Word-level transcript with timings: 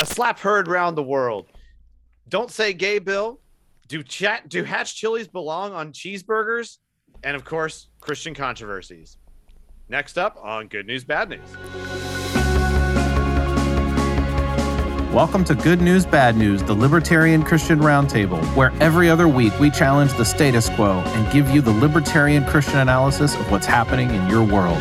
A 0.00 0.06
slap 0.06 0.38
heard 0.38 0.66
round 0.66 0.96
the 0.96 1.02
world. 1.02 1.48
Don't 2.30 2.50
say 2.50 2.72
gay, 2.72 2.98
Bill. 2.98 3.38
Do 3.86 4.02
chat? 4.02 4.48
Do 4.48 4.64
Hatch 4.64 4.96
chilies 4.96 5.28
belong 5.28 5.74
on 5.74 5.92
cheeseburgers? 5.92 6.78
And 7.22 7.36
of 7.36 7.44
course, 7.44 7.88
Christian 8.00 8.32
controversies. 8.32 9.18
Next 9.90 10.16
up 10.16 10.38
on 10.42 10.68
Good 10.68 10.86
News, 10.86 11.04
Bad 11.04 11.28
News. 11.28 11.50
Welcome 15.12 15.44
to 15.44 15.54
Good 15.54 15.82
News, 15.82 16.06
Bad 16.06 16.34
News, 16.34 16.62
the 16.62 16.72
Libertarian 16.72 17.42
Christian 17.42 17.80
Roundtable, 17.80 18.42
where 18.56 18.72
every 18.80 19.10
other 19.10 19.28
week 19.28 19.52
we 19.60 19.68
challenge 19.70 20.14
the 20.14 20.24
status 20.24 20.70
quo 20.70 21.02
and 21.04 21.30
give 21.30 21.50
you 21.50 21.60
the 21.60 21.72
libertarian 21.72 22.46
Christian 22.46 22.78
analysis 22.78 23.34
of 23.34 23.50
what's 23.50 23.66
happening 23.66 24.08
in 24.08 24.26
your 24.28 24.44
world. 24.44 24.80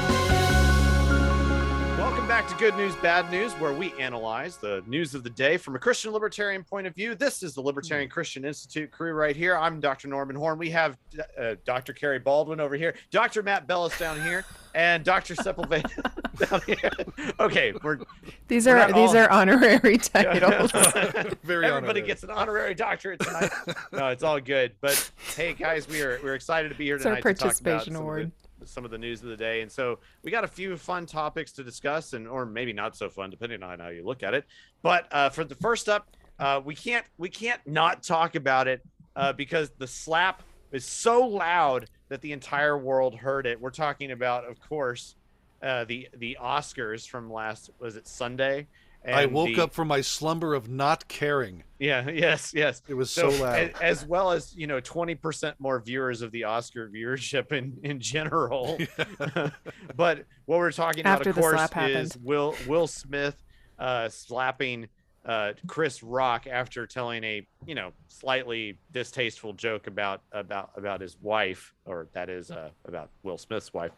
Welcome 2.60 2.78
back 2.78 2.78
to 2.78 2.78
Good 2.78 2.86
News, 2.94 2.96
Bad 3.02 3.32
News, 3.32 3.54
where 3.54 3.74
we 3.74 3.94
analyze 4.00 4.58
the 4.58 4.84
news 4.86 5.16
of 5.16 5.24
the 5.24 5.30
day 5.30 5.56
from 5.58 5.76
a 5.76 5.80
Christian 5.80 6.12
libertarian 6.12 6.64
point 6.64 6.88
of 6.88 6.94
view. 6.96 7.16
This 7.16 7.42
is 7.42 7.54
the 7.54 7.62
Libertarian 7.62 8.10
Christian 8.10 8.44
Institute 8.44 8.92
crew 8.92 9.14
right 9.14 9.36
here. 9.36 9.56
I'm 9.56 9.80
Dr. 9.80 10.08
Norman 10.10 10.36
Horn. 10.36 10.58
We 10.58 10.70
have 10.72 10.98
uh, 11.40 11.56
Dr. 11.66 11.94
Kerry 11.94 12.20
Baldwin 12.20 12.60
over 12.60 12.76
here, 12.76 12.96
Dr. 13.12 13.44
Matt 13.44 13.66
Bellis 13.68 13.98
down 13.98 14.22
here, 14.22 14.46
and 14.76 15.04
Dr. 15.06 15.36
Sepulveda 15.36 15.90
down 16.50 16.62
here. 16.66 17.34
Okay, 17.40 17.74
we're 17.84 18.00
These 18.48 18.66
We're 18.68 18.88
these 18.88 18.96
all- 18.96 19.18
are 19.18 19.32
honorary 19.32 19.98
titles. 19.98 20.72
Very 21.44 21.66
Everybody 21.66 21.72
honorary. 22.02 22.02
gets 22.02 22.24
an 22.24 22.30
honorary 22.32 22.74
doctorate 22.76 23.20
tonight. 23.22 23.52
no, 23.94 24.08
it's 24.10 24.24
all 24.24 24.40
good. 24.42 24.74
But 24.82 25.10
hey, 25.36 25.54
guys, 25.54 25.88
we 25.88 26.02
are 26.02 26.20
we're 26.24 26.36
excited 26.36 26.70
to 26.70 26.76
be 26.76 26.86
here 26.86 26.96
It's 26.98 27.06
our 27.06 27.16
tonight 27.22 27.38
to 27.38 27.44
talk 27.44 27.60
about 27.60 27.64
participation 27.64 27.94
some 27.94 28.02
award. 28.02 28.32
Some 28.70 28.86
of 28.86 28.92
the 28.92 28.98
news 28.98 29.22
of 29.24 29.30
the 29.30 29.38
day, 29.38 29.62
and 29.62 29.72
so 29.72 30.00
we 30.24 30.32
got 30.32 30.44
a 30.44 30.48
few 30.48 30.78
fun 30.78 31.06
topics 31.06 31.52
to 31.54 31.64
discuss, 31.64 32.14
and 32.14 32.28
or 32.28 32.46
maybe 32.46 32.74
not 32.74 32.96
so 32.96 33.10
fun, 33.10 33.30
depending 33.30 33.64
on 33.64 33.80
how 33.80 33.90
you 33.90 34.06
look 34.06 34.24
at 34.24 34.34
it. 34.34 34.46
But 34.82 35.08
uh, 35.12 35.30
for 35.30 35.44
the 35.44 35.56
first 35.56 35.90
up, 35.90 36.08
uh, 36.40 36.62
we 36.64 36.76
can't 36.76 37.06
we 37.18 37.30
can't 37.30 37.62
not 37.66 38.04
talk 38.04 38.36
about 38.36 38.68
it 38.68 38.82
uh, 39.16 39.34
because 39.34 39.72
the 39.78 39.88
slap 39.88 40.44
is 40.72 40.86
so 40.86 41.26
loud 41.26 41.90
that 42.10 42.22
the 42.22 42.32
entire 42.32 42.78
world 42.78 43.16
heard 43.16 43.46
it. 43.46 43.60
We're 43.60 43.70
talking 43.72 44.12
about, 44.12 44.46
of 44.46 44.60
course, 44.60 45.16
uh, 45.62 45.86
the 45.86 46.10
the 46.18 46.38
Oscars 46.42 47.08
from 47.08 47.32
last 47.32 47.70
was 47.80 47.96
it 47.96 48.08
Sunday. 48.08 48.68
I 49.08 49.26
woke 49.26 49.56
the- 49.56 49.64
up 49.64 49.74
from 49.74 49.88
my 49.88 50.02
slumber 50.02 50.54
of 50.54 50.70
not 50.70 51.08
caring. 51.08 51.64
Yeah. 51.80 52.10
Yes. 52.10 52.54
Yes. 52.54 52.82
It 52.88 52.94
was 52.94 53.10
so, 53.10 53.30
loud. 53.30 53.58
a- 53.58 53.84
As, 53.84 54.06
well 54.06 54.32
as 54.32 54.56
you 54.56 54.68
know, 54.68 54.80
twenty 54.80 55.16
percent 55.16 55.56
more 55.60 55.80
viewers 55.80 56.22
of 56.22 56.32
the 56.32 56.44
Oscar 56.44 56.90
viewership 56.90 57.52
in 57.52 57.78
in 57.84 58.00
general. 58.00 58.78
but 59.96 60.26
what 60.46 60.60
we're 60.60 60.72
talking 60.72 61.06
After 61.06 61.30
about, 61.30 61.42
the 61.42 61.48
of 61.48 61.72
course, 61.72 61.88
is 61.96 62.18
Will 62.18 62.56
Will 62.68 62.88
Smith 62.88 63.42
uh, 63.78 64.10
slapping 64.10 64.90
uh, 65.26 65.54
Chris 65.68 66.02
Rock 66.02 66.48
after 66.48 66.88
telling 66.88 67.24
a 67.24 67.46
you 67.66 67.76
know 67.76 67.92
slightly 68.08 68.80
distasteful 68.92 69.54
joke 69.54 69.88
about 69.88 70.22
about 70.32 70.72
about 70.76 71.02
his 71.02 71.18
wife, 71.22 71.74
or 71.86 72.08
that 72.14 72.30
is 72.30 72.52
uh, 72.52 72.70
about 72.86 73.10
Will 73.24 73.38
Smith's 73.38 73.74
wife. 73.74 73.92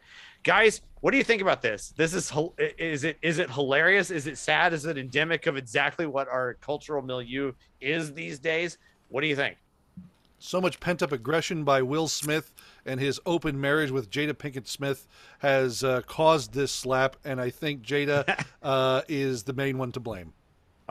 Guys, 0.44 0.82
what 1.02 1.12
do 1.12 1.18
you 1.18 1.24
think 1.24 1.42
about 1.42 1.62
this? 1.62 1.94
This 1.96 2.14
is 2.14 2.32
is 2.78 3.04
it 3.04 3.18
is 3.22 3.40
it 3.40 3.50
hilarious? 3.50 4.12
Is 4.12 4.28
it 4.28 4.38
sad? 4.38 4.74
Is 4.74 4.86
it 4.86 4.98
endemic 4.98 5.48
of 5.48 5.58
exactly 5.58 6.06
what 6.06 6.28
our 6.28 6.56
cultural 6.56 7.02
milieu 7.02 7.52
is 7.80 8.14
these 8.14 8.40
days? 8.40 8.78
What 9.10 9.22
do 9.22 9.28
you 9.28 9.36
think? 9.36 9.58
So 10.44 10.60
much 10.60 10.80
pent 10.80 11.04
up 11.04 11.12
aggression 11.12 11.64
by 11.64 11.84
Will 11.84 12.08
Smith 12.08 12.52
and 12.84 13.00
his 13.00 13.20
open 13.28 13.62
marriage 13.62 13.92
with 13.92 14.10
Jada 14.10 14.34
Pinkett 14.34 14.68
Smith 14.68 15.08
has 15.38 15.84
uh, 15.84 16.02
caused 16.08 16.52
this 16.54 16.72
slap, 16.72 17.16
and 17.24 17.40
I 17.40 17.52
think 17.52 17.84
Jada 17.84 18.44
uh, 18.64 19.04
is 19.08 19.44
the 19.44 19.54
main 19.54 19.78
one 19.78 19.92
to 19.92 20.00
blame. 20.00 20.34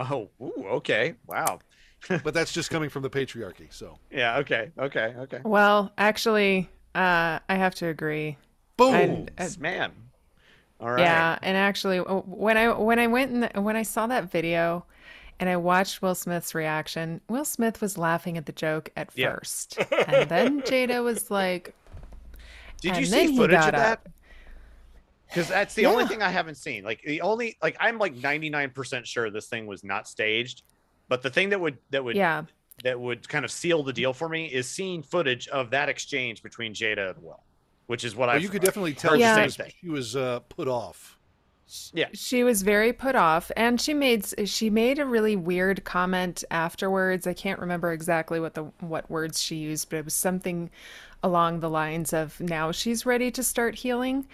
Oh, 0.00 0.30
ooh, 0.40 0.66
okay, 0.76 1.14
wow, 1.26 1.60
But 2.22 2.34
that's 2.34 2.52
just 2.52 2.70
coming 2.70 2.88
from 2.90 3.02
the 3.02 3.10
patriarchy. 3.10 3.72
So, 3.72 3.98
yeah, 4.10 4.38
okay, 4.38 4.72
okay, 4.78 5.14
okay. 5.18 5.40
Well, 5.42 5.92
actually, 5.98 6.68
uh, 6.94 7.38
I 7.48 7.54
have 7.54 7.74
to 7.76 7.86
agree. 7.86 8.36
boom. 8.76 8.94
And, 8.96 9.30
uh, 9.38 9.50
Man, 9.58 9.92
all 10.80 10.90
right. 10.90 11.26
Yeah, 11.26 11.38
and 11.42 11.56
actually, 11.56 11.98
uh, 12.00 12.16
when 12.26 12.56
I 12.56 12.68
when 12.72 12.98
I 12.98 13.06
went 13.06 13.32
and 13.54 13.64
when 13.64 13.76
I 13.76 13.82
saw 13.82 14.06
that 14.08 14.30
video, 14.30 14.84
and 15.38 15.48
I 15.48 15.56
watched 15.56 16.02
Will 16.02 16.14
Smith's 16.14 16.54
reaction, 16.54 17.20
Will 17.28 17.44
Smith 17.44 17.80
was 17.80 17.96
laughing 17.96 18.36
at 18.36 18.46
the 18.46 18.52
joke 18.52 18.90
at 18.96 19.12
Yeah. 19.14 19.36
first, 19.38 19.80
and 20.06 20.28
then 20.28 20.62
Jada 20.62 21.02
was 21.02 21.30
like, 21.30 21.74
Did 22.80 22.96
you 22.96 23.04
and 23.04 23.12
then 23.12 23.26
see 23.26 23.26
footage 23.26 23.66
of 23.66 23.74
that? 23.74 24.00
up. 24.00 24.08
Because 25.30 25.48
that's 25.48 25.74
the 25.74 25.86
only 25.86 26.06
thing 26.06 26.22
I 26.22 26.28
haven't 26.28 26.56
seen. 26.56 26.84
Like 26.84 27.00
the 27.02 27.20
only, 27.22 27.56
like 27.62 27.76
I'm 27.80 27.98
like 27.98 28.14
99% 28.16 29.04
sure 29.06 29.30
this 29.30 29.46
thing 29.46 29.66
was 29.66 29.82
not 29.84 30.06
staged. 30.08 30.62
But 31.08 31.22
the 31.22 31.30
thing 31.30 31.48
that 31.50 31.60
would 31.60 31.78
that 31.90 32.04
would 32.04 32.16
"Yeah, 32.16 32.42
that 32.84 32.98
would 33.00 33.28
kind 33.28 33.44
of 33.44 33.50
seal 33.50 33.82
the 33.82 33.92
deal 33.92 34.12
for 34.12 34.28
me 34.28 34.46
is 34.46 34.68
seeing 34.68 35.02
footage 35.02 35.48
of 35.48 35.70
that 35.70 35.88
exchange 35.88 36.42
between 36.42 36.72
Jada 36.74 37.10
and 37.14 37.22
Will, 37.22 37.42
which 37.86 38.04
is 38.04 38.14
what 38.14 38.28
I 38.28 38.36
you 38.36 38.48
could 38.48 38.62
definitely 38.62 38.94
tell 38.94 39.16
Yeah. 39.16 39.34
she 39.34 39.40
the 39.40 39.44
was, 39.46 39.54
same 39.54 39.64
thing. 39.66 39.74
she 39.80 39.88
was 39.88 40.16
uh, 40.16 40.40
put 40.48 40.68
off. 40.68 41.16
Yeah, 41.92 42.06
she 42.12 42.42
was 42.42 42.62
very 42.62 42.92
put 42.92 43.14
off 43.14 43.52
and 43.56 43.80
she 43.80 43.94
made 43.94 44.26
she 44.48 44.70
made 44.70 44.98
a 44.98 45.06
really 45.06 45.36
weird 45.36 45.84
comment 45.84 46.42
afterwards 46.50 47.28
i 47.28 47.32
can't 47.32 47.60
remember 47.60 47.92
exactly 47.92 48.40
what 48.40 48.54
the 48.54 48.64
what 48.80 49.08
words 49.08 49.40
she 49.40 49.54
used 49.54 49.88
but 49.88 49.98
it 50.00 50.04
was 50.04 50.14
something 50.14 50.68
along 51.22 51.60
the 51.60 51.70
lines 51.70 52.12
of 52.12 52.40
now 52.40 52.72
she's 52.72 53.06
ready 53.06 53.30
to 53.30 53.44
start 53.44 53.76
healing 53.76 54.26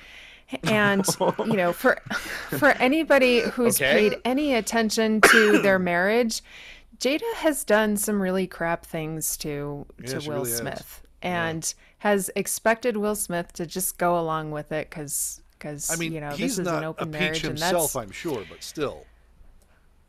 and 0.66 1.06
you 1.44 1.56
know 1.56 1.72
for 1.72 1.96
for 2.50 2.68
anybody 2.72 3.40
who's 3.40 3.80
Okay. 3.80 3.92
paid 3.92 4.16
any 4.24 4.54
attention 4.54 5.20
to 5.20 5.58
their 5.58 5.78
marriage 5.78 6.42
jada 6.98 7.34
has 7.36 7.64
done 7.64 7.96
some 7.96 8.20
really 8.22 8.46
crap 8.46 8.84
things 8.84 9.36
to 9.36 9.86
Yeah, 10.02 10.10
to 10.10 10.20
will 10.20 10.44
really 10.44 10.50
has. 10.52 10.58
smith 10.58 11.02
and 11.22 11.74
has 11.98 12.30
expected 12.36 12.96
will 12.96 13.16
smith 13.16 13.52
to 13.52 13.66
just 13.66 13.98
go 13.98 14.18
along 14.18 14.50
with 14.50 14.70
it 14.72 14.88
because 14.88 15.40
because 15.58 15.90
I 15.90 15.96
mean, 15.96 16.12
you 16.12 16.20
know 16.20 16.36
he's 16.36 16.56
this 16.56 16.58
is 16.58 16.66
not 16.66 16.78
an 16.78 16.84
a 16.84 16.88
open 16.88 17.10
peach 17.10 17.12
marriage 17.12 17.48
and 17.48 17.58
himself, 17.58 17.96
I'm 17.96 18.10
sure, 18.10 18.44
but 18.48 18.62
still. 18.62 19.06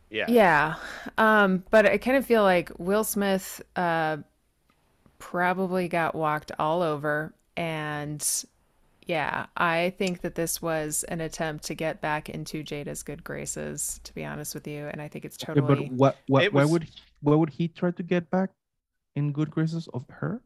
yeah, 0.10 0.28
yeah 0.28 0.76
um 1.18 1.64
but 1.70 1.86
i 1.86 1.98
kind 1.98 2.18
of 2.18 2.26
feel 2.26 2.44
like 2.44 2.72
will 2.78 3.04
smith 3.04 3.62
uh 3.76 4.18
probably 5.20 5.88
got 5.88 6.16
walked 6.16 6.52
all 6.60 6.82
over 6.82 7.34
and 7.56 8.46
yeah 9.08 9.46
i 9.58 9.94
think 9.98 10.22
that 10.22 10.36
this 10.36 10.62
was 10.62 11.04
an 11.06 11.22
attempt 11.22 11.64
to 11.66 11.74
get 11.74 12.02
back 12.02 12.30
into 12.30 12.64
jada's 12.64 13.02
good 13.04 13.24
graces 13.24 14.00
to 14.04 14.14
be 14.14 14.24
honest 14.26 14.54
with 14.54 14.68
you 14.68 14.88
and 14.92 15.02
i 15.02 15.08
think 15.08 15.24
it's 15.26 15.38
Yeah, 15.40 15.54
totally 15.54 15.86
but 15.90 15.94
what, 15.94 16.18
what, 16.28 16.44
It 16.44 16.54
why 16.54 16.62
was- 16.64 16.72
would 16.72 16.84
he, 16.84 16.92
why 17.22 17.36
would 17.36 17.50
he 17.50 17.68
try 17.68 17.92
to 17.92 18.04
get 18.04 18.30
back 18.30 18.50
in 19.16 19.32
good 19.32 19.50
graces 19.50 19.88
of 19.94 20.06
her? 20.10 20.42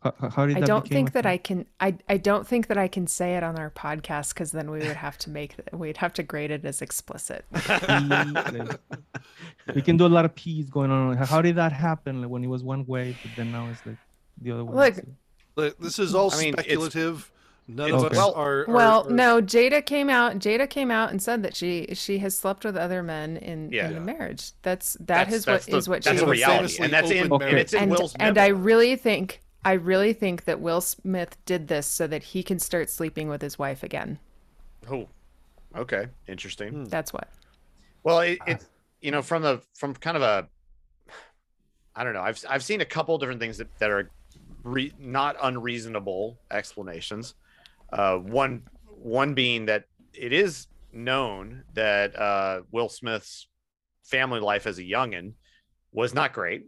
How, 0.00 0.14
how- 0.20 0.28
how 0.30 0.46
did 0.46 0.58
I 0.58 0.60
don't 0.60 0.86
think 0.86 1.10
that 1.14 1.24
thing? 1.24 1.32
I 1.32 1.36
can. 1.38 1.66
I 1.80 1.96
I 2.08 2.16
don't 2.18 2.46
think 2.46 2.68
that 2.68 2.78
I 2.78 2.86
can 2.86 3.08
say 3.08 3.34
it 3.36 3.42
on 3.42 3.58
our 3.58 3.68
podcast 3.68 4.32
because 4.32 4.52
then 4.52 4.70
we 4.70 4.78
would 4.78 4.96
have 4.96 5.18
to 5.18 5.30
make 5.30 5.56
we'd 5.72 5.96
have 5.96 6.12
to 6.12 6.22
grade 6.22 6.52
it 6.52 6.64
as 6.64 6.80
explicit. 6.80 7.44
We 9.74 9.82
can 9.82 9.96
do 9.96 10.06
a 10.06 10.08
lot 10.08 10.24
of 10.24 10.34
peas 10.36 10.70
going 10.70 10.90
on. 10.90 11.16
How- 11.16 11.26
How 11.26 11.42
did 11.42 11.56
that 11.56 11.72
happen? 11.72 12.22
Like 12.22 12.30
when 12.30 12.44
it 12.44 12.46
was 12.48 12.62
one 12.62 12.86
way, 12.86 13.16
but 13.22 13.32
then 13.36 13.50
now 13.52 13.68
it's 13.70 13.84
like 13.84 13.96
the 14.40 14.52
other 14.52 14.64
way. 14.64 14.76
Look, 14.76 15.04
Look, 15.56 15.78
This 15.78 15.98
is 15.98 16.14
all 16.14 16.32
I 16.32 16.38
mean, 16.38 16.48
it's- 16.54 16.64
speculative. 16.66 17.30
None 17.70 17.92
it's 17.94 18.02
of 18.02 18.12
us 18.12 18.16
well- 18.16 18.32
are, 18.34 18.60
are. 18.60 18.64
Well, 18.66 19.06
are- 19.06 19.10
no, 19.12 19.42
Jada 19.42 19.84
came 19.84 20.08
out. 20.08 20.38
Jada 20.38 20.68
came 20.68 20.90
out 20.90 21.10
and 21.10 21.22
said 21.22 21.42
that 21.42 21.54
she 21.54 21.88
she 21.92 22.18
has 22.20 22.36
slept 22.36 22.64
with 22.64 22.76
other 22.76 23.02
men 23.02 23.36
in 23.36 23.70
Yeah. 23.70 23.88
in 23.88 23.94
the 23.94 24.00
marriage. 24.00 24.52
That's 24.62 24.94
that 24.94 25.06
That's, 25.06 25.34
is 25.34 25.44
that's 25.44 25.66
what 25.66 25.70
the, 25.72 25.76
is 25.76 25.88
what 25.88 26.02
that's 26.02 26.18
she 26.18 26.24
a 26.24 26.28
reality, 26.28 26.82
and 26.82 26.92
that's 26.92 27.10
in 27.10 27.30
open 27.30 27.48
and 27.48 27.58
it's 27.58 27.74
in 27.74 27.82
and 27.82 27.90
Will's 27.92 28.14
and 28.16 28.38
I 28.38 28.46
really 28.48 28.96
think 28.96 29.42
I 29.66 29.72
really 29.72 30.14
think 30.14 30.44
that 30.44 30.60
Will 30.60 30.80
Smith 30.80 31.36
did 31.44 31.68
this 31.68 31.86
so 31.86 32.06
that 32.06 32.22
he 32.22 32.42
can 32.42 32.58
start 32.58 32.88
sleeping 32.88 33.28
with 33.28 33.42
his 33.42 33.58
wife 33.58 33.82
again. 33.82 34.18
Oh, 34.90 35.06
okay, 35.76 36.06
interesting. 36.26 36.70
Hmm. 36.72 36.84
That's 36.84 37.12
what. 37.12 37.28
Well, 38.02 38.20
it, 38.20 38.38
it's 38.46 38.64
you 39.02 39.10
know 39.10 39.20
from 39.20 39.42
the 39.42 39.60
from 39.74 39.92
kind 39.94 40.16
of 40.16 40.22
a 40.22 40.48
I 41.94 42.02
don't 42.02 42.14
know. 42.14 42.22
I've 42.22 42.42
I've 42.48 42.64
seen 42.64 42.80
a 42.80 42.86
couple 42.86 43.18
different 43.18 43.40
things 43.40 43.58
that 43.58 43.68
that 43.78 43.90
are 43.90 44.10
re, 44.62 44.90
not 44.98 45.36
unreasonable 45.42 46.38
explanations. 46.50 47.34
Uh, 47.92 48.16
one 48.18 48.62
one 48.86 49.34
being 49.34 49.66
that 49.66 49.84
it 50.12 50.32
is 50.32 50.66
known 50.92 51.64
that 51.74 52.16
uh, 52.18 52.62
Will 52.70 52.88
Smith's 52.88 53.48
family 54.04 54.40
life 54.40 54.66
as 54.66 54.78
a 54.78 54.82
youngin 54.82 55.34
was 55.92 56.14
not 56.14 56.32
great, 56.32 56.66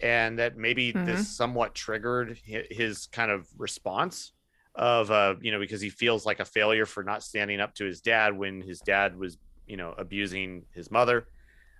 and 0.00 0.38
that 0.38 0.56
maybe 0.56 0.92
Mhm. 0.92 1.04
this 1.04 1.26
somewhat 1.36 1.74
triggered 1.74 2.38
his 2.44 3.06
kind 3.06 3.30
of 3.30 3.46
response 3.56 4.32
of 4.74 5.10
uh 5.10 5.34
you 5.42 5.52
know 5.52 5.58
because 5.58 5.82
he 5.82 5.90
feels 5.90 6.24
like 6.24 6.40
a 6.40 6.46
failure 6.46 6.86
for 6.86 7.02
not 7.02 7.22
standing 7.22 7.60
up 7.60 7.74
to 7.74 7.84
his 7.84 8.00
dad 8.00 8.34
when 8.36 8.62
his 8.62 8.80
dad 8.80 9.14
was 9.18 9.36
you 9.66 9.76
know 9.76 9.94
abusing 9.98 10.64
his 10.72 10.90
mother 10.90 11.26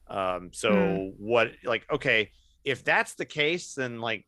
um 0.08 0.50
so 0.52 0.74
Mm. 0.74 1.14
what 1.18 1.52
like 1.64 1.86
okay 1.90 2.30
if 2.64 2.84
that's 2.84 3.14
the 3.14 3.24
case 3.24 3.72
then 3.74 3.98
like 3.98 4.26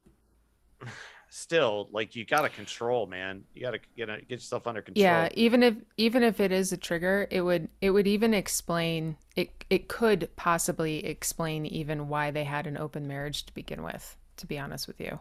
still, 1.35 1.89
like 1.91 2.15
you 2.15 2.25
got 2.25 2.43
to 2.43 2.49
control, 2.49 3.07
man. 3.07 3.43
You 3.55 3.63
got 3.63 3.73
to 3.73 3.81
get 3.97 4.09
get 4.29 4.31
yourself 4.31 4.67
under 4.67 4.83
control. 4.83 5.05
Yeah, 5.05 5.29
even 5.35 5.63
if 5.63 5.75
even 5.97 6.23
if 6.23 6.39
it 6.41 6.53
is 6.53 6.73
a 6.73 6.77
trigger, 6.77 7.27
it 7.31 7.41
would 7.43 7.69
it 7.81 7.91
would 7.91 8.07
even 8.07 8.33
explain 8.35 9.17
it 9.35 9.65
it 9.69 9.89
could 9.89 10.29
possibly 10.37 11.05
explain 11.05 11.67
even 11.67 12.09
why 12.09 12.31
they 12.31 12.45
had 12.45 12.67
an 12.67 12.77
open 12.77 13.09
marriage 13.09 13.45
to 13.47 13.55
begin 13.55 13.83
with, 13.83 14.17
to 14.37 14.47
be 14.47 14.59
honest 14.59 14.87
with 14.87 15.01
you. 15.01 15.19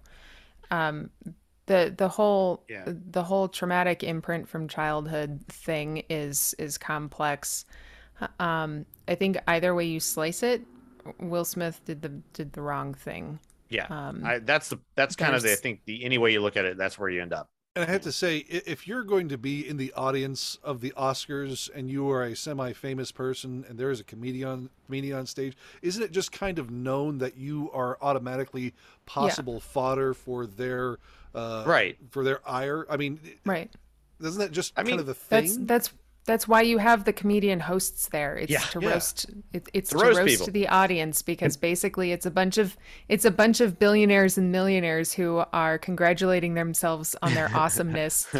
Um 0.69 1.09
the 1.65 1.93
the 1.97 2.09
whole 2.09 2.63
Yeah. 2.69 2.83
the 2.85 3.23
whole 3.23 3.47
traumatic 3.47 4.03
imprint 4.03 4.47
from 4.47 4.67
childhood 4.67 5.43
thing 5.47 6.03
is 6.09 6.53
is 6.59 6.77
complex. 6.77 7.65
Um 8.39 8.85
I 9.07 9.15
think 9.15 9.37
either 9.47 9.73
way 9.73 9.85
you 9.85 9.99
slice 9.99 10.43
it, 10.43 10.61
Will 11.19 11.45
Smith 11.45 11.81
did 11.85 12.01
the 12.03 12.09
did 12.33 12.53
the 12.53 12.61
wrong 12.61 12.93
thing. 12.93 13.39
Yeah, 13.73 13.87
Um, 13.89 14.23
I, 14.23 14.37
that's 14.39 14.69
the 14.69 14.79
that's 14.95 15.15
kind 15.15 15.35
of 15.35 15.41
the 15.41 15.51
I 15.51 15.55
think 15.55 15.81
the 15.85 16.05
any 16.05 16.17
way 16.19 16.31
you 16.31 16.41
look 16.41 16.55
at 16.55 16.65
it, 16.65 16.77
that's 16.77 16.99
where 16.99 17.09
you 17.09 17.21
end 17.21 17.33
up. 17.33 17.49
And 17.75 17.83
I 17.83 17.91
have 17.91 18.01
to 18.01 18.11
say, 18.11 18.37
if 18.37 18.87
you're 18.87 19.03
going 19.03 19.29
to 19.29 19.37
be 19.37 19.67
in 19.67 19.77
the 19.77 19.91
audience 19.93 20.59
of 20.63 20.79
the 20.81 20.91
Oscars 20.95 21.71
and 21.73 21.89
you 21.89 22.07
are 22.11 22.21
a 22.21 22.35
semi-famous 22.35 23.11
person 23.11 23.65
and 23.67 23.79
there 23.79 23.89
is 23.89 23.99
a 23.99 24.03
comedian 24.03 24.69
comedian 24.85 25.17
on 25.17 25.25
stage, 25.25 25.57
isn't 25.81 26.03
it 26.03 26.11
just 26.11 26.31
kind 26.31 26.59
of 26.59 26.69
known 26.69 27.17
that 27.17 27.35
you 27.35 27.71
are 27.73 27.97
automatically 27.99 28.75
possible 29.07 29.59
fodder 29.59 30.13
for 30.13 30.45
their 30.45 30.99
uh, 31.33 31.63
Right. 31.65 31.97
for 32.11 32.23
their 32.23 32.47
ire? 32.47 32.85
I 32.91 32.97
mean, 32.97 33.19
Right. 33.43 33.71
isn't 34.21 34.39
that 34.39 34.51
just 34.51 34.73
I 34.77 34.81
kind 34.83 34.89
mean, 34.91 34.99
of 34.99 35.07
the 35.07 35.15
thing? 35.15 35.65
that's 35.65 35.87
that's 35.89 35.93
why 36.47 36.61
you 36.61 36.77
have 36.77 37.03
the 37.03 37.11
comedian 37.11 37.59
hosts 37.59 38.07
there. 38.07 38.37
It's 38.37 38.49
Yeah. 38.51 38.59
to 38.59 38.79
Yeah. 38.79 38.89
roast. 38.91 39.25
It, 39.51 39.67
it's 39.73 39.89
To 39.89 39.97
to 39.97 40.05
roast 40.05 40.19
roast, 40.19 40.53
the 40.53 40.67
audience 40.69 41.21
because 41.21 41.57
basically 41.57 42.13
it's 42.13 42.25
a 42.25 42.31
bunch 42.31 42.57
of 42.57 42.77
it's 43.09 43.25
a 43.25 43.31
bunch 43.31 43.59
of 43.59 43.77
billionaires 43.77 44.37
and 44.37 44.49
millionaires 44.51 45.13
who 45.13 45.43
are 45.51 45.77
congratulating 45.77 46.53
themselves 46.53 47.15
on 47.21 47.33
their 47.33 47.49
awesomeness, 47.55 48.15
so 48.31 48.39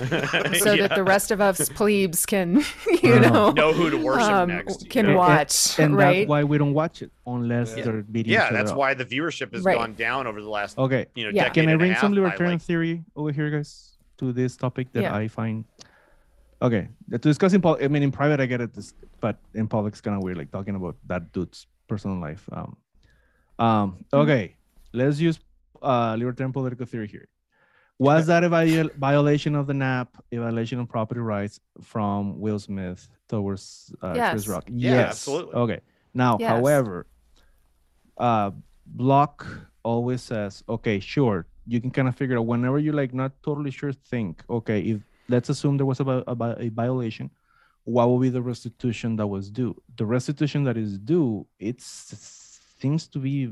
Yeah. 0.74 0.88
that 0.88 0.92
the 0.96 1.04
rest 1.04 1.32
of 1.32 1.42
us 1.42 1.68
plebes 1.70 2.26
can, 2.26 2.64
you 3.04 3.20
know, 3.20 3.52
know 3.52 3.74
who 3.74 3.90
to 3.90 3.98
worship 3.98 4.30
um, 4.32 4.48
next. 4.50 4.90
can 4.90 5.08
know? 5.08 5.18
watch. 5.18 5.78
and 5.80 5.98
right? 5.98 6.20
that's 6.20 6.30
why 6.30 6.44
we 6.46 6.58
don't 6.58 6.74
watch 6.74 7.02
it 7.02 7.12
unless 7.28 7.76
Yeah. 7.76 7.84
they're 7.84 8.02
beating 8.04 8.32
Yeah, 8.34 8.46
each 8.46 8.48
other 8.52 8.58
that's 8.58 8.72
up. 8.72 8.78
why 8.78 8.94
the 8.94 9.06
viewership 9.06 9.54
has 9.54 9.64
Right. 9.64 9.78
gone 9.78 9.94
down 9.96 10.26
over 10.28 10.42
the 10.42 10.50
last 10.50 10.78
Okay. 10.78 11.08
you 11.16 11.26
know 11.26 11.32
Yeah. 11.34 11.44
decade 11.50 11.66
Can 11.66 11.74
I 11.74 11.76
bring 11.76 11.96
some 11.96 12.14
libertarian 12.14 12.56
like- 12.56 12.62
theory 12.62 13.04
over 13.16 13.32
here, 13.32 13.50
guys, 13.50 13.98
to 14.20 14.32
this 14.32 14.56
topic 14.56 14.92
that 14.94 15.04
Yeah. 15.04 15.16
I 15.16 15.28
find? 15.28 15.66
Okay, 16.64 16.88
to 17.12 17.18
discuss 17.18 17.54
in 17.54 17.62
public. 17.62 17.84
I 17.84 17.88
mean, 17.90 18.04
in 18.04 18.12
private, 18.12 18.40
I 18.40 18.46
get 18.46 18.62
it, 18.62 18.74
this, 18.74 18.94
but 19.20 19.38
in 19.54 19.68
public, 19.68 19.94
it's 19.94 20.02
kind 20.02 20.16
of 20.16 20.24
weird, 20.24 20.38
like 20.38 20.50
talking 20.52 20.76
about 20.76 20.96
that 21.08 21.34
dude's 21.34 21.68
personal 21.88 22.18
life. 22.20 22.48
Um, 22.52 22.78
um. 23.60 24.06
Okay, 24.14 24.56
let's 24.94 25.20
use 25.20 25.40
uh 25.82 26.16
libertarian 26.18 26.54
political 26.54 26.86
theory 26.86 27.08
here. 27.08 27.28
Was 28.00 28.28
that 28.28 28.44
a 28.44 28.50
viol- 28.50 28.90
violation 28.98 29.56
of 29.56 29.68
the 29.68 29.74
NAP, 29.74 30.18
a 30.32 30.38
violation 30.38 30.80
of 30.80 30.90
property 30.90 31.20
rights 31.20 31.60
from 31.82 32.40
Will 32.40 32.60
Smith 32.60 33.08
towards 33.30 33.94
uh, 34.02 34.14
Chris 34.32 34.44
Yes. 34.44 34.48
Rock? 34.48 34.64
Yeah, 34.68 34.92
yes, 34.92 35.10
absolutely. 35.12 35.56
Okay. 35.56 35.80
Now, 36.14 36.38
Yes. 36.40 36.50
however, 36.50 37.06
uh, 38.18 38.52
Block 38.86 39.46
always 39.84 40.22
says, 40.22 40.64
okay, 40.68 41.00
sure, 41.00 41.46
you 41.66 41.80
can 41.80 41.92
kind 41.92 42.08
of 42.08 42.16
figure 42.16 42.38
out 42.38 42.46
whenever 42.46 42.80
you're 42.80 42.94
like 42.94 43.14
not 43.14 43.32
totally 43.44 43.72
sure, 43.72 43.94
think, 43.94 44.44
okay, 44.50 44.82
if 44.82 45.02
let's 45.30 45.50
assume 45.50 45.78
there 45.78 45.86
was 45.86 46.00
a, 46.00 46.24
a, 46.28 46.56
a 46.60 46.70
violation, 46.70 47.30
what 47.86 48.08
will 48.08 48.20
be 48.20 48.30
the 48.30 48.42
restitution 48.42 49.16
that 49.18 49.28
was 49.28 49.50
due? 49.50 49.76
The 49.98 50.06
restitution 50.06 50.64
that 50.66 50.78
is 50.78 50.98
due, 50.98 51.46
it 51.60 51.82
seems 51.82 53.08
to 53.08 53.20
be 53.20 53.52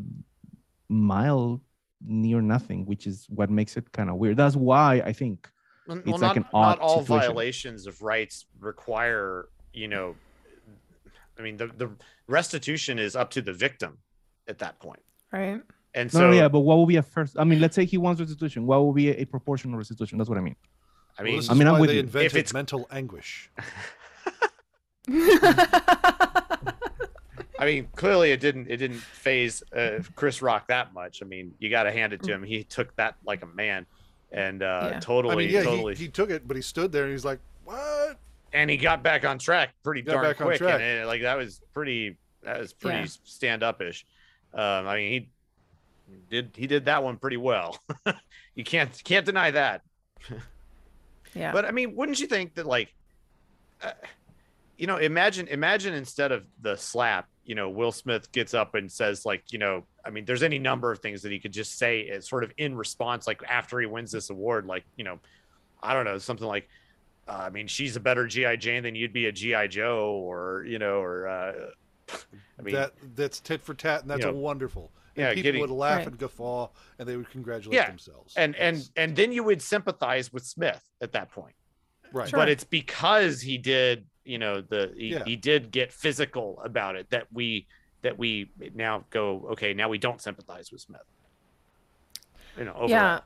mild, 0.89 1.61
near 2.05 2.41
nothing, 2.41 2.85
which 2.85 3.05
is 3.07 3.25
what 3.29 3.49
makes 3.49 3.77
it 3.77 3.91
kind 3.91 4.09
of 4.09 4.15
weird. 4.15 4.37
That's 4.37 4.55
why 4.55 5.01
I 5.05 5.13
think 5.13 5.49
Well, 5.87 5.97
It's 5.97 6.07
well, 6.07 6.17
like 6.19 6.21
not, 6.21 6.37
an 6.37 6.45
not 6.53 6.53
odd 6.53 6.79
all 6.79 7.01
situation. 7.01 7.19
violations 7.19 7.87
of 7.87 8.01
rights 8.01 8.45
require, 8.59 9.49
you 9.73 9.87
know, 9.87 10.15
I 11.37 11.41
mean, 11.43 11.57
the, 11.57 11.67
the 11.67 11.89
restitution 12.27 12.99
is 12.99 13.15
up 13.15 13.29
to 13.31 13.41
the 13.41 13.53
victim 13.53 13.97
at 14.47 14.59
that 14.59 14.79
point. 14.79 15.01
right. 15.31 15.61
And 15.93 16.09
so, 16.09 16.21
no, 16.21 16.31
yeah, 16.31 16.47
but 16.47 16.61
what 16.61 16.77
will 16.77 16.85
be 16.85 16.95
a 16.95 17.01
first? 17.03 17.37
I 17.37 17.43
mean, 17.43 17.59
let's 17.59 17.75
say 17.75 17.83
he 17.83 17.97
wants 17.97 18.21
restitution. 18.21 18.65
What 18.65 18.79
will 18.79 18.93
be 18.93 19.09
a, 19.09 19.21
a 19.23 19.25
proportional 19.25 19.77
restitution? 19.77 20.17
That's 20.17 20.29
what 20.29 20.37
I 20.37 20.41
mean. 20.41 20.55
I 21.17 21.23
Well, 21.23 21.31
mean, 21.31 21.35
this 21.39 21.49
I 21.49 21.53
is 21.53 21.59
mean, 21.59 21.67
I'm 21.67 21.79
with 21.79 21.89
they 21.89 21.95
you. 21.95 21.99
invented 22.01 22.35
it's- 22.37 22.53
mental 22.53 22.87
anguish. 22.91 23.49
I 27.59 27.65
mean, 27.65 27.87
clearly 27.95 28.31
it 28.31 28.39
didn't, 28.39 28.67
it 28.71 28.77
didn't 28.77 28.97
phase 28.99 29.61
uh, 29.75 29.99
Chris 30.15 30.41
Rock 30.41 30.67
that 30.69 30.93
much. 30.95 31.21
I 31.21 31.25
mean, 31.25 31.53
you 31.59 31.69
got 31.69 31.83
to 31.83 31.91
hand 31.91 32.11
it 32.11 32.23
to 32.23 32.33
him. 32.33 32.41
He 32.43 32.63
took 32.63 32.95
that 32.95 33.15
like 33.25 33.43
a 33.43 33.47
man 33.47 33.85
and 34.31 34.63
uh, 34.63 34.89
Yeah. 34.93 34.99
totally, 34.99 35.33
I 35.33 35.37
mean, 35.37 35.49
yeah, 35.53 35.63
totally, 35.63 35.93
he, 35.95 36.05
he 36.05 36.09
took 36.09 36.29
it, 36.31 36.47
but 36.47 36.55
he 36.55 36.61
stood 36.63 36.91
there 36.91 37.03
and 37.03 37.11
he's 37.11 37.25
like, 37.25 37.39
"What?" 37.65 38.17
and 38.53 38.69
he 38.69 38.77
got 38.77 39.03
back 39.03 39.25
on 39.25 39.37
track 39.37 39.73
pretty 39.83 40.01
Got 40.01 40.13
darn 40.13 40.25
back 40.25 40.41
on 40.41 40.47
quick. 40.47 40.57
track. 40.57 40.73
And 40.75 40.83
it, 41.01 41.05
like, 41.05 41.21
that 41.21 41.37
was 41.37 41.61
pretty, 41.73 42.17
that 42.43 42.59
was 42.59 42.73
pretty 42.73 42.99
Yeah. 42.99 43.05
stand 43.25 43.61
up 43.61 43.81
ish. 43.81 44.05
Um, 44.53 44.87
I 44.87 44.95
mean, 44.95 45.11
he 45.11 45.29
did, 46.29 46.51
he 46.55 46.65
did 46.67 46.85
that 46.85 47.03
one 47.03 47.17
pretty 47.17 47.37
well. 47.37 47.77
you 48.55 48.63
can't, 48.63 48.89
can't 49.03 49.25
deny 49.25 49.51
that. 49.51 49.81
yeah. 51.33 51.51
But 51.51 51.65
I 51.65 51.71
mean, 51.71 51.95
wouldn't 51.95 52.19
you 52.19 52.27
think 52.27 52.55
that 52.55 52.65
like, 52.65 52.93
uh, 53.81 53.91
you 54.77 54.87
know, 54.87 54.97
imagine 54.97 55.47
imagine 55.47 55.93
instead 55.93 56.31
of 56.31 56.43
the 56.61 56.75
slap, 56.75 57.27
you 57.45 57.55
know, 57.55 57.69
Will 57.69 57.91
Smith 57.91 58.31
gets 58.31 58.53
up 58.53 58.75
and 58.75 58.91
says 58.91 59.25
like, 59.25 59.43
you 59.51 59.59
know, 59.59 59.85
I 60.05 60.09
mean, 60.09 60.25
there's 60.25 60.43
any 60.43 60.59
number 60.59 60.91
of 60.91 60.99
things 60.99 61.21
that 61.21 61.31
he 61.31 61.39
could 61.39 61.53
just 61.53 61.77
say 61.77 62.07
as 62.09 62.27
sort 62.27 62.43
of 62.43 62.51
in 62.57 62.75
response, 62.75 63.27
like 63.27 63.41
after 63.47 63.79
he 63.79 63.85
wins 63.85 64.11
this 64.11 64.29
award, 64.29 64.65
like 64.65 64.83
you 64.95 65.03
know, 65.03 65.19
I 65.81 65.93
don't 65.93 66.05
know, 66.05 66.17
something 66.17 66.47
like. 66.47 66.67
Uh, 67.27 67.43
I 67.45 67.49
mean, 67.51 67.67
she's 67.67 67.95
a 67.95 67.99
better 67.99 68.25
GI 68.25 68.57
Jane 68.57 68.81
than 68.81 68.95
you'd 68.95 69.13
be 69.13 69.27
a 69.27 69.31
GI 69.31 69.67
Joe, 69.69 70.09
or 70.09 70.65
you 70.67 70.79
know, 70.79 70.95
or 70.95 71.27
uh, 71.27 71.53
I 72.59 72.61
mean, 72.63 72.75
that 72.75 72.93
that's 73.15 73.39
tit 73.39 73.61
for 73.61 73.75
tat, 73.75 74.01
and 74.01 74.09
that's 74.09 74.23
you 74.23 74.29
a 74.29 74.31
know, 74.31 74.39
wonderful. 74.39 74.91
And 75.15 75.23
yeah, 75.23 75.29
people 75.33 75.43
getting- 75.43 75.61
would 75.61 75.69
laugh 75.69 75.97
Right. 75.99 76.07
and 76.07 76.17
guffaw, 76.17 76.69
and 76.99 77.07
they 77.07 77.17
would 77.17 77.29
congratulate 77.29 77.75
Yeah, 77.75 77.87
themselves. 77.87 78.33
and 78.37 78.55
and 78.55 78.77
Yes. 78.77 78.91
and 78.95 79.15
then 79.15 79.31
you 79.31 79.43
would 79.43 79.61
sympathize 79.61 80.31
with 80.31 80.45
Smith 80.45 80.83
at 81.01 81.11
that 81.13 81.29
point. 81.31 81.55
right, 82.13 82.27
Sure. 82.29 82.39
but 82.39 82.49
it's 82.49 82.63
because 82.65 83.39
he 83.41 83.57
did 83.57 84.05
you 84.25 84.37
know 84.37 84.59
the 84.61 84.93
he, 84.97 85.07
Yeah. 85.11 85.23
he 85.23 85.35
did 85.37 85.71
get 85.71 85.91
physical 85.93 86.59
about 86.61 86.95
it 86.97 87.09
that 87.09 87.25
we 87.31 87.67
that 88.01 88.17
we 88.17 88.51
now 88.75 89.05
go 89.11 89.47
okay 89.51 89.73
now 89.73 89.87
we 89.89 89.97
don't 89.97 90.21
sympathize 90.21 90.71
with 90.73 90.81
smith 90.81 91.01
you 92.57 92.65
know 92.65 92.73
overall. 92.73 92.89
Yeah. 92.89 93.19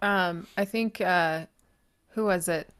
Um, 0.00 0.46
I 0.56 0.64
think 0.64 1.00
uh 1.00 1.46
who 2.10 2.24
was 2.24 2.48
it? 2.48 2.70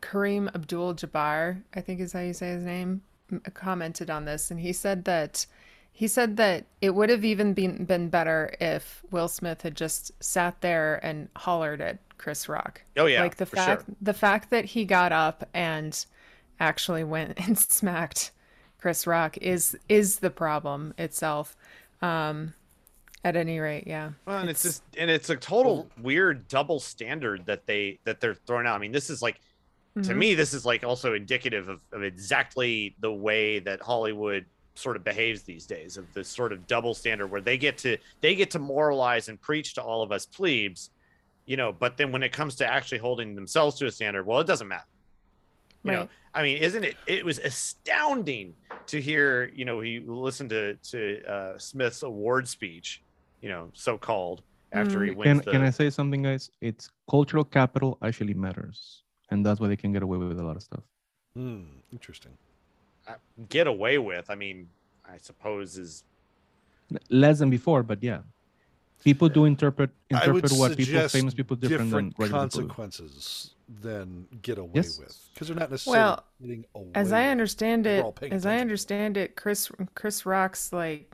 Kareem 0.00 0.54
Abdul 0.54 0.94
Jabbar, 0.94 1.62
I 1.74 1.80
think 1.80 2.00
is 2.00 2.12
how 2.12 2.20
you 2.20 2.32
say 2.32 2.50
his 2.50 2.64
name, 2.64 3.02
commented 3.54 4.10
on 4.10 4.24
this 4.24 4.50
and 4.50 4.60
he 4.60 4.72
said 4.72 5.04
that 5.06 5.46
he 5.92 6.08
said 6.08 6.36
that 6.38 6.64
it 6.80 6.94
would 6.94 7.10
have 7.10 7.24
even 7.24 7.52
been 7.54 7.84
been 7.84 8.08
better 8.08 8.54
if 8.60 9.02
Will 9.10 9.28
Smith 9.28 9.62
had 9.62 9.76
just 9.76 10.10
sat 10.22 10.60
there 10.60 10.98
and 11.04 11.28
hollered 11.36 11.80
at 11.80 11.98
Chris 12.18 12.48
Rock. 12.48 12.82
oh 12.96 13.06
yeah 13.06 13.22
like 13.22 13.36
the 13.36 13.46
fact 13.46 13.86
sure. 13.86 13.94
the 14.00 14.14
fact 14.14 14.50
that 14.50 14.64
he 14.64 14.84
got 14.84 15.12
up 15.12 15.48
and 15.54 16.04
actually 16.60 17.04
went 17.04 17.38
and 17.46 17.58
smacked 17.58 18.30
Chris 18.78 19.06
Rock 19.06 19.36
is 19.38 19.76
is 19.88 20.18
the 20.20 20.30
problem 20.30 20.94
itself. 20.98 21.56
Um 22.00 22.54
at 23.24 23.36
any 23.36 23.60
rate, 23.60 23.84
yeah. 23.86 24.10
well, 24.26 24.38
and 24.38 24.50
it's, 24.50 24.64
just 24.64 24.82
and 24.98 25.08
it's 25.08 25.30
a 25.30 25.36
total 25.36 25.88
weird 26.00 26.48
double 26.48 26.80
standard 26.80 27.46
that 27.46 27.66
they 27.66 28.00
that 28.04 28.20
they're 28.20 28.34
throwing 28.34 28.66
out 28.66 28.74
i 28.74 28.78
mean 28.78 28.90
this 28.90 29.10
is 29.10 29.22
like 29.22 29.40
to 29.94 30.00
Mhm. 30.00 30.16
me 30.16 30.34
this 30.34 30.52
is 30.54 30.64
like 30.66 30.82
also 30.82 31.14
indicative 31.14 31.68
of, 31.68 31.80
of 31.92 32.02
exactly 32.02 32.96
the 32.98 33.12
way 33.12 33.60
that 33.60 33.80
hollywood 33.80 34.44
sort 34.74 34.96
of 34.96 35.04
behaves 35.04 35.42
these 35.42 35.66
days 35.66 35.96
of 35.96 36.12
this 36.14 36.28
sort 36.30 36.52
of 36.52 36.66
double 36.66 36.94
standard 36.94 37.26
where 37.28 37.40
they 37.40 37.58
get 37.58 37.78
to 37.78 37.96
they 38.20 38.34
get 38.34 38.50
to 38.50 38.58
moralize 38.58 39.28
and 39.28 39.40
preach 39.40 39.74
to 39.74 39.82
all 39.82 40.02
of 40.02 40.10
us 40.12 40.24
plebes 40.26 40.90
you 41.46 41.56
know 41.56 41.72
but 41.72 41.96
then 41.96 42.12
when 42.12 42.22
it 42.22 42.32
comes 42.32 42.56
to 42.56 42.66
actually 42.66 42.98
holding 42.98 43.34
themselves 43.34 43.76
to 43.78 43.86
a 43.86 43.90
standard 43.90 44.24
well 44.26 44.40
it 44.40 44.46
doesn't 44.46 44.68
matter 44.68 44.84
you 45.84 45.90
know 45.92 46.08
i 46.32 46.42
mean 46.42 46.56
isn't 46.58 46.84
it 46.84 46.96
it 47.06 47.24
was 47.24 47.38
astounding 47.38 48.54
to 48.86 49.00
hear 49.00 49.50
you 49.54 49.64
know 49.64 49.80
he 49.80 50.00
listened 50.00 50.50
to 50.50 50.74
to 50.76 51.22
uh 51.26 51.58
smith's 51.58 52.02
award 52.02 52.48
speech 52.48 53.02
you 53.40 53.48
know 53.48 53.70
so 53.74 53.98
called 53.98 54.42
after 54.72 55.02
he 55.04 55.10
Mm. 55.10 55.16
wins 55.16 55.26
Can 55.26 55.36
the, 55.44 55.50
can 55.52 55.62
I 55.62 55.70
say 55.70 55.90
something, 55.90 56.22
guys? 56.22 56.50
It's 56.62 56.88
cultural 57.10 57.44
capital 57.44 57.98
actually 58.02 58.32
matters, 58.32 59.02
and 59.30 59.44
that's 59.44 59.60
why 59.60 59.68
they 59.68 59.76
can 59.76 59.92
get 59.92 60.02
away 60.02 60.16
with 60.16 60.40
a 60.40 60.42
lot 60.42 60.56
of 60.56 60.62
stuff. 60.62 60.80
Hmm, 61.36 61.64
interesting. 61.92 62.32
Get 63.48 63.66
away 63.66 63.98
with 63.98 64.30
i 64.30 64.34
mean 64.34 64.68
i 65.04 65.16
suppose 65.18 65.76
is 65.78 66.04
Less 67.08 67.38
than 67.38 67.48
before, 67.48 67.82
but 67.82 68.02
yeah, 68.02 68.18
people 69.02 69.26
do 69.30 69.46
interpret 69.46 69.88
interpret 70.10 70.52
what 70.52 70.76
people, 70.76 71.08
famous 71.08 71.32
people, 71.32 71.56
different, 71.56 71.90
different 71.90 71.90
than 71.90 72.22
regular 72.22 72.48
people. 72.48 72.60
consequences 72.60 73.54
than 73.80 74.26
get 74.42 74.58
away 74.58 74.72
Yes. 74.74 74.98
with 74.98 75.16
because 75.32 75.48
they're 75.48 75.56
not 75.56 75.70
necessarily 75.70 76.00
Well, 76.02 76.24
getting 76.42 76.64
away. 76.74 76.90
As 76.94 77.12
I 77.12 77.28
understand 77.28 77.86
it, 77.86 78.04
as 78.30 78.44
I 78.44 78.58
understand 78.58 79.16
it, 79.16 79.34
Chris 79.36 79.70
Chris 79.94 80.26
Rock's 80.26 80.70
like 80.70 81.10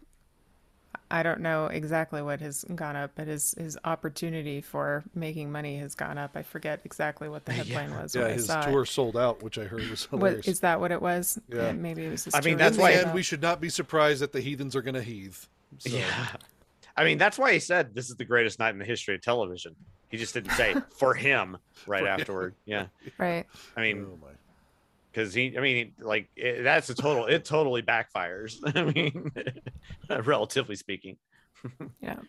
I 1.10 1.22
don't 1.22 1.40
know 1.40 1.66
exactly 1.66 2.20
what 2.20 2.40
has 2.40 2.64
gone 2.74 2.94
up, 2.96 3.12
but 3.14 3.26
his 3.28 3.54
his 3.58 3.78
opportunity 3.84 4.60
for 4.60 5.04
making 5.14 5.50
money 5.50 5.78
has 5.78 5.94
gone 5.94 6.18
up. 6.18 6.32
I 6.36 6.42
forget 6.42 6.80
exactly 6.84 7.28
what 7.28 7.44
the 7.46 7.52
headline 7.58 7.90
was 7.94 8.14
Yeah, 8.14 8.22
when 8.22 8.30
I 8.30 8.34
his 8.34 8.46
saw 8.46 8.60
tour 8.62 8.82
it. 8.82 8.86
sold 8.86 9.16
out, 9.16 9.42
which 9.42 9.58
I 9.58 9.64
heard 9.64 9.88
was 9.88 10.04
What 10.12 10.18
hilarious. 10.18 10.48
is 10.48 10.60
that? 10.60 10.80
What 10.80 10.92
it 10.92 11.00
was? 11.00 11.38
Yeah. 11.48 11.72
maybe 11.72 12.04
it 12.04 12.10
was. 12.10 12.24
His 12.24 12.34
I 12.34 12.40
mean, 12.40 12.58
tour 12.58 12.58
that's 12.58 12.76
In 12.76 12.82
that 12.82 12.88
the 12.90 12.96
why- 12.98 13.02
sold 13.04 13.14
we 13.14 13.22
should 13.22 13.40
not 13.42 13.60
be 13.60 13.68
surprised 13.70 14.20
that 14.22 14.32
the 14.32 14.40
heathens 14.40 14.76
are 14.76 14.82
going 14.82 14.94
to 14.96 15.02
heathe. 15.02 15.36
So, 15.78 15.96
Yeah. 15.96 16.26
I 16.96 17.04
mean, 17.04 17.16
that's 17.16 17.38
why 17.38 17.52
he 17.52 17.58
said 17.60 17.94
this 17.94 18.10
is 18.10 18.16
the 18.16 18.24
greatest 18.24 18.58
night 18.58 18.70
in 18.70 18.78
the 18.78 18.84
history 18.84 19.14
of 19.14 19.22
television. 19.22 19.76
He 20.08 20.16
just 20.16 20.34
didn't 20.34 20.50
say 20.52 20.74
for 20.98 21.14
him 21.14 21.56
right 21.86 22.00
For 22.00 22.06
him. 22.06 22.20
afterward. 22.20 22.54
Yeah. 22.66 22.86
right. 23.18 23.46
I 23.76 23.80
mean, 23.80 24.04
oh 24.10 24.18
my. 24.20 24.32
Because 25.18 25.34
he, 25.34 25.58
I 25.58 25.60
mean, 25.60 25.92
like 25.98 26.28
it, 26.36 26.62
that's 26.62 26.90
a 26.90 26.94
total, 26.94 27.26
it 27.26 27.44
totally 27.44 27.82
backfires. 27.82 28.58
I 28.76 28.84
mean, 28.84 29.32
relatively 30.24 30.76
speaking, 30.76 31.16
Yeah. 32.00 32.20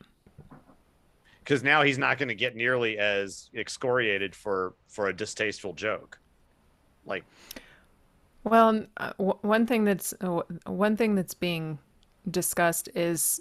because 1.44 1.62
now 1.62 1.84
he's 1.84 2.00
not 2.00 2.18
going 2.18 2.30
to 2.30 2.36
get 2.36 2.56
nearly 2.56 2.98
as 2.98 3.52
excoriated 3.54 4.36
for 4.36 4.74
for 4.88 5.08
a 5.08 5.14
distasteful 5.14 5.74
joke. 5.74 6.18
Like, 7.06 7.26
Well, 8.44 8.86
uh, 8.98 9.14
w- 9.20 9.38
one 9.42 9.68
thing 9.68 9.84
that's 9.84 10.16
uh, 10.22 10.42
one 10.66 10.98
thing 10.98 11.14
that's 11.14 11.36
being 11.36 11.78
discussed 12.32 12.90
is, 12.96 13.40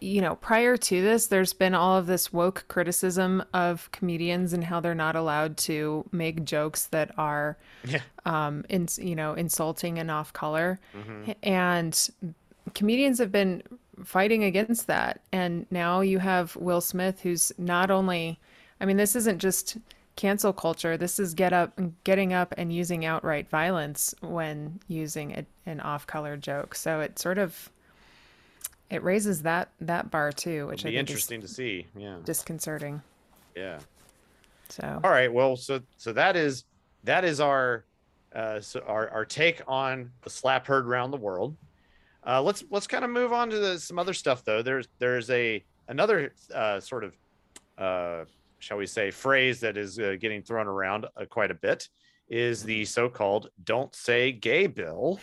you 0.00 0.20
know, 0.20 0.36
prior 0.36 0.76
to 0.76 1.02
this, 1.02 1.26
there's 1.26 1.52
been 1.52 1.74
all 1.74 1.96
of 1.96 2.06
this 2.06 2.32
woke 2.32 2.64
criticism 2.68 3.42
of 3.54 3.90
comedians 3.92 4.52
and 4.52 4.64
how 4.64 4.80
they're 4.80 4.94
not 4.94 5.16
allowed 5.16 5.56
to 5.58 6.04
make 6.12 6.44
jokes 6.44 6.86
that 6.86 7.12
are, 7.18 7.56
Yeah. 7.84 8.00
um, 8.24 8.64
in, 8.68 8.88
you 8.98 9.14
know, 9.14 9.34
insulting 9.34 9.98
and 9.98 10.10
off 10.10 10.32
color, 10.32 10.80
mhm. 10.94 11.34
and 11.42 12.10
comedians 12.74 13.18
have 13.18 13.30
been 13.30 13.62
fighting 14.04 14.44
against 14.44 14.86
that. 14.88 15.20
And 15.32 15.66
now 15.70 16.00
you 16.00 16.18
have 16.18 16.56
Will 16.56 16.80
Smith, 16.80 17.20
who's 17.20 17.52
not 17.58 17.90
only, 17.90 18.38
I 18.80 18.84
mean, 18.84 18.96
this 18.96 19.16
isn't 19.16 19.38
just 19.38 19.78
cancel 20.16 20.52
culture. 20.52 20.96
This 20.96 21.18
is 21.18 21.34
get 21.34 21.52
up, 21.52 21.78
getting 22.04 22.32
up 22.32 22.54
and 22.56 22.72
using 22.72 23.04
outright 23.04 23.48
violence 23.48 24.14
when 24.20 24.80
using 24.88 25.32
a, 25.32 25.46
an 25.66 25.80
off-color 25.80 26.36
joke. 26.38 26.74
So 26.74 27.00
it 27.00 27.18
sort 27.18 27.38
of 27.38 27.70
it 28.90 29.02
raises 29.02 29.42
that 29.42 29.70
that 29.80 30.10
bar 30.10 30.32
too, 30.32 30.66
which 30.68 30.80
it'll 30.80 30.88
I 30.88 30.90
be 30.92 30.96
think 30.96 31.08
interesting 31.08 31.40
to 31.40 31.48
see. 31.48 31.86
Yeah. 31.96 32.18
disconcerting. 32.24 33.02
Yeah. 33.54 33.78
So 34.68 35.00
All 35.02 35.10
right. 35.10 35.32
Well, 35.32 35.56
so 35.56 35.80
so 35.96 36.12
that 36.12 36.36
is 36.36 36.64
that 37.04 37.24
is 37.24 37.40
our 37.40 37.84
uh, 38.34 38.60
so 38.60 38.80
our 38.86 39.08
our 39.10 39.24
take 39.24 39.62
on 39.66 40.10
the 40.22 40.30
slap 40.30 40.66
heard 40.66 40.86
around 40.86 41.10
the 41.10 41.16
world. 41.16 41.56
Uh, 42.26 42.42
let's 42.42 42.64
let's 42.70 42.86
kind 42.86 43.04
of 43.04 43.10
move 43.10 43.32
on 43.32 43.48
to 43.50 43.58
the, 43.58 43.78
some 43.78 43.98
other 43.98 44.12
stuff 44.12 44.44
though. 44.44 44.62
There's 44.62 44.88
there's 44.98 45.30
a 45.30 45.64
another 45.88 46.32
uh, 46.54 46.80
sort 46.80 47.04
of 47.04 47.14
uh, 47.78 48.24
shall 48.58 48.76
we 48.76 48.86
say 48.86 49.10
phrase 49.10 49.60
that 49.60 49.76
is 49.76 49.98
uh, 49.98 50.16
getting 50.20 50.42
thrown 50.42 50.66
around 50.66 51.06
uh, 51.16 51.24
quite 51.26 51.50
a 51.50 51.54
bit 51.54 51.88
is 52.28 52.64
the 52.64 52.84
so-called 52.84 53.50
"Don't 53.62 53.94
Say 53.94 54.32
Gay" 54.32 54.66
bill 54.66 55.20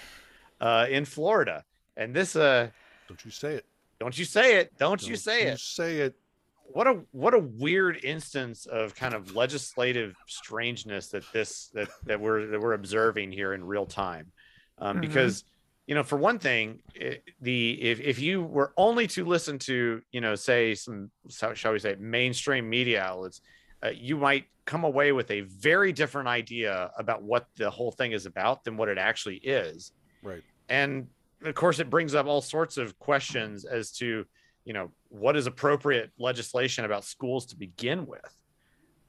uh, 0.62 0.88
in 0.90 1.04
Florida, 1.04 1.66
and 1.98 2.16
this 2.16 2.36
uh, 2.36 2.70
Don't 3.14 3.26
you 3.26 3.32
say 3.32 3.56
it. 3.56 3.66
don't 4.00 4.18
you 4.18 4.26
say 4.26 4.58
it, 4.58 4.78
don't, 4.80 5.02
you 5.04 5.10
Don't 5.10 5.18
say 5.20 5.44
you 5.46 5.50
it 5.52 5.60
Say 5.60 5.98
it. 6.00 6.16
what 6.64 6.88
a 6.88 7.02
what 7.12 7.34
a 7.36 7.40
weird 7.40 8.04
instance 8.04 8.66
of 8.66 8.96
kind 8.96 9.14
of 9.14 9.36
legislative 9.36 10.16
strangeness 10.28 11.10
that 11.10 11.24
this 11.32 11.68
that 11.76 11.90
that 12.06 12.20
we're 12.20 12.48
that 12.48 12.60
we're 12.60 12.74
observing 12.74 13.32
here 13.32 13.54
in 13.54 13.64
real 13.64 13.86
time 13.86 14.32
um, 14.80 14.98
Mhm. 14.98 15.02
because 15.02 15.44
you 15.86 15.94
know 15.96 16.04
for 16.04 16.18
one 16.18 16.40
thing 16.40 16.80
it, 16.96 17.24
the 17.42 17.80
if, 17.82 18.00
if 18.00 18.20
you 18.20 18.42
were 18.42 18.74
only 18.78 19.06
to 19.08 19.24
listen 19.26 19.60
to 19.60 20.02
you 20.12 20.22
know 20.22 20.34
say 20.36 20.74
some 20.74 21.12
shall 21.54 21.74
we 21.74 21.80
say 21.80 21.96
mainstream 22.00 22.68
media 22.70 23.02
outlets 23.04 23.42
uh, 23.86 23.90
you 23.90 24.18
might 24.18 24.46
come 24.66 24.86
away 24.86 25.12
with 25.12 25.30
a 25.30 25.42
very 25.42 25.92
different 25.92 26.28
idea 26.28 26.90
about 26.98 27.22
what 27.22 27.48
the 27.58 27.70
whole 27.70 27.92
thing 27.92 28.14
is 28.14 28.26
about 28.26 28.64
than 28.64 28.76
what 28.78 28.90
it 28.90 28.98
actually 28.98 29.36
is 29.38 29.92
Right. 30.24 30.42
and 30.70 31.08
of 31.44 31.56
course 31.56 31.80
it 31.80 31.90
brings 31.90 32.16
up 32.16 32.26
all 32.26 32.42
sorts 32.42 32.78
of 32.78 32.98
questions 33.00 33.66
as 33.66 33.92
to 33.92 34.26
you 34.66 34.74
know 34.74 34.92
what 35.10 35.36
is 35.36 35.48
appropriate 35.48 36.12
legislation 36.18 36.86
about 36.86 37.04
schools 37.04 37.46
to 37.48 37.56
begin 37.56 38.06
with. 38.06 38.38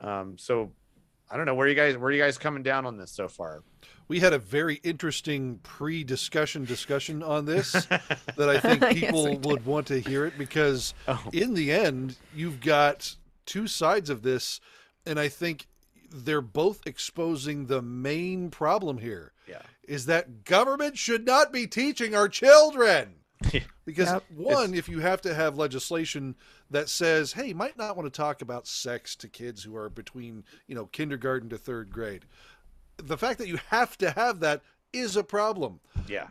Um 0.00 0.36
so 0.38 0.72
i 1.30 1.38
don't 1.38 1.46
know 1.46 1.54
where 1.54 1.66
you 1.66 1.74
guys 1.74 1.96
where 1.96 2.08
are 2.08 2.12
you 2.12 2.22
guys 2.22 2.36
coming 2.36 2.62
down 2.62 2.86
on 2.86 2.96
this 2.96 3.12
so 3.12 3.28
far? 3.28 3.62
We 4.06 4.20
had 4.20 4.34
a 4.34 4.38
very 4.38 4.76
interesting 4.82 5.60
pre-discussion 5.62 6.64
discussion 6.64 7.22
on 7.22 7.46
this 7.46 7.72
that 8.36 8.48
I 8.48 8.60
think 8.60 8.86
people 8.90 9.24
we 9.24 9.30
did. 9.36 9.44
would 9.46 9.66
want 9.66 9.86
to 9.86 10.00
hear 10.00 10.26
it 10.26 10.36
because 10.36 10.92
oh. 11.08 11.22
in 11.32 11.54
the 11.54 11.72
end, 11.72 12.16
you've 12.34 12.60
got 12.60 13.16
two 13.46 13.66
sides 13.66 14.10
of 14.10 14.20
this, 14.20 14.60
and 15.06 15.18
I 15.18 15.28
think 15.28 15.68
they're 16.10 16.42
both 16.42 16.86
exposing 16.86 17.64
the 17.64 17.80
main 17.80 18.50
problem 18.50 18.98
here. 18.98 19.32
Yeah 19.48 19.62
is 19.88 20.06
that 20.06 20.44
government 20.44 20.98
should 20.98 21.24
not 21.26 21.52
be 21.52 21.66
teaching 21.66 22.14
our 22.14 22.28
children. 22.28 23.16
Because 23.84 24.10
Yep. 24.10 24.24
one, 24.34 24.72
if 24.72 24.88
you 24.88 25.00
have 25.00 25.20
to 25.20 25.34
have 25.34 25.58
legislation 25.58 26.36
that 26.70 26.88
says, 26.88 27.34
"Hey, 27.34 27.48
you 27.48 27.54
might 27.54 27.76
not 27.76 27.98
want 27.98 28.06
to 28.10 28.16
talk 28.16 28.40
about 28.40 28.66
sex 28.66 29.14
to 29.16 29.28
kids 29.28 29.62
who 29.62 29.76
are 29.76 29.90
between, 29.90 30.44
you 30.66 30.74
know, 30.74 30.86
kindergarten 30.86 31.50
to 31.50 31.58
3rd 31.58 31.90
grade." 31.90 32.24
The 32.96 33.18
fact 33.18 33.38
that 33.40 33.48
you 33.48 33.58
have 33.68 33.98
to 33.98 34.12
have 34.12 34.40
that 34.40 34.62
is 34.94 35.16
a 35.16 35.24
problem 35.24 35.80
yeah 36.06 36.28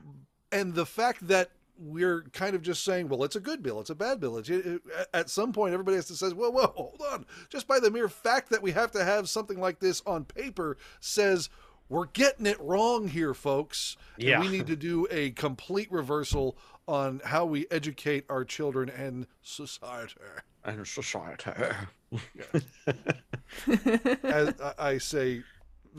and 0.51 0.73
the 0.73 0.85
fact 0.85 1.27
that 1.27 1.51
we're 1.77 2.21
kind 2.33 2.55
of 2.55 2.61
just 2.61 2.83
saying, 2.83 3.09
well, 3.09 3.23
it's 3.23 3.35
a 3.35 3.39
good 3.41 3.63
bill, 3.63 3.79
it's 3.81 3.89
a 3.89 3.95
bad 3.95 4.19
bill. 4.19 4.37
It's, 4.37 4.49
it, 4.49 4.81
at 5.13 5.29
some 5.29 5.51
point, 5.51 5.73
everybody 5.73 5.95
has 5.95 6.05
to 6.07 6.15
say, 6.15 6.29
whoa, 6.29 6.51
whoa, 6.51 6.67
hold 6.67 7.01
on. 7.11 7.25
Just 7.49 7.67
by 7.67 7.79
the 7.79 7.89
mere 7.89 8.07
fact 8.07 8.51
that 8.51 8.61
we 8.61 8.71
have 8.71 8.91
to 8.91 9.03
have 9.03 9.27
something 9.27 9.59
like 9.59 9.79
this 9.79 10.01
on 10.05 10.23
paper 10.23 10.77
says 10.99 11.49
we're 11.89 12.05
getting 12.07 12.45
it 12.45 12.59
wrong 12.59 13.07
here, 13.07 13.33
folks. 13.33 13.97
Yeah. 14.17 14.39
we 14.41 14.47
need 14.49 14.67
to 14.67 14.75
do 14.75 15.07
a 15.11 15.31
complete 15.31 15.91
reversal 15.91 16.57
on 16.87 17.21
how 17.23 17.45
we 17.45 17.65
educate 17.71 18.25
our 18.29 18.43
children 18.43 18.89
and 18.89 19.27
society. 19.41 20.15
and 20.65 20.85
society 20.87 21.51
As 24.23 24.53
I- 24.61 24.73
I 24.79 24.97
say, 24.97 25.43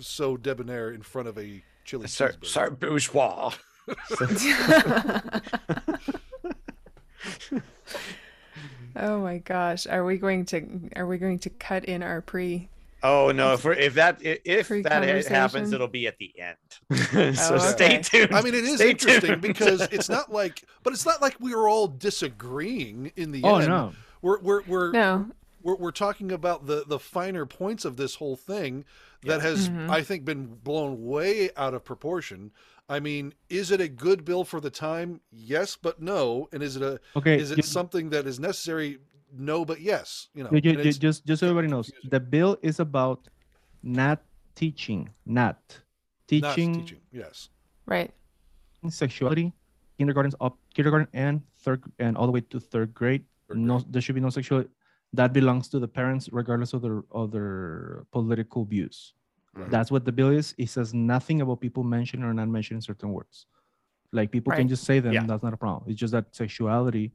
so 0.01 0.37
debonair 0.37 0.91
in 0.91 1.03
front 1.03 1.29
of 1.29 1.39
a 1.39 1.63
chili 1.85 2.09
so, 2.09 2.29
cheeseburger. 2.29 2.47
so 2.47 2.71
bourgeois 2.71 3.53
oh 8.97 9.21
my 9.21 9.39
gosh, 9.39 9.87
are 9.87 10.05
we 10.05 10.17
going 10.19 10.45
to 10.47 10.67
are 10.97 11.07
we 11.07 11.19
going 11.19 11.39
to 11.41 11.51
cut 11.51 11.85
in 11.85 12.03
our 12.03 12.21
pre? 12.21 12.69
Oh 13.05 13.31
no 13.31 13.53
if 13.53 13.65
we're 13.65 13.73
if 13.75 13.95
that 13.95 14.21
if, 14.25 14.41
if 14.71 14.83
that 14.85 15.27
happens 15.29 15.73
it'll 15.73 15.87
be 15.87 16.07
at 16.09 16.19
the 16.19 16.33
end 16.39 17.37
so 17.37 17.55
Oh, 17.55 17.59
stay 17.59 17.99
tuned 18.03 18.35
I 18.35 18.43
mean, 18.43 18.55
it 18.55 18.65
is 18.65 18.77
Stay 18.77 18.91
interesting 18.91 19.31
tuned. 19.31 19.43
because 19.43 19.81
it's 19.93 20.09
not 20.09 20.33
like, 20.33 20.65
but 20.83 20.93
it's 20.93 21.07
not 21.07 21.23
like 21.23 21.37
we 21.39 21.55
were 21.55 21.69
all 21.69 21.87
disagreeing 21.87 23.13
in 23.17 23.31
the 23.31 23.43
Oh 23.45 23.57
end. 23.57 23.69
no. 23.69 23.93
We're 24.23 24.41
we're 24.41 24.63
we're, 24.63 24.91
No, 24.93 25.27
we're 25.63 25.77
we're 25.77 25.91
talking 25.93 26.33
about 26.33 26.67
the 26.67 26.85
the 26.87 26.99
finer 26.99 27.47
points 27.47 27.85
of 27.85 27.97
this 27.97 28.17
whole 28.17 28.37
thing 28.37 28.85
that 29.23 29.41
has, 29.43 29.69
Mhm. 29.71 29.89
I 29.91 30.03
think, 30.03 30.25
been 30.25 30.47
blown 30.47 31.05
way 31.05 31.51
out 31.57 31.75
of 31.75 31.85
proportion. 31.85 32.51
I 32.89 33.01
mean, 33.01 33.33
is 33.49 33.71
it 33.71 33.81
a 33.81 33.89
good 33.89 34.25
bill 34.25 34.45
for 34.45 34.61
the 34.61 34.69
time? 34.71 35.21
Yes, 35.33 35.77
but 35.81 36.01
no. 36.03 36.49
And 36.53 36.63
is 36.63 36.77
it 36.77 36.83
a 36.83 37.01
Okay. 37.17 37.39
is 37.39 37.51
it 37.51 37.57
ju- 37.57 37.63
something 37.63 38.11
that 38.11 38.27
is 38.27 38.39
necessary? 38.41 38.99
No, 39.37 39.65
but 39.65 39.81
yes. 39.81 40.29
You 40.35 40.45
know, 40.45 40.51
ju- 40.51 40.61
ju- 40.61 40.71
and 40.71 40.79
ju- 40.79 40.89
it's- 40.89 40.99
just 40.99 41.27
just 41.27 41.41
so 41.41 41.47
everybody 41.47 41.69
knows, 41.69 41.87
confusing. 41.91 42.11
the 42.11 42.21
bill 42.21 42.57
is 42.63 42.79
about 42.81 43.29
not 43.83 44.23
teaching, 44.55 45.11
not 45.27 45.59
not 45.59 45.79
teaching, 46.29 46.73
teaching. 46.81 47.01
Yes. 47.13 47.49
right. 47.87 48.11
sexuality, 48.89 49.53
kindergartens 49.99 50.35
up, 50.41 50.59
kindergarten 50.75 51.09
and 51.13 51.41
third 51.65 51.83
and 51.99 52.17
all 52.17 52.27
the 52.27 52.33
way 52.33 52.41
to 52.53 52.61
third 52.61 52.93
grade. 52.95 53.25
Third 53.49 53.59
no, 53.59 53.81
there 53.89 54.03
should 54.03 54.15
be 54.15 54.21
no 54.21 54.31
sexual. 54.31 54.65
That 55.15 55.33
belongs 55.33 55.69
to 55.69 55.79
the 55.79 55.89
parents, 55.89 56.29
regardless 56.33 56.73
of 56.75 56.83
their 56.83 57.03
of 57.11 57.31
their 57.33 58.05
political 58.13 58.65
views. 58.65 59.15
Right. 59.55 59.71
That's 59.71 59.91
what 59.91 60.05
the 60.05 60.13
bill 60.13 60.31
is. 60.31 60.55
It 60.59 60.69
says 60.69 60.93
nothing 60.93 61.41
about 61.41 61.61
people 61.61 61.83
mentioning 61.85 62.25
or 62.27 62.35
not 62.35 62.49
mentioning 62.49 62.81
certain 62.83 63.11
words. 63.13 63.47
Like 64.13 64.31
people 64.33 64.53
can 64.53 64.69
just 64.69 64.85
say 64.85 64.99
them. 65.01 65.13
Yeah. 65.13 65.25
That's 65.27 65.43
not 65.43 65.55
a 65.55 65.57
problem. 65.57 65.89
It's 65.91 65.99
just 65.99 66.13
that 66.13 66.35
sexuality, 66.35 67.13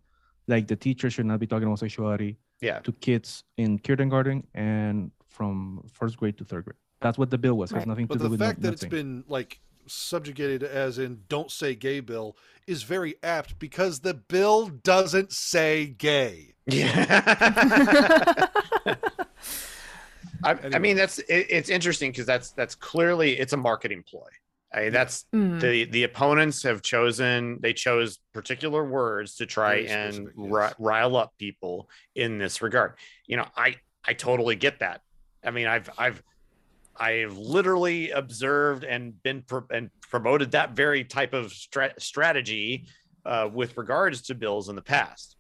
like 0.50 0.68
the 0.68 0.76
teacher 0.76 1.10
should 1.10 1.26
not 1.32 1.40
be 1.40 1.48
talking 1.48 1.68
about 1.70 1.80
sexuality 1.80 2.32
yeah 2.62 2.80
to 2.80 2.92
kids 3.08 3.44
in 3.58 3.80
kindergarten 3.80 4.46
and 4.54 5.12
from 5.28 5.82
first 6.00 6.18
grade 6.18 6.38
to 6.40 6.44
third 6.44 6.66
grade. 6.66 6.76
That's 7.02 7.18
what 7.18 7.30
the 7.30 7.38
bill 7.38 7.56
was. 7.62 7.72
It 7.72 7.76
has 7.76 7.82
Right. 7.82 7.88
nothing 7.88 8.06
But 8.08 8.16
to 8.16 8.20
do 8.26 8.30
with 8.30 8.40
the 8.40 8.44
with 8.46 8.50
fact 8.50 8.60
no- 8.62 8.68
that 8.70 8.74
it's 8.74 8.86
been 9.00 9.24
like 9.30 9.62
subjugated 9.88 10.62
as 10.64 11.00
in 11.00 11.22
"Don't 11.30 11.50
say 11.50 11.74
gay" 11.76 12.00
bill 12.02 12.36
is 12.68 12.84
very 12.84 13.16
apt 13.24 13.58
because 13.60 14.02
the 14.02 14.14
bill 14.14 14.68
doesn't 14.68 15.32
say 15.32 15.86
gay. 15.98 16.54
Yeah. 16.68 18.48
I, 20.44 20.52
I 20.74 20.80
mean, 20.80 20.96
that's 20.96 21.20
it, 21.20 21.48
it's 21.50 21.70
interesting 21.70 22.12
because 22.12 22.26
that's 22.26 22.52
that's 22.52 22.76
clearly 22.76 23.38
it's 23.40 23.54
a 23.54 23.58
marketing 23.58 24.04
ploy. 24.10 24.28
I, 24.72 24.90
that's 24.90 25.26
Mm. 25.34 25.60
the 25.60 25.86
the 25.86 26.04
opponents 26.04 26.62
have 26.64 26.82
chosen 26.82 27.60
they 27.62 27.74
chose 27.74 28.20
particular 28.34 28.84
words 28.86 29.36
to 29.38 29.46
try 29.46 29.84
Very 29.84 29.88
and 29.88 30.14
specific, 30.14 30.34
ri- 30.38 30.74
rile 30.78 31.16
up 31.16 31.34
people 31.40 31.90
in 32.16 32.38
this 32.38 32.62
regard. 32.62 32.94
You 33.26 33.38
know 33.38 33.48
i 33.58 33.76
i 34.06 34.14
totally 34.14 34.56
get 34.56 34.80
that. 34.80 35.02
I 35.44 35.52
mean 35.52 35.66
i've 35.68 35.90
i've 35.98 36.22
i've 36.96 37.36
literally 37.38 38.12
observed 38.12 38.84
and 38.84 39.22
been 39.24 39.42
pro- 39.42 39.66
and 39.72 39.90
promoted 40.02 40.52
that 40.52 40.72
very 40.76 41.04
type 41.04 41.34
of 41.34 41.52
stra- 41.52 41.94
strategy 42.00 42.86
uh, 43.26 43.50
with 43.52 43.76
regards 43.78 44.22
to 44.24 44.36
bills 44.36 44.70
in 44.70 44.76
the 44.76 44.82
past. 44.82 45.36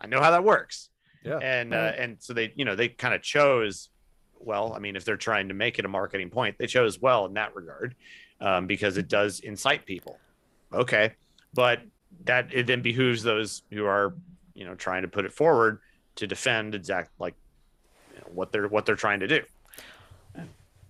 I 0.00 0.06
know 0.06 0.20
how 0.20 0.30
that 0.30 0.44
works. 0.44 0.90
Yeah. 1.24 1.38
and 1.38 1.74
uh, 1.74 1.92
and 1.98 2.16
so 2.20 2.32
they 2.32 2.52
you 2.54 2.64
know 2.64 2.76
they 2.76 2.88
kind 2.88 3.12
of 3.12 3.20
chose 3.22 3.88
well 4.38 4.72
i 4.74 4.78
mean 4.78 4.94
if 4.94 5.04
they're 5.04 5.16
trying 5.16 5.48
to 5.48 5.54
make 5.54 5.80
it 5.80 5.84
a 5.84 5.88
marketing 5.88 6.30
point 6.30 6.54
they 6.56 6.68
chose 6.68 7.00
well 7.00 7.26
in 7.26 7.34
that 7.34 7.52
regard 7.56 7.96
um, 8.40 8.66
because 8.66 8.96
it 8.96 9.08
does 9.08 9.40
incite 9.40 9.86
people. 9.86 10.18
Okay. 10.72 11.12
But 11.54 11.80
that 12.24 12.48
it 12.52 12.66
then 12.66 12.82
behooves 12.82 13.22
those 13.22 13.62
who 13.70 13.84
are 13.84 14.14
you 14.54 14.64
know 14.64 14.74
trying 14.74 15.02
to 15.02 15.08
put 15.08 15.24
it 15.24 15.32
forward 15.32 15.80
to 16.16 16.26
defend 16.26 16.74
exact 16.74 17.10
like 17.18 17.34
you 18.12 18.20
know, 18.20 18.26
what 18.32 18.52
they're 18.52 18.68
what 18.68 18.86
they're 18.86 18.96
trying 18.96 19.20
to 19.20 19.28
do. 19.28 19.42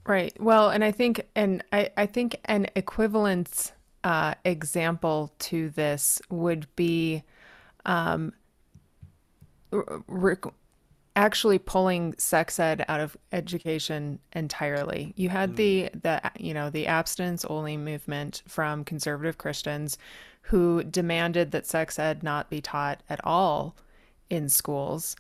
Right. 0.07 0.33
Well, 0.41 0.71
and 0.71 0.85
I 0.85 0.93
think, 0.93 1.27
and 1.35 1.65
I, 1.73 1.91
I 1.97 2.07
think 2.07 2.37
an 2.45 2.69
equivalent 2.77 3.73
uh, 4.05 4.35
example 4.45 5.33
to 5.41 5.71
this 5.71 6.23
would 6.31 6.69
be 6.77 7.25
um, 7.85 8.33
r- 9.73 10.03
r- 10.09 10.39
actually 11.17 11.59
pulling 11.59 12.15
sex 12.19 12.61
ed 12.61 12.85
out 12.89 13.01
of 13.01 13.17
education 13.33 14.21
entirely. 14.35 15.15
You 15.17 15.31
had 15.31 15.57
the 15.57 15.91
the 16.03 16.21
you 16.39 16.55
know 16.55 16.71
the 16.71 16.87
abstinence 16.87 17.45
only 17.47 17.77
movement 17.77 18.43
from 18.47 18.85
conservative 18.85 19.39
Christians 19.39 19.99
who 20.43 20.85
demanded 20.85 21.51
that 21.51 21.67
sex 21.67 21.99
ed 21.99 22.23
not 22.23 22.51
be 22.51 22.61
taught 22.61 23.03
at 23.09 23.21
all 23.25 23.75
in 24.31 24.49
schools. 24.49 25.17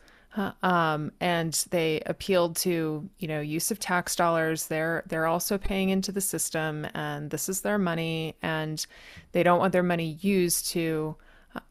Um, 0.62 1.12
and 1.18 1.54
they 1.70 2.02
appealed 2.04 2.56
to 2.56 3.08
you 3.18 3.28
know 3.28 3.40
use 3.40 3.70
of 3.70 3.78
tax 3.78 4.14
dollars. 4.14 4.66
They're 4.66 5.02
they're 5.06 5.26
also 5.26 5.56
paying 5.56 5.88
into 5.88 6.12
the 6.12 6.20
system, 6.20 6.86
and 6.92 7.30
this 7.30 7.48
is 7.48 7.62
their 7.62 7.78
money, 7.78 8.36
and 8.42 8.84
they 9.32 9.42
don't 9.42 9.58
want 9.58 9.72
their 9.72 9.82
money 9.82 10.18
used 10.20 10.68
to 10.72 11.16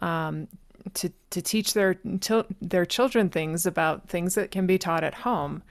um, 0.01 0.47
to 0.93 1.11
to 1.31 1.41
teach 1.41 1.73
their 1.73 1.97
their 2.61 2.85
children 2.85 3.29
things 3.29 3.65
about 3.65 4.07
things 4.07 4.35
that 4.35 4.51
can 4.51 4.67
be 4.67 4.77
taught 4.77 5.03
at 5.03 5.15
home. 5.15 5.63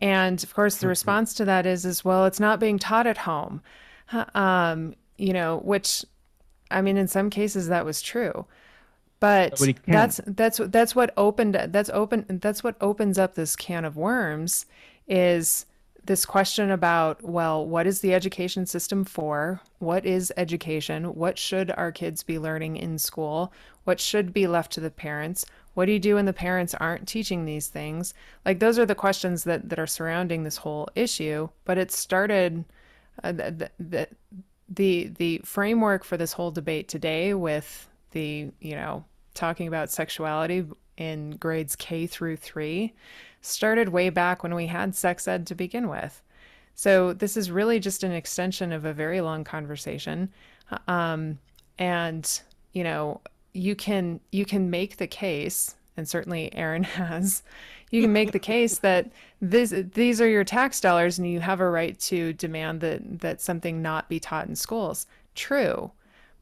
And 0.00 0.42
of 0.42 0.54
course, 0.54 0.76
the 0.78 0.86
response 0.86 1.34
to 1.34 1.44
that 1.46 1.66
is 1.66 1.84
is 1.84 2.04
well, 2.04 2.26
it's 2.26 2.40
not 2.40 2.60
being 2.60 2.78
taught 2.78 3.06
at 3.06 3.18
home. 3.18 3.62
Um, 4.34 4.94
you 5.16 5.32
know, 5.32 5.58
which 5.58 6.04
I 6.70 6.82
mean, 6.82 6.96
in 6.96 7.08
some 7.08 7.30
cases 7.30 7.68
that 7.68 7.84
was 7.84 8.02
true, 8.02 8.46
but 9.20 9.58
But 9.86 9.92
that's 9.92 10.20
that's 10.26 10.60
that's 10.64 10.94
what 10.94 11.12
opened 11.16 11.54
that's 11.68 11.90
open 11.90 12.40
that's 12.42 12.62
what 12.64 12.76
opens 12.80 13.18
up 13.18 13.34
this 13.34 13.56
can 13.56 13.84
of 13.84 13.96
worms 13.96 14.66
is 15.06 15.66
this 16.04 16.24
question 16.24 16.70
about 16.70 17.22
well 17.22 17.64
what 17.64 17.86
is 17.86 18.00
the 18.00 18.14
education 18.14 18.66
system 18.66 19.04
for? 19.04 19.60
What 19.78 20.04
is 20.04 20.32
education? 20.36 21.14
What 21.14 21.38
should 21.38 21.70
our 21.72 21.92
kids 21.92 22.22
be 22.22 22.38
learning 22.38 22.76
in 22.76 22.98
school? 22.98 23.52
What 23.84 24.00
should 24.00 24.32
be 24.32 24.46
left 24.46 24.72
to 24.72 24.80
the 24.80 24.90
parents? 24.90 25.46
What 25.74 25.86
do 25.86 25.92
you 25.92 25.98
do 25.98 26.16
when 26.16 26.26
the 26.26 26.32
parents 26.32 26.74
aren't 26.74 27.08
teaching 27.08 27.44
these 27.44 27.68
things? 27.68 28.14
Like 28.44 28.58
those 28.58 28.78
are 28.78 28.86
the 28.86 28.94
questions 28.94 29.44
that 29.44 29.68
that 29.68 29.78
are 29.78 29.86
surrounding 29.86 30.42
this 30.42 30.58
whole 30.58 30.88
issue 30.94 31.48
but 31.64 31.78
it 31.78 31.90
started 31.92 32.64
uh, 33.22 33.32
the, 33.32 33.70
the 33.78 34.08
the 34.68 35.12
the 35.18 35.40
framework 35.44 36.04
for 36.04 36.16
this 36.16 36.32
whole 36.32 36.50
debate 36.50 36.88
today 36.88 37.34
with 37.34 37.88
the 38.12 38.50
you 38.60 38.74
know 38.74 39.04
talking 39.34 39.68
about 39.68 39.90
sexuality 39.90 40.64
in 40.96 41.30
grades 41.32 41.76
K 41.76 42.06
through 42.06 42.36
3 42.36 42.92
started 43.42 43.90
way 43.90 44.08
back 44.08 44.42
when 44.42 44.54
we 44.54 44.66
had 44.66 44.94
sex 44.94 45.28
ed 45.28 45.46
to 45.48 45.54
begin 45.54 45.88
with. 45.88 46.22
So 46.74 47.12
this 47.12 47.36
is 47.36 47.50
really 47.50 47.78
just 47.78 48.02
an 48.02 48.12
extension 48.12 48.72
of 48.72 48.84
a 48.84 48.92
very 48.92 49.20
long 49.20 49.44
conversation. 49.44 50.30
Um, 50.88 51.38
and 51.78 52.40
you 52.72 52.84
know, 52.84 53.20
you 53.52 53.76
can 53.76 54.20
you 54.30 54.44
can 54.44 54.70
make 54.70 54.96
the 54.96 55.06
case 55.06 55.74
and 55.96 56.08
certainly 56.08 56.54
Aaron 56.54 56.82
has 56.98 57.42
you 57.90 58.00
can 58.00 58.12
make 58.12 58.32
the 58.32 58.38
case 58.38 58.78
that 58.78 59.10
this 59.40 59.74
these 59.92 60.20
are 60.20 60.28
your 60.28 60.44
tax 60.44 60.80
dollars 60.80 61.18
and 61.18 61.30
you 61.30 61.40
have 61.40 61.60
a 61.60 61.68
right 61.68 61.98
to 62.00 62.32
demand 62.32 62.80
that 62.80 63.20
that 63.20 63.40
something 63.40 63.82
not 63.82 64.08
be 64.08 64.18
taught 64.18 64.48
in 64.48 64.56
schools. 64.56 65.06
True. 65.34 65.90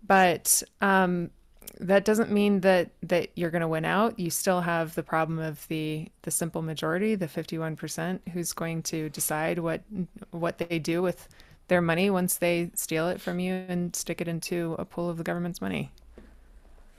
But 0.06 0.62
um, 0.80 1.30
that 1.78 2.04
doesn't 2.04 2.30
mean 2.30 2.60
that 2.60 2.90
that 3.02 3.30
you're 3.34 3.50
going 3.50 3.60
to 3.62 3.68
win 3.68 3.84
out. 3.84 4.18
You 4.18 4.30
still 4.30 4.60
have 4.60 4.94
the 4.94 5.02
problem 5.02 5.38
of 5.38 5.66
the 5.68 6.08
the 6.22 6.30
simple 6.30 6.62
majority, 6.62 7.14
the 7.14 7.26
51% 7.26 8.20
who's 8.32 8.52
going 8.52 8.82
to 8.84 9.08
decide 9.10 9.58
what 9.58 9.82
what 10.30 10.58
they 10.58 10.78
do 10.78 11.02
with 11.02 11.28
their 11.68 11.80
money 11.80 12.10
once 12.10 12.36
they 12.36 12.70
steal 12.74 13.08
it 13.08 13.20
from 13.20 13.38
you 13.38 13.64
and 13.68 13.94
stick 13.94 14.20
it 14.20 14.28
into 14.28 14.74
a 14.78 14.84
pool 14.84 15.08
of 15.08 15.16
the 15.16 15.24
government's 15.24 15.60
money. 15.60 15.90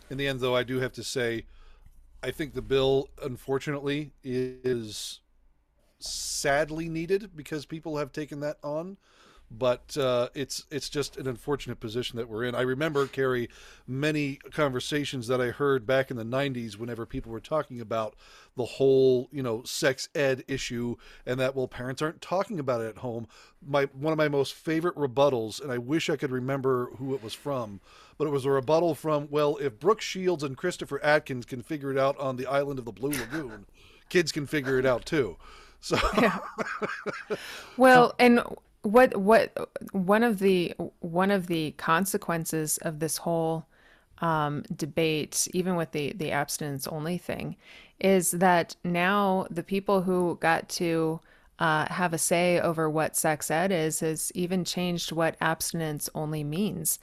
In 0.09 0.17
the 0.17 0.27
end, 0.27 0.39
though, 0.39 0.55
I 0.55 0.63
do 0.63 0.79
have 0.79 0.93
to 0.93 1.03
say, 1.03 1.45
I 2.23 2.31
think 2.31 2.53
the 2.53 2.61
bill, 2.61 3.09
unfortunately, 3.21 4.11
is 4.23 5.19
sadly 5.99 6.89
needed 6.89 7.31
because 7.35 7.65
people 7.65 7.97
have 7.97 8.11
taken 8.11 8.39
that 8.41 8.57
on. 8.63 8.97
But 9.53 9.97
uh, 9.97 10.29
it's 10.33 10.65
it's 10.71 10.89
just 10.89 11.17
an 11.17 11.27
unfortunate 11.27 11.81
position 11.81 12.17
that 12.17 12.29
we're 12.29 12.45
in. 12.45 12.55
I 12.55 12.61
remember, 12.61 13.05
Kerry, 13.05 13.49
many 13.85 14.37
conversations 14.51 15.27
that 15.27 15.41
I 15.41 15.47
heard 15.47 15.85
back 15.85 16.09
in 16.09 16.17
the 16.17 16.23
'90s 16.23 16.77
whenever 16.77 17.05
people 17.05 17.33
were 17.33 17.41
talking 17.41 17.81
about 17.81 18.15
the 18.55 18.63
whole, 18.63 19.27
you 19.31 19.43
know, 19.43 19.63
sex 19.63 20.07
ed 20.15 20.43
issue, 20.47 20.95
and 21.25 21.39
that 21.39 21.55
well, 21.55 21.67
parents 21.67 22.01
aren't 22.01 22.21
talking 22.21 22.59
about 22.59 22.81
it 22.81 22.87
at 22.87 22.97
home. 22.99 23.27
My 23.65 23.85
one 23.93 24.13
of 24.13 24.17
my 24.17 24.29
most 24.29 24.53
favorite 24.53 24.95
rebuttals, 24.95 25.61
and 25.61 25.71
I 25.71 25.77
wish 25.77 26.09
I 26.09 26.15
could 26.15 26.31
remember 26.31 26.91
who 26.97 27.13
it 27.13 27.21
was 27.21 27.33
from, 27.33 27.81
but 28.17 28.27
it 28.27 28.31
was 28.31 28.45
a 28.45 28.51
rebuttal 28.51 28.95
from 28.95 29.27
well, 29.29 29.57
if 29.57 29.79
Brooke 29.79 30.01
Shields 30.01 30.43
and 30.43 30.55
Christopher 30.55 31.03
Atkins 31.03 31.45
can 31.45 31.61
figure 31.61 31.91
it 31.91 31.97
out 31.97 32.17
on 32.19 32.37
the 32.37 32.47
island 32.47 32.79
of 32.79 32.85
the 32.85 32.91
Blue 32.93 33.11
Lagoon, 33.11 33.65
kids 34.07 34.31
can 34.31 34.45
figure 34.45 34.79
it 34.79 34.85
out 34.85 35.05
too. 35.05 35.37
So 35.83 35.97
Well, 37.75 38.13
and 38.19 38.43
what 38.83 39.15
what 39.17 39.55
one 39.91 40.23
of 40.23 40.39
the 40.39 40.73
one 40.99 41.31
of 41.31 41.47
the 41.47 41.71
consequences 41.71 42.77
of 42.79 42.99
this 42.99 43.17
whole 43.17 43.65
um, 44.19 44.63
debate, 44.75 45.47
even 45.53 45.75
with 45.75 45.91
the 45.91 46.13
the 46.13 46.31
abstinence 46.31 46.87
only 46.87 47.17
thing, 47.17 47.57
is 47.99 48.31
that 48.31 48.75
now 48.83 49.47
the 49.49 49.63
people 49.63 50.01
who 50.01 50.37
got 50.41 50.67
to 50.69 51.19
uh, 51.59 51.85
have 51.91 52.13
a 52.13 52.17
say 52.17 52.59
over 52.59 52.89
what 52.89 53.15
sex 53.15 53.51
ed 53.51 53.71
is 53.71 53.99
has 53.99 54.31
even 54.33 54.65
changed 54.65 55.11
what 55.11 55.35
abstinence 55.39 56.09
only 56.15 56.43
means. 56.43 56.97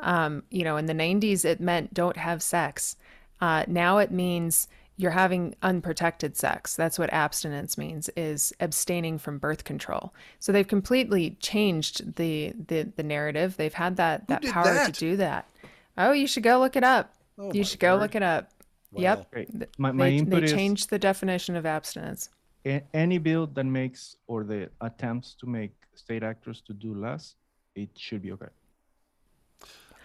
Um, 0.00 0.44
you 0.50 0.64
know, 0.64 0.76
in 0.76 0.86
the 0.86 0.92
90s, 0.92 1.44
it 1.44 1.60
meant 1.60 1.94
don't 1.94 2.16
have 2.16 2.42
sex. 2.42 2.96
Uh, 3.40 3.64
now 3.66 3.98
it 3.98 4.10
means 4.10 4.68
you're 4.96 5.10
having 5.10 5.54
unprotected 5.62 6.36
sex. 6.36 6.76
That's 6.76 6.98
what 6.98 7.12
abstinence 7.12 7.76
means 7.76 8.08
is 8.16 8.52
abstaining 8.60 9.18
from 9.18 9.38
birth 9.38 9.64
control. 9.64 10.14
So 10.38 10.52
they've 10.52 10.66
completely 10.66 11.36
changed 11.40 12.16
the 12.16 12.52
the, 12.68 12.84
the 12.96 13.02
narrative. 13.02 13.56
They've 13.56 13.74
had 13.74 13.96
that 13.96 14.28
that 14.28 14.42
power 14.44 14.64
that? 14.72 14.86
to 14.86 14.92
do 14.92 15.16
that. 15.16 15.48
Oh, 15.98 16.12
you 16.12 16.26
should 16.26 16.42
go 16.42 16.58
look 16.58 16.76
it 16.76 16.84
up. 16.84 17.14
Oh, 17.38 17.52
you 17.52 17.60
my 17.60 17.64
should 17.64 17.80
go 17.80 17.94
word. 17.94 18.00
look 18.02 18.14
it 18.14 18.22
up. 18.22 18.50
Wow. 18.92 19.00
Yep. 19.02 19.30
Great. 19.32 19.78
My- 19.78 19.90
my 19.92 20.04
they, 20.10 20.16
input 20.18 20.40
they 20.40 20.44
is- 20.46 20.52
changed 20.52 20.90
the 20.90 20.98
definition 20.98 21.56
of 21.56 21.66
abstinence. 21.66 22.30
Any 22.94 23.18
bill 23.18 23.46
that 23.48 23.64
makes 23.64 24.16
or 24.26 24.42
the 24.42 24.70
attempts 24.80 25.34
to 25.40 25.46
make 25.46 25.72
state 25.94 26.22
actors 26.22 26.62
to 26.66 26.72
do 26.72 26.94
less, 26.94 27.34
it 27.74 27.90
should 27.96 28.22
be 28.22 28.32
okay. 28.32 28.46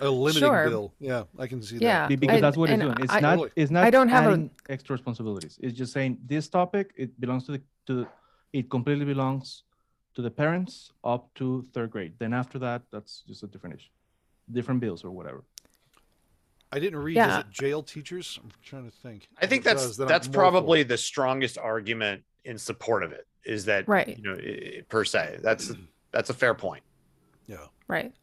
A 0.01 0.09
limiting 0.09 0.41
Sure. 0.49 0.69
bill, 0.69 0.93
yeah, 0.99 1.23
I 1.37 1.47
can 1.47 1.61
see 1.61 1.77
that. 1.77 1.83
Yeah. 1.83 2.07
Be- 2.07 2.15
because 2.15 2.35
and- 2.35 2.43
that's 2.43 2.57
what 2.57 2.69
it's 2.69 2.81
doing. 2.81 2.97
It's 3.01 3.13
I- 3.13 3.19
not. 3.19 3.31
Totally. 3.35 3.51
It's 3.55 3.71
not. 3.71 3.83
I 3.83 3.89
don't 3.89 4.09
have 4.09 4.27
a- 4.31 4.49
extra 4.69 4.93
responsibilities. 4.93 5.57
It's 5.61 5.77
just 5.77 5.93
saying 5.93 6.17
this 6.25 6.47
topic 6.49 6.93
it 6.95 7.19
belongs 7.19 7.45
to 7.47 7.51
the 7.53 7.61
to. 7.87 7.93
The, 8.01 8.07
it 8.51 8.69
completely 8.69 9.05
belongs 9.05 9.63
to 10.15 10.21
the 10.23 10.31
parents 10.31 10.91
up 11.03 11.31
to 11.35 11.63
third 11.73 11.91
grade. 11.91 12.13
Then 12.17 12.33
after 12.33 12.57
that, 12.59 12.81
that's 12.91 13.23
just 13.27 13.43
a 13.43 13.47
different 13.47 13.75
issue, 13.75 13.89
different 14.51 14.79
bills 14.81 15.03
or 15.03 15.11
whatever. 15.11 15.43
I 16.71 16.79
didn't 16.79 16.99
read. 16.99 17.15
Yeah. 17.15 17.27
Does 17.27 17.39
it 17.45 17.49
jail 17.51 17.83
teachers? 17.83 18.39
I'm 18.43 18.51
trying 18.63 18.85
to 18.89 18.95
think. 18.97 19.27
I 19.41 19.45
think 19.47 19.63
that's 19.63 19.83
does, 19.85 19.97
then 19.97 20.07
that's 20.07 20.27
probably 20.27 20.83
the 20.83 20.97
strongest 20.97 21.57
argument 21.57 22.23
in 22.45 22.57
support 22.57 23.03
of 23.03 23.11
it 23.11 23.27
is 23.43 23.65
that 23.65 23.87
Right. 23.87 24.17
you 24.17 24.23
know 24.23 24.35
i- 24.35 24.81
per 24.89 25.03
se 25.05 25.39
that's 25.41 25.71
that's 26.11 26.29
a 26.29 26.33
fair 26.33 26.53
point 26.53 26.83
yeah. 27.47 27.57
Right. 27.87 28.13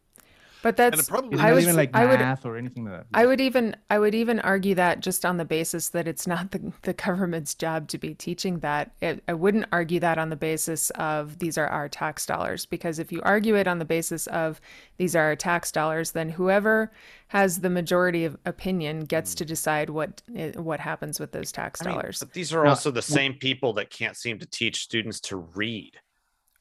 But 0.62 0.76
that's 0.76 1.08
probably 1.08 1.38
I 1.38 1.48
not 1.48 1.54
would 1.54 1.62
even 1.62 1.76
like 1.76 1.90
I 1.94 2.06
would 2.06 2.18
math 2.18 2.44
or 2.44 2.56
anything 2.56 2.84
like 2.84 2.94
that. 2.94 3.06
I 3.14 3.26
would 3.26 3.40
even 3.40 3.76
I 3.90 3.98
would 3.98 4.14
even 4.14 4.40
argue 4.40 4.74
that 4.74 5.00
just 5.00 5.24
on 5.24 5.36
the 5.36 5.44
basis 5.44 5.90
that 5.90 6.08
it's 6.08 6.26
not 6.26 6.50
the, 6.50 6.72
the 6.82 6.92
government's 6.92 7.54
job 7.54 7.88
to 7.88 7.98
be 7.98 8.14
teaching 8.14 8.60
that. 8.60 8.90
It, 9.00 9.22
I 9.28 9.34
wouldn't 9.34 9.66
argue 9.72 10.00
that 10.00 10.18
on 10.18 10.30
the 10.30 10.36
basis 10.36 10.90
of 10.90 11.38
these 11.38 11.58
are 11.58 11.68
our 11.68 11.88
tax 11.88 12.26
dollars 12.26 12.66
because 12.66 12.98
if 12.98 13.12
you 13.12 13.20
argue 13.22 13.54
it 13.56 13.66
on 13.66 13.78
the 13.78 13.84
basis 13.84 14.26
of 14.28 14.60
these 14.96 15.14
are 15.14 15.24
our 15.24 15.36
tax 15.36 15.70
dollars, 15.70 16.12
then 16.12 16.30
whoever 16.30 16.90
has 17.28 17.60
the 17.60 17.70
majority 17.70 18.24
of 18.24 18.36
opinion 18.46 19.00
gets 19.00 19.34
to 19.34 19.44
decide 19.44 19.90
what 19.90 20.22
eh, 20.34 20.52
what 20.52 20.80
happens 20.80 21.20
with 21.20 21.32
those 21.32 21.52
tax 21.52 21.82
I 21.82 21.86
mean, 21.86 21.94
dollars. 21.94 22.20
but 22.20 22.32
these 22.32 22.52
are 22.52 22.64
Now, 22.64 22.70
also 22.70 22.90
the 22.90 23.02
same 23.02 23.34
people 23.34 23.72
that 23.74 23.90
can't 23.90 24.16
seem 24.16 24.38
to 24.38 24.46
teach 24.46 24.82
students 24.82 25.20
to 25.20 25.36
read. 25.36 25.92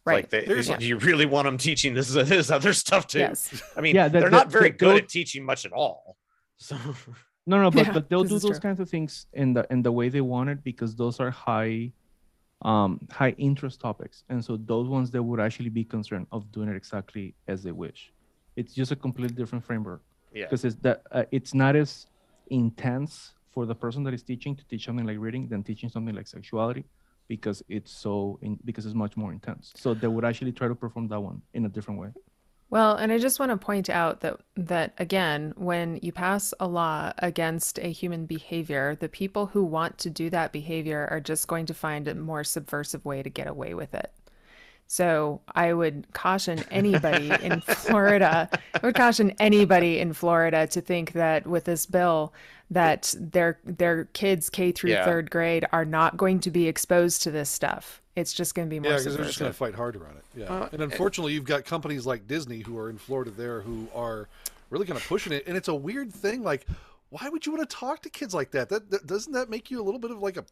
Right. 0.06 0.16
Like, 0.16 0.30
they, 0.30 0.46
There's- 0.46 0.68
do 0.68 0.86
you 0.86 0.98
really 0.98 1.26
want 1.26 1.46
them 1.46 1.58
teaching 1.58 1.94
this 1.94 2.14
this 2.14 2.52
other 2.52 2.74
stuff 2.74 3.08
too? 3.08 3.20
yes. 3.20 3.62
I 3.78 3.82
mean, 3.82 3.96
Yeah, 3.96 4.08
that- 4.08 4.12
they're 4.20 4.30
that- 4.30 4.32
not 4.32 4.52
very 4.52 4.70
that- 4.70 4.78
good 4.80 4.98
at 5.04 5.10
teaching 5.10 5.44
much 5.44 5.66
at 5.66 5.72
all. 5.74 6.18
So 6.58 6.78
No, 7.48 7.62
no, 7.62 7.70
but 7.70 7.86
Yeah, 7.86 7.94
but 7.94 8.10
they'll 8.10 8.24
do 8.24 8.40
those 8.40 8.58
true. 8.60 8.60
kinds 8.60 8.80
of 8.80 8.90
things 8.90 9.28
in 9.34 9.54
the 9.54 9.68
in 9.70 9.84
the 9.84 9.92
way 9.92 10.10
they 10.10 10.22
want 10.22 10.50
it 10.50 10.64
because 10.64 10.96
those 10.96 11.20
are 11.20 11.30
high, 11.30 11.92
um, 12.64 13.00
high 13.12 13.36
interest 13.38 13.80
topics, 13.80 14.24
and 14.30 14.44
so 14.44 14.58
those 14.58 14.88
ones 14.88 15.12
they 15.12 15.20
would 15.20 15.40
actually 15.40 15.70
be 15.70 15.84
concerned 15.84 16.26
of 16.32 16.52
doing 16.52 16.70
it 16.70 16.76
exactly 16.76 17.36
as 17.48 17.62
they 17.62 17.72
wish. 17.72 18.12
It's 18.56 18.74
just 18.74 18.92
a 18.92 18.96
completely 18.96 19.36
different 19.36 19.64
framework 19.64 20.02
yeah, 20.34 20.46
because 20.46 20.66
it's 20.66 20.78
that 20.78 21.04
uh, 21.12 21.26
it's 21.38 21.54
not 21.54 21.76
as 21.76 22.08
intense 22.50 23.34
for 23.54 23.68
the 23.68 23.76
person 23.76 24.02
that 24.06 24.14
is 24.16 24.24
teaching 24.24 24.56
to 24.56 24.64
teach 24.66 24.84
something 24.86 25.06
like 25.06 25.20
reading 25.20 25.48
than 25.48 25.62
teaching 25.62 25.90
something 25.90 26.16
like 26.16 26.28
sexuality 26.28 26.84
because 27.28 27.64
it's 27.70 27.92
so 27.92 28.40
in, 28.42 28.60
because 28.66 28.86
it's 28.86 28.96
much 28.96 29.18
more 29.18 29.32
intense. 29.32 29.74
So 29.76 29.94
they 29.94 30.08
would 30.08 30.26
actually 30.26 30.52
try 30.52 30.68
to 30.68 30.76
perform 30.76 31.08
that 31.10 31.20
one 31.20 31.42
in 31.54 31.66
a 31.66 31.70
different 31.70 32.00
way. 32.00 32.10
Well, 32.70 32.96
and 32.96 33.12
I 33.12 33.20
just 33.20 33.40
want 33.40 33.52
to 33.52 33.58
point 33.58 33.90
out 33.90 34.22
that 34.22 34.40
that 34.56 34.94
again, 34.98 35.54
when 35.56 36.00
you 36.02 36.12
pass 36.12 36.54
a 36.60 36.68
law 36.68 37.14
against 37.20 37.78
a 37.80 37.92
human 37.92 38.26
behavior, 38.26 38.96
the 39.00 39.08
people 39.08 39.46
who 39.48 39.64
want 39.64 39.98
to 40.00 40.10
do 40.10 40.30
that 40.32 40.52
behavior 40.52 41.08
are 41.12 41.20
just 41.20 41.48
going 41.48 41.68
to 41.68 41.74
find 41.74 42.08
a 42.08 42.16
more 42.16 42.44
subversive 42.44 43.06
way 43.06 43.22
to 43.22 43.30
get 43.30 43.48
away 43.48 43.74
with 43.76 43.94
it. 43.94 44.12
So 44.88 45.42
I 45.56 45.74
would 45.74 46.06
caution 46.14 46.64
anybody 46.72 47.32
in 47.42 47.62
Florida, 47.62 48.50
I 48.74 48.80
would 48.86 48.96
caution 48.96 49.34
anybody 49.40 50.00
in 50.00 50.14
Florida 50.14 50.68
to 50.68 50.82
think 50.82 51.14
that 51.14 51.48
with 51.48 51.66
this 51.66 51.86
bill 51.86 52.34
that 52.72 53.14
their 53.20 53.60
their 53.64 54.06
kids 54.06 54.50
K 54.50 54.72
through 54.72 54.92
Yeah. 54.92 55.06
third 55.06 55.30
grade 55.32 55.66
are 55.72 55.86
not 55.86 56.18
going 56.18 56.40
to 56.42 56.52
be 56.52 56.68
exposed 56.68 57.24
to 57.24 57.32
this 57.32 57.50
stuff. 57.50 58.02
It's 58.16 58.32
just 58.32 58.56
going 58.56 58.68
to 58.68 58.70
be 58.70 58.80
more 58.80 58.92
Yeah, 58.92 58.98
because 59.00 59.18
they're 59.18 59.26
just 59.26 59.40
going 59.40 59.52
to 59.52 59.58
fight 59.58 59.76
harder 59.76 60.08
on 60.08 60.16
it. 60.18 60.24
Yeah, 60.36 60.46
Uh, 60.46 60.70
and 60.72 60.82
unfortunately, 60.82 61.34
you've 61.34 61.44
got 61.46 61.66
companies 61.66 62.06
like 62.06 62.28
Disney 62.28 62.62
who 62.62 62.78
are 62.78 62.90
in 62.90 62.98
Florida 62.98 63.30
there 63.32 63.62
who 63.62 63.88
are 63.94 64.30
really 64.70 64.86
kind 64.86 64.98
of 64.98 65.06
pushing 65.06 65.34
it, 65.34 65.44
and 65.48 65.58
it's 65.58 65.68
a 65.68 65.76
weird 65.76 66.14
thing. 66.14 66.42
Like, 66.42 66.66
why 67.10 67.28
would 67.30 67.46
you 67.46 67.52
want 67.52 67.70
to 67.70 67.76
talk 67.76 68.02
to 68.04 68.10
kids 68.10 68.34
like 68.34 68.52
that? 68.52 68.70
That, 68.70 68.90
that 68.90 69.06
doesn't 69.06 69.34
that 69.34 69.50
make 69.50 69.70
you 69.70 69.82
a 69.82 69.84
little 69.84 70.00
bit 70.00 70.12
of 70.12 70.20
like 70.20 70.38
a 70.38 70.46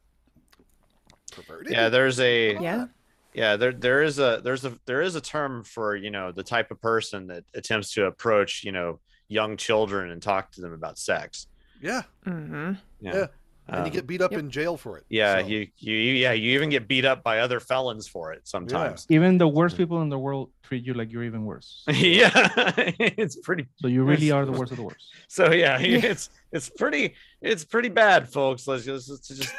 perverted? 1.32 1.72
yeah. 1.72 1.90
There's 1.90 2.20
a 2.20 2.58
Yeah. 2.60 2.88
Yeah 3.36 3.56
there 3.56 3.72
there 3.72 4.04
is 4.04 4.20
a 4.20 4.42
there's 4.44 4.66
a 4.66 4.78
there 4.86 5.02
is 5.02 5.16
a 5.16 5.22
term 5.22 5.64
for 5.64 5.96
you 5.96 6.12
know 6.12 6.32
the 6.32 6.44
type 6.44 6.72
of 6.72 6.80
person 6.82 7.28
that 7.28 7.44
attempts 7.54 7.94
to 7.94 8.06
approach 8.06 8.64
you 8.64 8.72
know 8.72 9.00
young 9.30 9.58
children 9.58 10.12
and 10.12 10.22
talk 10.22 10.52
to 10.52 10.62
them 10.62 10.74
about 10.74 10.98
sex. 10.98 11.48
yeah, 11.82 12.04
Mhm. 12.26 12.78
Yeah. 13.02 13.28
and 13.68 13.78
you 13.78 13.84
Um, 13.86 13.90
get 13.92 14.06
beat 14.06 14.22
up 14.22 14.32
Yep. 14.32 14.40
in 14.42 14.50
jail 14.52 14.76
for 14.78 14.98
it. 14.98 15.06
yeah, 15.10 15.40
so. 15.42 15.48
you, 15.48 15.68
you 15.78 15.94
yeah 16.24 16.34
you 16.34 16.52
even 16.54 16.70
get 16.70 16.88
beat 16.88 17.06
up 17.06 17.24
by 17.24 17.40
other 17.40 17.60
felons 17.60 18.08
for 18.08 18.34
it 18.34 18.42
sometimes. 18.48 19.06
Even 19.10 19.38
the 19.38 19.48
worst 19.48 19.78
people 19.78 20.02
in 20.02 20.10
the 20.10 20.20
world 20.20 20.52
treat 20.64 20.84
you 20.86 20.94
like 20.94 21.12
you're 21.12 21.24
even 21.24 21.46
worse. 21.46 21.84
Yeah, 21.92 22.30
it's 23.24 23.38
pretty. 23.38 23.68
So 23.78 23.88
you 23.88 24.04
really 24.04 24.32
are 24.32 24.46
the 24.46 24.52
worst 24.52 24.72
of 24.74 24.78
the 24.78 24.84
worst. 24.84 25.06
So 25.30 25.52
yeah, 25.52 25.80
Yeah. 25.80 26.00
it's 26.12 26.30
it's 26.52 26.70
pretty 26.70 27.16
it's 27.42 27.64
pretty 27.66 27.90
bad, 27.90 28.30
folks. 28.32 28.68
Let's 28.68 28.84
just, 28.86 29.10
let's 29.10 29.28
just... 29.30 29.54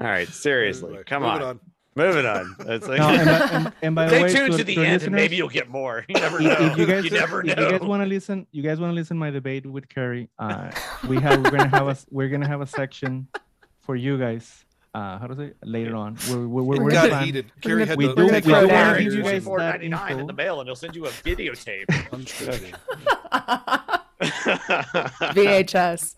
all 0.00 0.06
right, 0.06 0.28
seriously, 0.28 0.96
come 1.04 1.22
moving 1.22 1.42
on. 1.42 1.60
Moving 1.98 2.26
on. 2.26 2.54
It's 2.60 2.86
like 2.86 2.98
No, 2.98 3.08
and, 3.08 3.24
by, 3.26 3.48
and, 3.56 3.72
and 3.82 3.94
by 3.94 4.04
the 4.04 4.10
stay 4.10 4.22
way, 4.22 4.32
tuned 4.32 4.52
to, 4.52 4.58
to, 4.58 4.64
the 4.64 4.74
to 4.76 4.84
end, 4.84 5.02
and 5.02 5.14
maybe 5.14 5.36
you'll 5.36 5.48
get 5.48 5.68
more. 5.68 6.04
You 6.08 6.14
never 6.14 6.40
know. 6.40 6.52
if 6.58 6.78
you 6.78 6.86
guys, 6.86 7.04
you 7.04 7.10
never 7.10 7.42
know. 7.42 7.54
you 7.54 7.70
guys 7.72 7.80
want 7.80 8.02
to 8.02 8.06
listen, 8.08 8.46
you 8.52 8.62
guys 8.62 8.78
want 8.80 8.90
to 8.90 8.94
listen 8.94 9.18
my 9.18 9.30
debate 9.30 9.66
with 9.66 9.88
Kerry. 9.88 10.28
Uh, 10.38 10.70
we 11.08 11.18
have 11.20 11.42
we're 11.42 11.50
gonna 11.50 11.68
have 11.68 11.88
a 11.88 11.96
we're 12.10 12.28
gonna 12.28 12.46
have 12.48 12.60
a 12.60 12.66
section 12.66 13.26
for 13.80 13.96
you 13.96 14.16
guys. 14.18 14.64
Uh, 14.94 15.18
how 15.18 15.26
to 15.26 15.36
say 15.36 15.52
later 15.64 15.94
on? 15.96 16.16
We're 16.30 16.46
we're, 16.48 16.62
we're, 16.62 16.76
It 16.76 16.82
we're 16.82 16.90
got 16.90 17.08
plan- 17.10 17.24
heated. 17.24 17.46
We're 17.56 17.60
Kerry 17.60 17.74
gonna- 17.80 17.86
had 17.90 17.98
we 17.98 18.06
to 18.08 18.14
do- 18.14 18.24
we 18.24 18.30
take 18.30 18.44
do 18.44 18.54
off 18.54 18.62
wanna 18.62 18.72
wires. 18.74 19.04
give 19.04 19.14
you 19.14 19.22
guys 19.22 19.44
four 19.44 19.58
that 19.58 19.70
ninety 19.72 19.88
nine 19.88 20.18
in 20.18 20.26
the 20.26 20.32
mail, 20.32 20.60
and 20.60 20.68
they'll 20.68 20.76
send 20.76 20.96
you 20.96 21.06
a 21.06 21.10
videotape. 21.10 21.86
Unscripted. 22.10 22.74
VHS. 25.34 26.14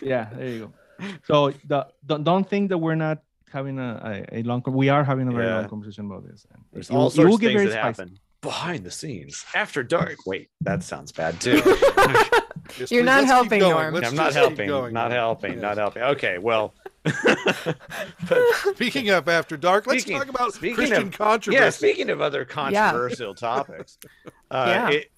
yeah, 0.02 0.28
there 0.34 0.48
you 0.48 0.72
go. 0.98 1.08
So 1.24 1.52
the, 1.66 1.86
don't 2.06 2.24
don't 2.24 2.48
think 2.48 2.68
that 2.70 2.78
we're 2.78 2.94
not 2.94 3.18
having 3.54 3.78
a, 3.78 4.24
a, 4.30 4.40
a 4.40 4.42
long. 4.42 4.62
We 4.66 4.90
are 4.90 5.02
having 5.04 5.28
a 5.28 5.32
very 5.32 5.46
Yeah. 5.46 5.60
long 5.60 5.68
conversation 5.70 6.04
about 6.06 6.26
this. 6.28 6.46
And 6.52 6.62
There's 6.72 6.90
it 6.90 6.92
will- 6.92 7.00
all 7.02 7.10
sorts 7.10 7.26
will 7.28 7.34
of 7.36 7.40
get 7.40 7.46
things 7.48 7.60
very 7.62 7.66
that 7.70 7.80
spicy. 7.96 8.02
happen 8.02 8.18
behind 8.42 8.84
the 8.84 8.90
scenes 8.90 9.42
after 9.54 9.82
dark. 9.82 10.16
Wait, 10.26 10.50
that 10.60 10.82
sounds 10.82 11.12
bad 11.12 11.40
too. 11.40 11.62
Yes, 12.78 12.90
You're 12.90 13.02
please, 13.02 13.06
not 13.06 13.24
helping. 13.26 13.60
Norm. 13.60 13.92
Let's 13.94 14.08
I'm 14.08 14.16
not 14.16 14.32
helping. 14.32 14.66
going. 14.66 14.94
Not 14.94 15.10
helping. 15.12 15.60
Not 15.60 15.76
helping. 15.76 16.02
Okay, 16.02 16.38
well. 16.38 16.72
Speaking 18.74 19.10
of 19.10 19.28
After 19.28 19.56
Dark, 19.56 19.86
let's 19.86 20.02
Speaking- 20.02 20.18
talk 20.20 20.28
about 20.28 20.54
speaking 20.54 20.74
Christian 20.76 21.08
of- 21.08 21.12
controversy. 21.18 21.62
Yeah, 21.62 21.70
speaking 21.70 22.10
of 22.10 22.20
other 22.20 22.44
controversial 22.44 23.34
topics, 23.34 23.98
uh, 24.50 24.64
Yeah. 24.90 24.90
it, 24.98 25.10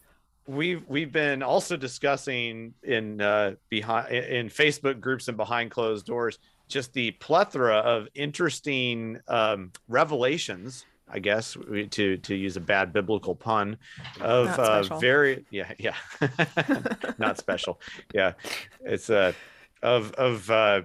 we've 0.46 0.83
we've 0.88 1.12
been 1.12 1.42
also 1.42 1.77
discussing 1.77 2.75
in 2.83 3.20
uh, 3.20 3.55
behind 3.68 4.12
in 4.14 4.49
Facebook 4.49 5.01
groups 5.01 5.29
and 5.29 5.37
behind 5.37 5.70
closed 5.70 6.07
doors 6.07 6.38
just 6.68 6.92
the 6.92 7.12
plethora 7.12 7.76
of 7.76 8.09
interesting 8.14 9.20
um, 9.29 9.72
revelations. 9.88 10.85
I 11.09 11.20
guess 11.20 11.57
to 11.90 12.16
to 12.16 12.35
use 12.35 12.57
a 12.57 12.61
bad 12.61 12.92
biblical 12.92 13.37
pun 13.37 13.79
of 14.20 14.48
uh, 14.48 14.83
very 14.98 15.46
yeah 15.50 15.72
yeah. 15.79 15.94
Not 17.18 17.38
special. 17.38 17.81
Yeah. 18.12 18.33
It's 18.81 19.09
uh 19.09 19.33
of 19.83 20.12
of 20.12 20.50
uh 20.50 20.83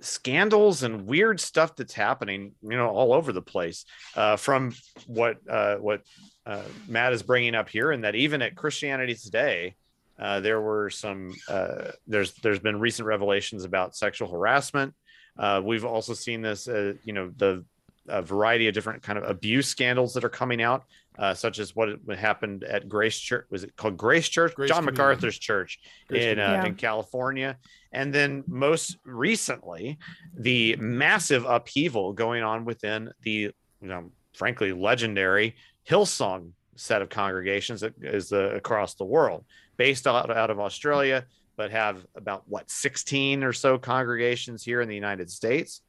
scandals 0.00 0.82
and 0.82 1.06
weird 1.06 1.38
stuff 1.38 1.76
that's 1.76 1.94
happening 1.94 2.52
you 2.62 2.76
know 2.76 2.88
all 2.88 3.12
over 3.12 3.32
the 3.32 3.42
place 3.42 3.84
uh 4.16 4.34
from 4.36 4.74
what 5.06 5.36
uh 5.48 5.76
what 5.76 6.02
uh 6.46 6.62
matt 6.88 7.12
is 7.12 7.22
bringing 7.22 7.54
up 7.54 7.68
here 7.68 7.92
and 7.92 8.02
that 8.02 8.16
even 8.16 8.42
at 8.42 8.56
christianity 8.56 9.14
today 9.14 9.76
uh 10.22 10.40
there 10.40 10.60
were 10.60 10.88
some 10.88 11.34
uh 11.48 11.90
there's 12.06 12.32
there's 12.42 12.60
been 12.60 12.78
recent 12.80 13.06
revelations 13.06 13.64
about 13.64 13.94
sexual 13.94 14.30
harassment 14.30 14.94
uh 15.38 15.60
we've 15.62 15.84
also 15.84 16.14
seen 16.14 16.40
this 16.40 16.68
uh, 16.68 16.94
you 17.04 17.12
know 17.12 17.30
the 17.36 17.64
a 18.08 18.22
variety 18.22 18.66
of 18.66 18.74
different 18.74 19.02
kind 19.02 19.18
of 19.18 19.28
abuse 19.28 19.68
scandals 19.68 20.14
that 20.14 20.24
are 20.24 20.28
coming 20.28 20.60
out 20.60 20.84
uh, 21.18 21.34
such 21.34 21.58
as 21.58 21.76
what 21.76 21.90
happened 22.16 22.64
at 22.64 22.88
Grace 22.88 23.18
Church. 23.18 23.46
Was 23.50 23.64
it 23.64 23.76
called 23.76 23.96
Grace 23.96 24.28
Church? 24.28 24.54
Grace 24.54 24.68
John 24.70 24.78
Community. 24.78 25.02
MacArthur's 25.02 25.38
church 25.38 25.78
Grace 26.08 26.24
in 26.24 26.38
uh, 26.38 26.46
Community. 26.46 26.68
in 26.70 26.74
California, 26.76 27.58
and 27.92 28.14
then 28.14 28.44
most 28.46 28.96
recently, 29.04 29.98
the 30.34 30.76
massive 30.76 31.44
upheaval 31.44 32.12
going 32.12 32.42
on 32.42 32.64
within 32.64 33.10
the, 33.22 33.30
you 33.30 33.52
know, 33.82 34.10
frankly 34.32 34.72
legendary 34.72 35.54
Hillsong 35.88 36.52
set 36.76 37.02
of 37.02 37.10
congregations 37.10 37.82
that 37.82 37.92
is 38.00 38.32
uh, 38.32 38.54
across 38.54 38.94
the 38.94 39.04
world, 39.04 39.44
based 39.82 40.06
out 40.06 40.30
out 40.30 40.50
of 40.50 40.60
Australia, 40.60 41.24
but 41.56 41.72
have 41.72 42.06
about 42.14 42.44
what 42.46 42.70
16 42.70 43.42
or 43.42 43.52
so 43.52 43.78
congregations 43.78 44.62
here 44.62 44.80
in 44.80 44.88
the 44.88 44.94
United 44.94 45.28
States, 45.28 45.80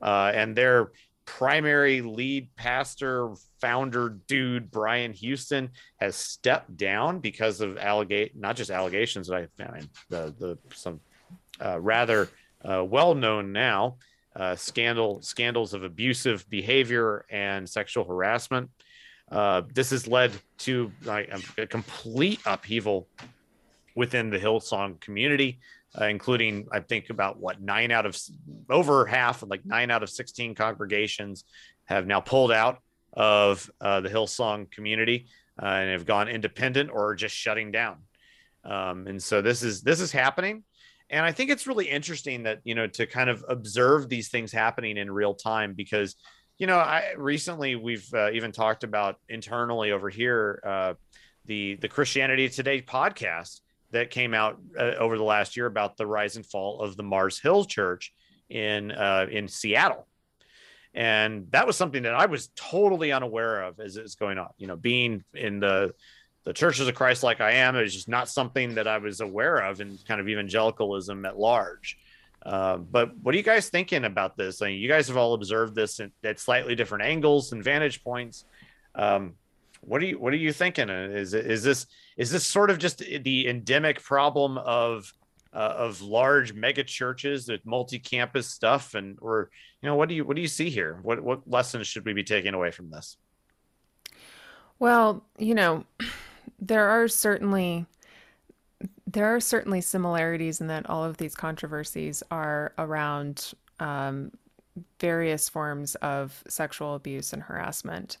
uh, 0.00 0.30
and 0.32 0.54
their 0.54 0.92
primary 1.24 2.00
lead 2.00 2.48
pastor 2.56 3.34
founder 3.60 4.08
dude 4.26 4.68
brian 4.70 5.12
houston 5.12 5.70
has 6.00 6.16
stepped 6.16 6.74
down 6.76 7.20
because 7.20 7.60
of 7.60 7.76
allegate 7.76 8.34
not 8.34 8.56
just 8.56 8.70
allegations 8.70 9.28
that 9.28 9.36
i 9.36 9.46
found 9.62 9.88
the 10.08 10.34
the 10.40 10.58
some 10.74 10.98
uh, 11.64 11.78
rather 11.78 12.28
uh, 12.64 12.82
well 12.82 13.14
known 13.14 13.52
now 13.52 13.96
uh, 14.36 14.56
scandal 14.56 15.20
scandals 15.22 15.74
of 15.74 15.82
abusive 15.82 16.48
behavior 16.48 17.24
and 17.30 17.68
sexual 17.68 18.04
harassment. 18.04 18.70
Uh, 19.30 19.62
this 19.72 19.90
has 19.90 20.06
led 20.06 20.32
to 20.58 20.90
like 21.04 21.28
a, 21.28 21.62
a 21.62 21.66
complete 21.66 22.40
upheaval 22.46 23.06
within 24.00 24.30
the 24.30 24.38
hillsong 24.38 25.00
community 25.00 25.60
uh, 25.98 26.04
including 26.04 26.68
I 26.72 26.80
think 26.80 27.10
about 27.10 27.40
what 27.40 27.60
nine 27.60 27.90
out 27.90 28.06
of 28.06 28.16
over 28.68 29.06
half, 29.06 29.42
like 29.46 29.64
nine 29.64 29.90
out 29.90 30.02
of 30.02 30.10
16 30.10 30.54
congregations 30.54 31.44
have 31.86 32.06
now 32.06 32.20
pulled 32.20 32.52
out 32.52 32.78
of 33.12 33.68
uh, 33.80 34.00
the 34.00 34.08
Hillsong 34.08 34.70
community 34.70 35.26
uh, 35.60 35.66
and 35.66 35.90
have 35.90 36.06
gone 36.06 36.28
independent 36.28 36.90
or 36.92 37.14
just 37.16 37.34
shutting 37.34 37.72
down. 37.72 37.96
Um, 38.64 39.06
and 39.08 39.20
so 39.20 39.42
this 39.42 39.62
is 39.62 39.82
this 39.82 40.00
is 40.00 40.12
happening. 40.12 40.62
And 41.08 41.24
I 41.24 41.32
think 41.32 41.50
it's 41.50 41.66
really 41.66 41.88
interesting 41.88 42.44
that 42.44 42.60
you 42.62 42.76
know 42.76 42.86
to 42.86 43.06
kind 43.06 43.28
of 43.28 43.44
observe 43.48 44.08
these 44.08 44.28
things 44.28 44.52
happening 44.52 44.96
in 44.96 45.10
real 45.10 45.34
time 45.34 45.74
because 45.74 46.14
you 46.58 46.68
know 46.68 46.78
I 46.78 47.14
recently 47.16 47.74
we've 47.74 48.08
uh, 48.14 48.30
even 48.30 48.52
talked 48.52 48.84
about 48.84 49.16
internally 49.28 49.90
over 49.90 50.08
here 50.08 50.62
uh, 50.64 50.94
the 51.46 51.74
the 51.76 51.88
Christianity 51.88 52.48
Today 52.48 52.80
podcast 52.80 53.60
that 53.92 54.10
came 54.10 54.34
out 54.34 54.60
uh, 54.78 54.92
over 54.98 55.16
the 55.16 55.24
last 55.24 55.56
year 55.56 55.66
about 55.66 55.96
the 55.96 56.06
rise 56.06 56.36
and 56.36 56.46
fall 56.46 56.80
of 56.80 56.96
the 56.96 57.02
Mars 57.02 57.40
Hill 57.40 57.64
Church 57.64 58.12
in 58.48 58.90
uh, 58.92 59.26
in 59.30 59.48
Seattle, 59.48 60.06
and 60.94 61.46
that 61.50 61.66
was 61.66 61.76
something 61.76 62.02
that 62.02 62.14
I 62.14 62.26
was 62.26 62.50
totally 62.56 63.12
unaware 63.12 63.62
of 63.62 63.80
as 63.80 63.96
it's 63.96 64.14
going 64.14 64.38
on. 64.38 64.48
You 64.58 64.66
know, 64.66 64.76
being 64.76 65.24
in 65.34 65.60
the 65.60 65.94
the 66.44 66.52
churches 66.52 66.88
of 66.88 66.94
Christ 66.94 67.22
like 67.22 67.40
I 67.40 67.52
am, 67.52 67.76
it 67.76 67.82
was 67.82 67.94
just 67.94 68.08
not 68.08 68.28
something 68.28 68.74
that 68.74 68.88
I 68.88 68.98
was 68.98 69.20
aware 69.20 69.58
of 69.58 69.80
in 69.80 69.98
kind 70.08 70.20
of 70.20 70.28
evangelicalism 70.28 71.24
at 71.26 71.38
large. 71.38 71.98
Uh, 72.44 72.78
but 72.78 73.16
what 73.18 73.34
are 73.34 73.38
you 73.38 73.44
guys 73.44 73.68
thinking 73.68 74.04
about 74.04 74.36
this? 74.36 74.62
I 74.62 74.68
mean, 74.68 74.80
you 74.80 74.88
guys 74.88 75.08
have 75.08 75.16
all 75.18 75.34
observed 75.34 75.74
this 75.74 76.00
at, 76.00 76.10
at 76.24 76.40
slightly 76.40 76.74
different 76.74 77.04
angles 77.04 77.52
and 77.52 77.62
vantage 77.62 78.02
points. 78.02 78.46
Um, 78.94 79.34
what 79.82 80.02
are 80.02 80.06
you 80.06 80.18
What 80.18 80.32
are 80.32 80.38
you 80.38 80.52
thinking? 80.52 80.88
Is 80.88 81.34
is 81.34 81.62
this 81.62 81.86
is 82.20 82.30
this 82.30 82.44
sort 82.44 82.68
of 82.68 82.76
just 82.76 82.98
the 82.98 83.48
endemic 83.48 84.02
problem 84.02 84.58
of 84.58 85.14
uh, 85.54 85.74
of 85.78 86.02
large 86.02 86.52
mega 86.52 86.84
churches 86.84 87.48
with 87.48 87.64
multi-campus 87.64 88.46
stuff, 88.46 88.94
and 88.94 89.16
or 89.22 89.50
you 89.80 89.88
know 89.88 89.96
what 89.96 90.10
do 90.10 90.14
you 90.14 90.26
what 90.26 90.36
do 90.36 90.42
you 90.42 90.48
see 90.48 90.68
here? 90.68 90.98
What 91.02 91.22
what 91.22 91.48
lessons 91.48 91.86
should 91.86 92.04
we 92.04 92.12
be 92.12 92.22
taking 92.22 92.52
away 92.52 92.72
from 92.72 92.90
this? 92.90 93.16
Well, 94.78 95.24
you 95.38 95.54
know, 95.54 95.86
there 96.60 96.90
are 96.90 97.08
certainly 97.08 97.86
there 99.06 99.34
are 99.34 99.40
certainly 99.40 99.80
similarities 99.80 100.60
in 100.60 100.66
that 100.66 100.90
all 100.90 101.02
of 101.02 101.16
these 101.16 101.34
controversies 101.34 102.22
are 102.30 102.74
around 102.76 103.54
um, 103.80 104.30
various 105.00 105.48
forms 105.48 105.94
of 105.96 106.44
sexual 106.48 106.96
abuse 106.96 107.32
and 107.32 107.42
harassment. 107.42 108.18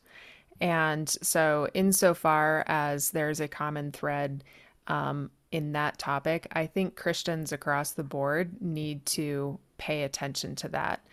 And 0.60 1.08
so, 1.08 1.68
insofar 1.74 2.64
as 2.66 3.10
there's 3.10 3.40
a 3.40 3.48
common 3.48 3.92
thread 3.92 4.44
um, 4.86 5.30
in 5.50 5.72
that 5.72 5.98
topic, 5.98 6.46
I 6.52 6.66
think 6.66 6.96
Christians 6.96 7.52
across 7.52 7.92
the 7.92 8.04
board 8.04 8.60
need 8.60 9.06
to 9.06 9.58
pay 9.78 10.02
attention 10.02 10.54
to 10.56 10.68
that. 10.68 11.04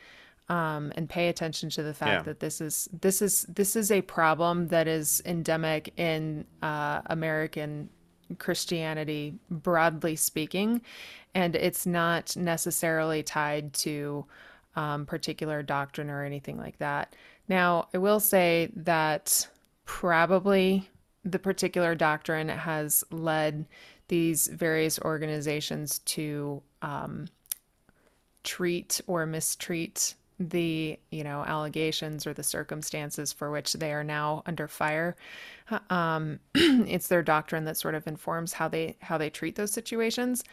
Um, 0.49 0.93
and 0.95 1.09
pay 1.09 1.27
attention 1.27 1.69
to 1.71 1.83
the 1.83 1.93
fact 1.93 2.09
yeah. 2.09 2.21
that 2.21 2.39
this 2.39 2.61
is 2.61 2.87
this 3.01 3.21
is 3.21 3.45
this 3.49 3.75
is 3.75 3.91
a 3.91 4.01
problem 4.01 4.69
that 4.69 4.87
is 4.87 5.21
endemic 5.25 5.91
in 5.97 6.45
uh, 6.61 7.01
American 7.07 7.89
Christianity, 8.37 9.35
broadly 9.51 10.15
speaking, 10.15 10.81
and 11.35 11.53
it's 11.53 11.85
not 11.85 12.37
necessarily 12.37 13.23
tied 13.23 13.73
to 13.73 14.25
um, 14.77 15.05
particular 15.05 15.63
doctrine 15.63 16.09
or 16.09 16.23
anything 16.23 16.57
like 16.57 16.77
that. 16.77 17.13
Now, 17.47 17.87
I 17.93 17.97
will 17.97 18.19
say 18.19 18.71
that 18.75 19.47
probably 19.85 20.89
the 21.23 21.39
particular 21.39 21.95
doctrine 21.95 22.49
has 22.49 23.03
led 23.11 23.65
these 24.07 24.47
various 24.47 24.99
organizations 24.99 25.99
to 25.99 26.61
um, 26.81 27.27
treat 28.43 29.01
or 29.07 29.25
mistreat 29.25 30.15
the 30.39 30.99
you 31.09 31.23
know 31.23 31.43
allegations 31.45 32.27
or 32.27 32.33
the 32.33 32.43
circumstances 32.43 33.33
for 33.33 33.49
which 33.49 33.73
they 33.73 33.91
are 33.91 34.03
now 34.03 34.43
under 34.45 34.67
fire 34.67 35.15
um, 35.89 36.39
it's 36.55 37.07
their 37.07 37.23
doctrine 37.23 37.65
that 37.65 37.75
sort 37.75 37.95
of 37.95 38.05
informs 38.05 38.53
how 38.53 38.67
they 38.67 38.95
how 39.01 39.17
they 39.17 39.31
treat 39.31 39.55
those 39.55 39.71
situations 39.71 40.43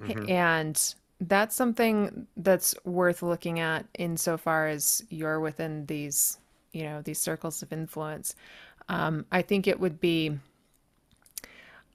mm-hmm. 0.00 0.30
and 0.30 0.94
that's 1.20 1.54
something 1.54 2.26
that's 2.38 2.74
worth 2.84 3.22
looking 3.22 3.60
at 3.60 3.86
insofar 3.98 4.66
as 4.66 5.04
you're 5.10 5.40
within 5.40 5.84
these 5.86 6.38
you 6.74 6.82
know 6.84 7.00
these 7.02 7.18
circles 7.18 7.62
of 7.62 7.72
influence 7.72 8.34
um, 8.88 9.24
i 9.32 9.40
think 9.40 9.66
it 9.66 9.80
would 9.80 10.00
be 10.00 10.38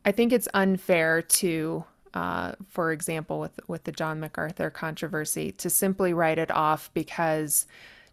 i 0.06 0.12
think 0.12 0.32
it's 0.34 0.48
unfair 0.54 1.22
to 1.22 1.84
uh, 2.14 2.54
for 2.68 2.92
example, 2.92 3.40
with 3.40 3.60
with 3.68 3.84
the 3.84 3.92
John 3.92 4.20
MacArthur 4.20 4.70
controversy, 4.70 5.52
to 5.54 5.70
simply 5.70 6.14
write 6.14 6.40
it 6.40 6.52
off 6.52 6.90
because 6.94 7.68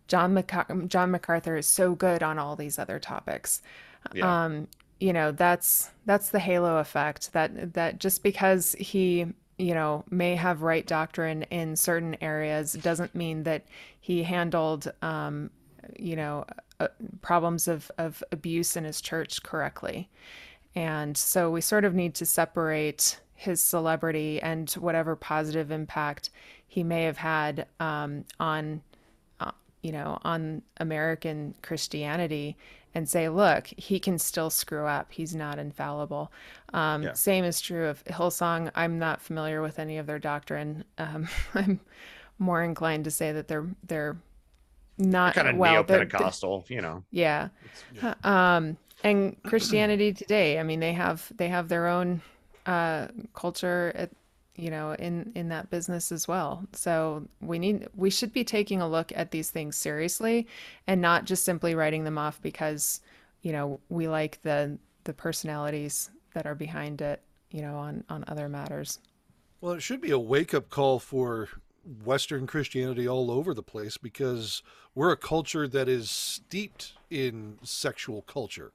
John 0.09 0.35
Mac- 0.35 0.89
John 0.89 1.11
MacArthur 1.11 1.57
is 1.57 1.67
so 1.67 1.95
good 1.95 2.23
on 2.23 2.39
all 2.39 2.57
these 2.57 2.79
other 2.79 2.99
topics. 2.99 3.63
Yeah. 4.13 4.45
Um, 4.45 4.69
you 5.01 5.13
know, 5.13 5.33
that's 5.33 5.91
that's 6.05 6.31
the 6.31 6.39
halo 6.39 6.79
effect. 6.79 7.33
That 7.33 7.75
that 7.75 7.99
just 7.99 8.23
because 8.23 8.73
he 8.79 9.27
you 9.59 9.75
know 9.75 10.05
may 10.11 10.37
have 10.37 10.63
right 10.63 10.87
doctrine 10.87 11.45
in 11.45 11.77
certain 11.77 12.17
areas 12.21 12.75
doesn't 12.75 13.15
mean 13.15 13.45
that 13.45 13.65
he 14.01 14.23
handled 14.23 14.93
um, 15.01 15.51
you 15.99 16.17
know 16.17 16.45
uh, 16.81 16.89
problems 17.23 17.69
of 17.69 17.91
of 17.99 18.23
abuse 18.33 18.77
in 18.77 18.85
his 18.85 19.01
church 19.01 19.43
correctly. 19.43 20.09
And 20.75 21.17
so 21.17 21.51
we 21.51 21.63
sort 21.63 21.85
of 21.87 21.95
need 21.95 22.15
to 22.17 22.27
separate 22.27 23.19
his 23.35 23.63
celebrity 23.63 24.41
and 24.43 24.71
whatever 24.73 25.17
positive 25.17 25.71
impact 25.71 26.31
he 26.67 26.83
may 26.83 27.05
have 27.05 27.17
had 27.17 27.67
um, 27.81 28.25
on, 28.39 28.83
uh, 29.41 29.53
you 29.83 29.93
know, 29.93 30.19
on 30.23 30.63
American 30.79 31.55
Christianity, 31.63 32.57
and 32.95 33.09
say, 33.09 33.29
look, 33.29 33.67
he 33.77 34.01
can 34.01 34.19
still 34.19 34.49
screw 34.49 34.87
up. 34.87 35.13
He's 35.13 35.35
not 35.35 35.59
infallible. 35.59 36.33
Um, 36.73 37.03
yeah. 37.03 37.13
Same 37.13 37.45
is 37.45 37.61
true 37.61 37.89
of 37.89 38.03
Hillsong. 38.05 38.71
I'm 38.75 38.99
not 38.99 39.21
familiar 39.21 39.61
with 39.61 39.79
any 39.79 39.99
of 39.99 40.07
their 40.07 40.19
doctrine. 40.19 40.85
Um, 40.97 41.29
I'm 41.55 41.81
more 42.39 42.63
inclined 42.63 43.05
to 43.05 43.11
say 43.11 43.33
that 43.33 43.49
they're 43.49 43.67
they're 43.87 44.17
not 44.99 45.35
kind 45.35 45.49
of 45.49 45.57
well, 45.57 45.73
neo-Pentecostal, 45.73 46.65
you 46.69 46.81
know. 46.81 47.05
Yeah. 47.11 47.49
yeah. 47.95 48.15
Um, 48.25 48.77
and 49.05 49.41
Christianity 49.43 50.13
today, 50.13 50.59
I 50.59 50.63
mean, 50.63 50.81
they 50.81 50.93
have 50.93 51.31
they 51.37 51.49
have 51.49 51.69
their 51.69 51.87
own 51.87 52.23
uh, 52.65 53.09
culture 53.35 53.93
at, 53.95 54.11
you 54.57 54.71
know 54.71 54.93
in 54.93 55.31
in 55.35 55.49
that 55.51 55.71
business 55.71 56.11
as 56.11 56.27
well 56.27 56.65
so 56.73 57.27
we 57.41 57.59
need 57.59 57.87
we 57.95 58.11
should 58.11 58.33
be 58.33 58.43
taking 58.43 58.81
a 58.81 58.89
look 58.89 59.13
at 59.15 59.31
these 59.31 59.51
things 59.51 59.77
seriously 59.77 60.47
and 60.87 61.01
not 61.01 61.25
just 61.25 61.45
simply 61.45 61.75
writing 61.75 62.05
them 62.05 62.19
off 62.19 62.41
because 62.41 63.01
you 63.43 63.53
know 63.53 63.79
we 63.89 64.09
like 64.09 64.41
the 64.43 64.79
the 65.05 65.13
personalities 65.13 66.11
that 66.33 66.47
are 66.47 66.55
behind 66.55 67.03
it 67.03 67.21
you 67.51 67.61
know 67.61 67.77
on 67.77 68.03
on 68.09 68.25
other 68.29 68.49
matters 68.49 68.99
well 69.61 69.75
it 69.75 69.83
should 69.83 70.01
be 70.01 70.11
a 70.11 70.19
wake 70.19 70.55
up 70.55 70.71
call 70.71 70.99
for 70.99 71.49
western 72.05 72.47
christianity 72.47 73.09
all 73.09 73.31
over 73.31 73.55
the 73.55 73.63
place 73.63 73.97
because 73.97 74.63
we're 74.95 75.13
a 75.13 75.17
culture 75.17 75.69
that 75.69 75.89
is 75.89 76.11
steeped 76.11 76.95
in 77.11 77.59
sexual 77.63 78.23
culture 78.23 78.73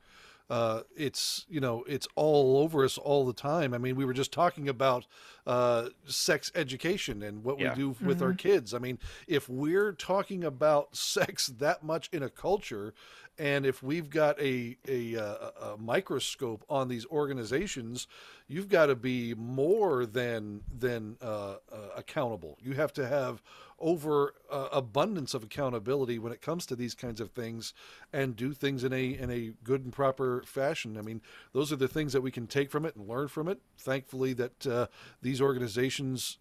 uh, 0.52 0.82
it's 0.98 1.46
you 1.50 1.62
know 1.62 1.82
it's 1.88 2.10
all 2.16 2.58
over 2.58 2.84
us 2.84 2.98
all 2.98 3.26
the 3.26 3.32
time. 3.32 3.74
I 3.74 3.78
mean, 3.78 3.96
we 3.96 4.04
were 4.04 4.14
just 4.14 4.34
talking 4.34 4.68
about 4.68 5.06
uh, 5.48 5.88
sex 6.06 6.52
education 6.56 7.24
and 7.24 7.42
what 7.42 7.58
yeah. 7.58 7.70
we 7.70 7.76
do 7.76 7.96
with 8.02 8.18
mm-hmm. 8.18 8.26
our 8.26 8.34
kids. 8.34 8.74
I 8.74 8.80
mean, 8.80 9.00
if 9.30 9.48
we're 9.48 9.94
talking 9.94 10.44
about 10.44 10.94
sex 10.96 11.48
that 11.60 11.84
much 11.84 12.10
in 12.12 12.22
a 12.22 12.30
culture, 12.30 12.94
and 13.38 13.66
if 13.66 13.82
we've 13.82 14.10
got 14.10 14.40
a 14.40 14.78
a, 14.88 15.16
uh, 15.16 15.24
a, 15.62 15.66
a 15.74 15.78
microscope 15.78 16.64
on 16.70 16.88
these 16.88 17.06
organizations, 17.08 18.08
you've 18.48 18.70
got 18.70 18.88
to 18.88 18.96
be 18.96 19.34
more 19.34 20.06
than 20.06 20.62
than 20.72 21.18
uh, 21.22 21.26
uh, 21.26 21.56
accountable. 21.96 22.58
You 22.62 22.74
have 22.74 22.94
to 22.94 23.08
have 23.08 23.42
over 23.80 24.36
uh, 24.50 24.68
abundance 24.72 25.34
of 25.34 25.44
accountability 25.44 26.20
when 26.20 26.32
it 26.32 26.42
comes 26.42 26.66
to 26.68 26.76
these 26.76 26.94
kinds 26.94 27.20
of 27.20 27.32
things 27.32 27.74
and 28.14 28.36
do 28.36 28.54
things 28.54 28.84
in 28.84 28.94
a 28.94 29.06
in 29.06 29.32
a 29.32 29.54
good 29.64 29.84
and 29.84 29.94
proper 29.94 30.44
fashion. 30.46 30.98
I 30.98 31.02
mean, 31.02 31.22
those 31.54 31.72
are 31.72 31.78
the 31.78 31.88
things 31.88 32.14
that 32.14 32.22
we 32.22 32.32
can 32.32 32.48
take 32.48 32.70
from 32.70 32.86
it 32.86 32.96
and 32.96 33.08
learn 33.08 33.28
from 33.28 33.48
it. 33.48 33.60
Thankfully, 33.78 34.34
that 34.34 34.68
uh, 34.68 34.88
these 35.22 35.42
organizations 35.42 36.38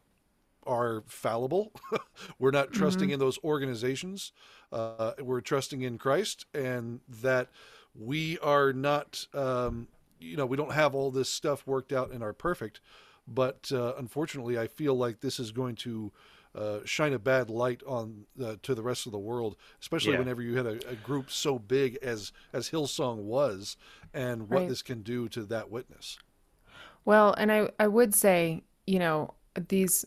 are 0.66 1.03
fallible. 1.07 1.73
we're 2.38 2.51
not 2.51 2.73
trusting 2.73 3.09
mm-hmm. 3.09 3.14
in 3.14 3.20
those 3.20 3.38
organizations. 3.44 4.33
Uh, 4.73 5.12
we're 5.20 5.40
trusting 5.40 5.83
in 5.83 5.99
Christ, 5.99 6.46
and 6.55 7.01
that 7.09 7.49
we 7.94 8.38
are 8.38 8.73
not. 8.73 9.27
Um, 9.35 9.88
you 10.18 10.37
know, 10.37 10.44
we 10.44 10.57
don't 10.57 10.73
have 10.73 10.94
all 10.94 11.11
this 11.11 11.31
stuff 11.31 11.66
worked 11.66 11.92
out 11.92 12.11
and 12.11 12.23
are 12.23 12.35
perfect. 12.35 12.81
But 13.27 13.70
uh, 13.73 13.94
unfortunately, 13.96 14.59
I 14.59 14.66
feel 14.66 14.94
like 14.94 15.20
this 15.20 15.38
is 15.38 15.53
going 15.53 15.77
to 15.77 16.12
uh, 16.55 16.79
shine 16.85 17.12
a 17.12 17.18
bad 17.18 17.49
light 17.49 17.83
on 17.87 18.25
uh, 18.42 18.57
to 18.62 18.75
the 18.75 18.83
rest 18.83 19.07
of 19.07 19.12
the 19.12 19.18
world, 19.18 19.57
especially 19.81 20.12
yeah. 20.12 20.18
whenever 20.18 20.42
you 20.42 20.57
had 20.57 20.66
a, 20.66 20.88
a, 20.88 20.96
group 20.96 21.31
so 21.31 21.59
big 21.59 21.96
as 22.03 22.33
as 22.53 22.70
Hillsong 22.70 23.18
was, 23.18 23.77
and 24.12 24.49
what 24.49 24.61
right. 24.61 24.68
this 24.68 24.83
can 24.83 25.03
do 25.03 25.29
to 25.29 25.44
that 25.44 25.70
witness. 25.70 26.18
Well, 27.05 27.35
and 27.35 27.53
I 27.53 27.70
I 27.79 27.87
would 27.87 28.14
say 28.14 28.62
you 28.87 28.99
know 28.99 29.35
these 29.68 30.05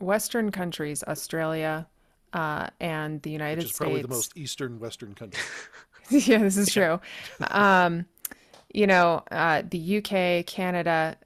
Western 0.00 0.50
countries, 0.50 1.02
Australia, 1.06 1.86
uh, 2.32 2.68
and 2.80 3.22
the 3.22 3.30
United 3.30 3.58
Which 3.58 3.64
is 3.66 3.70
States, 3.70 3.78
probably 3.78 4.02
the 4.02 4.08
most 4.08 4.36
Eastern 4.36 4.78
Western 4.78 5.14
country. 5.14 5.42
yeah, 6.10 6.38
this 6.38 6.56
is 6.56 6.72
true. 6.72 7.00
Um, 7.50 8.06
you 8.72 8.86
know, 8.86 9.22
uh, 9.30 9.62
the 9.68 9.98
UK, 9.98 10.46
Canada, 10.46 11.16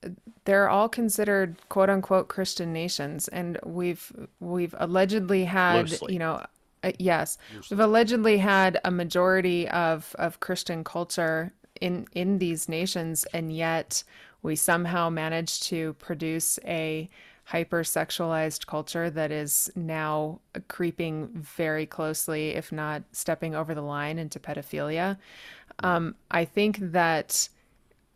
they're 0.45 0.69
all 0.69 0.89
considered 0.89 1.57
quote 1.69 1.91
unquote 1.91 2.29
Christian 2.29 2.73
nations, 2.73 3.29
and 3.29 3.59
we've 3.65 4.13
we've 4.41 4.75
allegedly 4.79 5.45
had 5.45 5.93
you 6.09 6.19
know. 6.19 6.45
Uh, 6.85 6.91
yes, 6.99 7.39
we've 7.71 7.79
allegedly 7.79 8.39
had 8.39 8.81
a 8.85 8.91
majority 8.91 9.69
of, 9.69 10.17
of 10.19 10.41
Christian 10.41 10.83
culture 10.83 11.53
in 11.81 12.07
in 12.13 12.39
these 12.39 12.69
nations 12.69 13.25
and 13.33 13.55
yet 13.55 14.03
we 14.43 14.57
somehow 14.57 15.09
managed 15.09 15.63
to 15.65 15.95
produce 15.95 16.59
a 16.65 17.09
hypersexualized 17.53 18.67
culture 18.67 19.11
that 19.11 19.31
is 19.31 19.71
now 19.77 20.41
creeping 20.69 21.29
very 21.35 21.87
closely 21.87 22.51
if 22.51 22.73
not 22.73 23.03
stepping 23.12 23.55
over 23.55 23.75
the 23.75 23.83
line 23.83 24.19
into 24.19 24.41
pedophilia 24.41 25.19
um, 25.81 26.15
i 26.31 26.45
think 26.45 26.79
that 26.81 27.49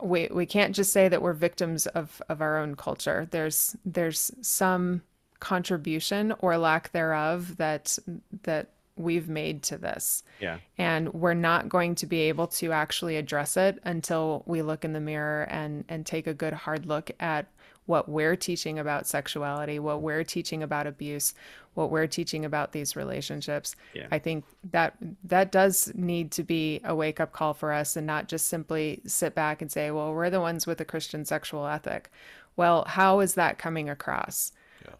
we 0.02 0.28
we 0.30 0.46
can't 0.46 0.74
just 0.74 0.92
say 0.92 1.08
that 1.08 1.22
we're 1.22 1.32
victims 1.32 1.86
of 1.88 2.22
of 2.28 2.40
our 2.40 2.58
own 2.58 2.74
culture 2.74 3.28
there's 3.30 3.76
there's 3.84 4.30
some 4.40 5.02
contribution 5.40 6.34
or 6.38 6.56
lack 6.56 6.92
thereof 6.92 7.56
that 7.56 7.98
that 8.42 8.70
we've 8.96 9.28
made 9.28 9.62
to 9.62 9.76
this. 9.76 10.22
Yeah. 10.40 10.58
And 10.78 11.12
we're 11.12 11.34
not 11.34 11.68
going 11.68 11.94
to 11.96 12.06
be 12.06 12.22
able 12.22 12.46
to 12.48 12.72
actually 12.72 13.16
address 13.16 13.56
it 13.56 13.78
until 13.84 14.42
we 14.46 14.62
look 14.62 14.84
in 14.84 14.92
the 14.92 15.00
mirror 15.00 15.42
and 15.44 15.84
and 15.88 16.04
take 16.06 16.26
a 16.26 16.34
good 16.34 16.54
hard 16.54 16.86
look 16.86 17.10
at 17.20 17.46
what 17.86 18.08
we're 18.08 18.36
teaching 18.36 18.78
about 18.78 19.06
sexuality, 19.06 19.78
what 19.78 20.02
we're 20.02 20.24
teaching 20.24 20.62
about 20.62 20.86
abuse, 20.86 21.34
what 21.74 21.90
we're 21.90 22.06
teaching 22.06 22.44
about 22.44 22.72
these 22.72 22.96
relationships. 22.96 23.76
Yeah. 23.94 24.08
I 24.10 24.18
think 24.18 24.44
that 24.72 24.96
that 25.24 25.52
does 25.52 25.92
need 25.94 26.32
to 26.32 26.42
be 26.42 26.80
a 26.84 26.94
wake 26.94 27.20
up 27.20 27.32
call 27.32 27.54
for 27.54 27.72
us 27.72 27.96
and 27.96 28.06
not 28.06 28.28
just 28.28 28.48
simply 28.48 29.00
sit 29.06 29.34
back 29.34 29.62
and 29.62 29.70
say, 29.70 29.90
well, 29.90 30.12
we're 30.12 30.30
the 30.30 30.40
ones 30.40 30.66
with 30.66 30.80
a 30.80 30.84
Christian 30.84 31.24
sexual 31.24 31.66
ethic. 31.66 32.10
Well, 32.56 32.84
how 32.86 33.20
is 33.20 33.34
that 33.34 33.58
coming 33.58 33.88
across? 33.88 34.52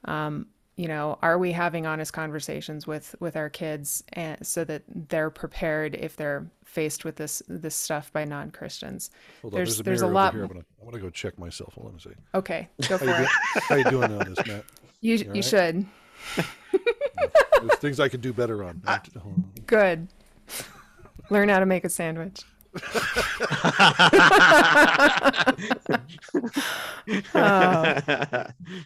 Um, 0.05 0.46
you 0.76 0.88
know, 0.88 1.18
are 1.22 1.38
we 1.38 1.52
having 1.52 1.86
honest 1.86 2.12
conversations 2.12 2.86
with 2.86 3.14
with 3.18 3.36
our 3.36 3.48
kids 3.48 4.04
and 4.12 4.44
so 4.46 4.62
that 4.64 4.82
they're 5.08 5.30
prepared 5.30 5.94
if 5.94 6.16
they're 6.16 6.46
faced 6.64 7.04
with 7.04 7.16
this 7.16 7.42
this 7.48 7.74
stuff 7.74 8.12
by 8.12 8.24
non 8.24 8.50
Christians? 8.50 9.10
Hold 9.42 9.54
on, 9.54 9.58
There's 9.58 9.78
there's, 9.78 10.02
a 10.02 10.04
there's 10.04 10.12
lot. 10.14 10.34
here. 10.34 10.42
I'm 10.42 10.48
gonna, 10.48 10.64
I'm 10.80 10.88
gonna 10.90 11.02
go 11.02 11.10
check 11.10 11.38
myself. 11.38 11.74
Hold 11.74 11.88
on 11.88 11.94
a 11.96 12.00
second. 12.00 12.22
Okay, 12.34 12.68
go 12.88 12.98
How 12.98 12.98
for 12.98 13.04
you, 13.06 13.10
it. 13.12 13.16
doing, 13.16 13.28
how 13.68 13.74
you 13.76 13.84
doing 13.84 14.12
on 14.20 14.34
this, 14.34 14.46
Matt? 14.46 14.64
You 15.02 15.14
you 15.16 15.30
right? 15.32 15.44
should. 15.44 15.86
There's 16.72 17.74
things 17.78 18.00
I 18.00 18.08
can 18.08 18.20
do 18.20 18.32
better 18.32 18.64
on. 18.64 18.80
Uh, 18.86 18.98
good. 19.66 20.08
Learn 21.30 21.48
how 21.50 21.58
to 21.60 21.66
make 21.66 21.84
a 21.84 21.88
sandwich. 21.90 22.42
Oh, 27.34 27.94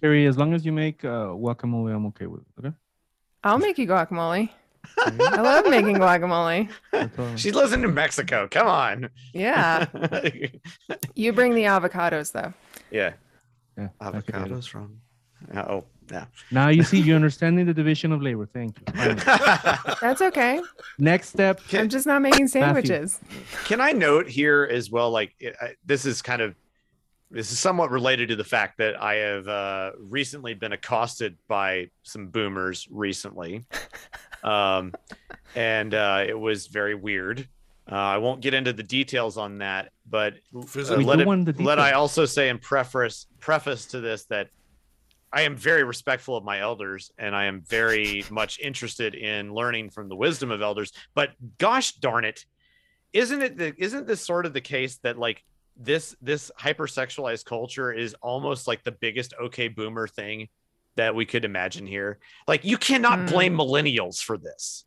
Harry, 0.02 0.26
as 0.26 0.36
long 0.36 0.52
as 0.54 0.64
you 0.64 0.72
make 0.72 1.04
uh, 1.04 1.28
guacamole, 1.28 1.94
I'm 1.94 2.06
okay 2.06 2.26
with 2.26 2.42
it. 2.42 2.46
Okay. 2.66 2.74
I'll 3.42 3.58
make 3.58 3.78
you 3.78 3.86
guacamole. 3.86 4.50
I 4.98 5.40
love 5.40 5.66
making 5.68 5.96
guacamole. 5.96 6.68
That's 6.92 7.18
all. 7.18 7.36
she 7.36 7.52
lives 7.52 7.72
in 7.72 7.80
New 7.82 7.90
Mexico. 7.90 8.48
Come 8.50 8.66
on. 8.66 9.10
Yeah. 9.32 9.86
You 11.14 11.32
bring 11.32 11.54
the 11.54 11.64
avocados 11.64 12.32
though. 12.32 12.52
yeah. 12.90 13.12
yeah, 13.76 13.88
I 14.00 14.10
can 14.10 14.20
do 14.20 14.54
it. 14.54 14.58
Avocados 14.60 14.68
from. 14.68 15.00
Oh, 15.54 15.84
yeah. 16.10 16.24
Now 16.50 16.68
you 16.68 16.82
see, 16.82 17.00
you're 17.00 17.16
understanding 17.16 17.66
the 17.66 17.74
division 17.74 18.12
of 18.12 18.22
labor. 18.22 18.46
Thank 18.46 18.78
you. 18.78 18.84
That's 20.00 20.20
okay. 20.22 20.60
Next 20.98 21.28
step. 21.28 21.60
I'm 21.72 21.88
just 21.88 22.06
not 22.06 22.20
making 22.22 22.48
sandwiches. 22.48 23.20
Can 23.64 23.80
I 23.80 23.92
note 23.92 24.28
here 24.28 24.68
as 24.70 24.90
well? 24.90 25.10
Like 25.10 25.34
it- 25.38 25.56
I- 25.60 25.74
this 25.84 26.04
is 26.06 26.22
kind 26.22 26.42
of 26.42 26.54
this 27.30 27.52
is 27.52 27.60
somewhat 27.60 27.92
related 27.92 28.28
to 28.30 28.36
the 28.36 28.42
fact 28.44 28.78
that 28.78 29.00
I 29.00 29.14
have 29.14 29.46
uh, 29.46 29.92
recently 30.00 30.54
been 30.54 30.72
accosted 30.72 31.36
by 31.46 31.90
some 32.02 32.26
boomers 32.26 32.88
recently, 32.90 33.64
um, 34.42 34.92
and 35.54 35.94
uh, 35.94 36.24
it 36.26 36.38
was 36.38 36.66
very 36.66 36.96
weird. 36.96 37.46
Uh, 37.90 37.94
I 37.94 38.18
won't 38.18 38.40
get 38.40 38.52
into 38.54 38.72
the 38.72 38.82
details 38.82 39.36
on 39.36 39.58
that, 39.58 39.90
but 40.08 40.34
uh, 40.54 40.60
let, 40.96 41.20
it, 41.20 41.22
do 41.22 41.26
want 41.26 41.56
the 41.56 41.62
let 41.62 41.78
I 41.78 41.92
also 41.92 42.24
say 42.24 42.48
in 42.48 42.58
preface 42.58 43.26
preface 43.38 43.86
to 43.86 44.00
this 44.00 44.24
that 44.26 44.48
I 45.32 45.42
am 45.42 45.56
very 45.56 45.84
respectful 45.84 46.36
of 46.36 46.44
my 46.44 46.60
elders 46.60 47.12
and 47.18 47.34
I 47.36 47.44
am 47.44 47.60
very 47.62 48.24
much 48.30 48.58
interested 48.58 49.14
in 49.14 49.52
learning 49.54 49.90
from 49.90 50.08
the 50.08 50.16
wisdom 50.16 50.50
of 50.50 50.60
elders. 50.62 50.92
But 51.14 51.30
gosh 51.58 51.92
darn 51.96 52.24
it, 52.24 52.44
isn't 53.12 53.42
it 53.42 53.56
the, 53.56 53.74
isn't 53.76 54.06
this 54.06 54.20
sort 54.20 54.46
of 54.46 54.52
the 54.52 54.60
case 54.60 54.96
that 54.98 55.18
like 55.18 55.44
this 55.76 56.14
this 56.20 56.50
hypersexualized 56.60 57.44
culture 57.44 57.92
is 57.92 58.14
almost 58.22 58.66
like 58.66 58.82
the 58.84 58.92
biggest 58.92 59.34
okay 59.40 59.68
boomer 59.68 60.06
thing 60.06 60.48
that 60.96 61.14
we 61.14 61.24
could 61.26 61.44
imagine 61.44 61.86
here? 61.86 62.18
Like 62.48 62.64
you 62.64 62.76
cannot 62.76 63.20
Hmm. 63.20 63.26
blame 63.26 63.56
millennials 63.56 64.22
for 64.22 64.36
this. 64.36 64.84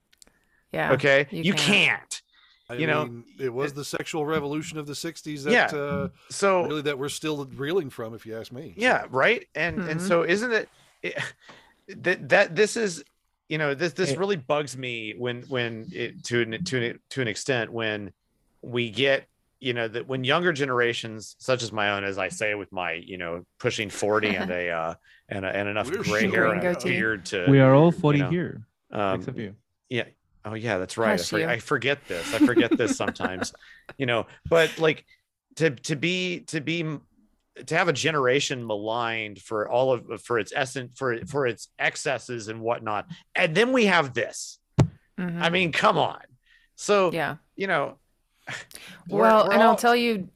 Yeah. 0.71 0.93
Okay? 0.93 1.27
you 1.31 1.43
You, 1.43 1.53
can't. 1.53 1.99
can't. 1.99 2.21
I 2.69 2.75
You 2.75 2.87
know, 2.87 3.23
it 3.39 3.53
was 3.53 3.73
the 3.73 3.83
sexual 3.83 4.25
revolution 4.25 4.77
of 4.77 4.87
the 4.87 4.93
'60s 4.95 5.43
that 5.43 5.51
Yeah. 5.51 5.77
uh, 5.77 6.07
So 6.29 6.63
really 6.63 6.81
that 6.83 6.97
we're 6.97 7.09
still 7.09 7.45
reeling 7.45 7.89
from, 7.89 8.13
if 8.13 8.25
you 8.25 8.37
ask 8.37 8.51
me. 8.51 8.73
yeah 8.77 9.05
right 9.09 9.45
and 9.55 9.79
and 9.79 9.99
Mhm. 9.99 10.07
so 10.07 10.23
isn't 10.23 10.51
it, 10.51 10.69
it 11.01 11.15
that 11.87 12.29
that 12.29 12.55
this 12.55 12.77
is 12.77 13.03
you 13.49 13.57
know 13.57 13.73
this 13.73 13.93
this 13.93 14.15
really 14.15 14.37
bugs 14.37 14.77
me 14.77 15.13
when 15.17 15.41
when 15.43 15.87
it 15.91 16.23
to 16.25 16.41
an 16.41 16.63
to 16.63 16.81
an, 16.83 16.99
to 17.09 17.21
an 17.21 17.27
extent 17.27 17.71
when 17.71 18.11
we 18.61 18.89
get 18.89 19.27
you 19.59 19.73
know 19.73 19.87
that 19.87 20.07
when 20.07 20.23
younger 20.23 20.53
generations 20.53 21.35
such 21.39 21.61
as 21.63 21.71
my 21.71 21.91
own 21.91 22.03
as 22.05 22.17
i 22.17 22.29
say 22.29 22.55
with 22.55 22.71
my 22.71 22.93
you 22.93 23.17
know 23.17 23.43
pushing 23.59 23.89
40 23.89 24.35
and 24.35 24.49
a 24.51 24.69
uh 24.69 24.93
and, 25.29 25.45
a, 25.45 25.49
and 25.55 25.67
enough 25.69 25.89
We're 25.91 26.03
gray 26.03 26.29
hair 26.29 26.53
and 26.53 26.63
a 26.65 26.79
beard 26.83 27.25
to 27.27 27.49
We 27.49 27.59
are 27.59 27.73
all 27.73 27.91
40 27.91 28.19
know, 28.19 28.29
here, 28.29 28.67
um, 28.91 29.19
except 29.19 29.37
you. 29.37 29.55
yeah. 29.89 30.05
Oh 30.45 30.53
yeah, 30.55 30.77
that's 30.77 30.97
right. 30.97 31.19
I, 31.19 31.23
for- 31.23 31.49
I 31.49 31.59
forget 31.59 31.99
this. 32.07 32.33
I 32.33 32.39
forget 32.39 32.75
this 32.77 32.97
sometimes. 32.97 33.53
You 33.97 34.05
know, 34.05 34.27
but 34.49 34.79
like 34.79 35.05
to 35.57 35.69
to 35.71 35.95
be 35.97 36.39
to 36.47 36.61
be 36.61 36.83
to 37.67 37.75
have 37.77 37.87
a 37.89 37.93
generation 37.93 38.65
maligned 38.65 39.39
for 39.39 39.69
all 39.69 39.91
of 39.93 40.21
for 40.23 40.39
its 40.39 40.53
essence 40.55 40.93
for 40.97 41.17
for 41.27 41.45
its 41.45 41.67
excesses 41.77 42.47
and 42.47 42.61
whatnot, 42.61 43.07
and 43.35 43.53
then 43.53 43.71
we 43.73 43.85
have 43.87 44.13
this. 44.13 44.57
Mhm. 45.19 45.41
I 45.41 45.49
mean, 45.49 45.71
come 45.73 45.97
on. 45.97 46.21
So 46.75 47.11
yeah. 47.11 47.35
you 47.57 47.67
know, 47.67 47.97
we're- 49.09 49.21
Well, 49.21 49.47
we're 49.47 49.53
and 49.53 49.61
all- 49.61 49.69
I'll 49.71 49.75
tell 49.75 49.95
you, 49.95 50.29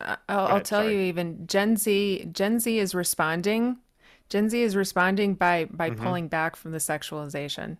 I'll, 0.00 0.16
I'll 0.28 0.60
tell 0.60 0.82
sorry. 0.82 0.94
you 0.94 1.00
even 1.02 1.46
Gen 1.46 1.76
Z. 1.76 2.28
Gen 2.32 2.60
Z 2.60 2.78
is 2.78 2.94
responding. 2.94 3.78
Gen 4.28 4.48
Z 4.48 4.62
is 4.62 4.76
responding 4.76 5.34
by 5.34 5.64
by 5.70 5.90
Mhm. 5.90 5.96
pulling 5.98 6.28
back 6.28 6.56
from 6.56 6.72
the 6.72 6.78
sexualization. 6.78 7.78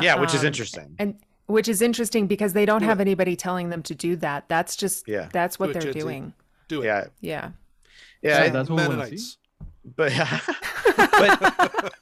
Yeah, 0.00 0.18
which 0.20 0.34
is 0.34 0.40
Um, 0.40 0.46
interesting. 0.46 0.94
and 0.98 1.18
which 1.46 1.68
is 1.68 1.80
interesting 1.82 2.26
because 2.26 2.52
they 2.54 2.66
don't 2.66 2.80
Do 2.80 2.86
have 2.86 3.00
anybody 3.00 3.36
telling 3.36 3.68
them 3.70 3.82
to 3.84 3.94
do 3.94 4.16
that. 4.16 4.48
That's 4.48 4.74
just 4.76 5.06
Yeah. 5.08 5.28
that's 5.32 5.58
what 5.58 5.68
Do 5.68 5.72
they're 5.74 5.82
Gen 5.82 5.92
Z. 5.92 5.98
doing. 6.00 6.32
Do 6.68 6.82
it. 6.82 6.86
Yeah, 6.86 7.04
Yeah. 7.20 7.50
yeah, 8.22 8.44
So 8.46 8.50
that's 8.52 8.68
what 8.70 8.76
we 8.76 8.82
wanna 8.88 8.96
Mennonites. 8.98 9.38
but 9.96 10.12
but 10.96 11.92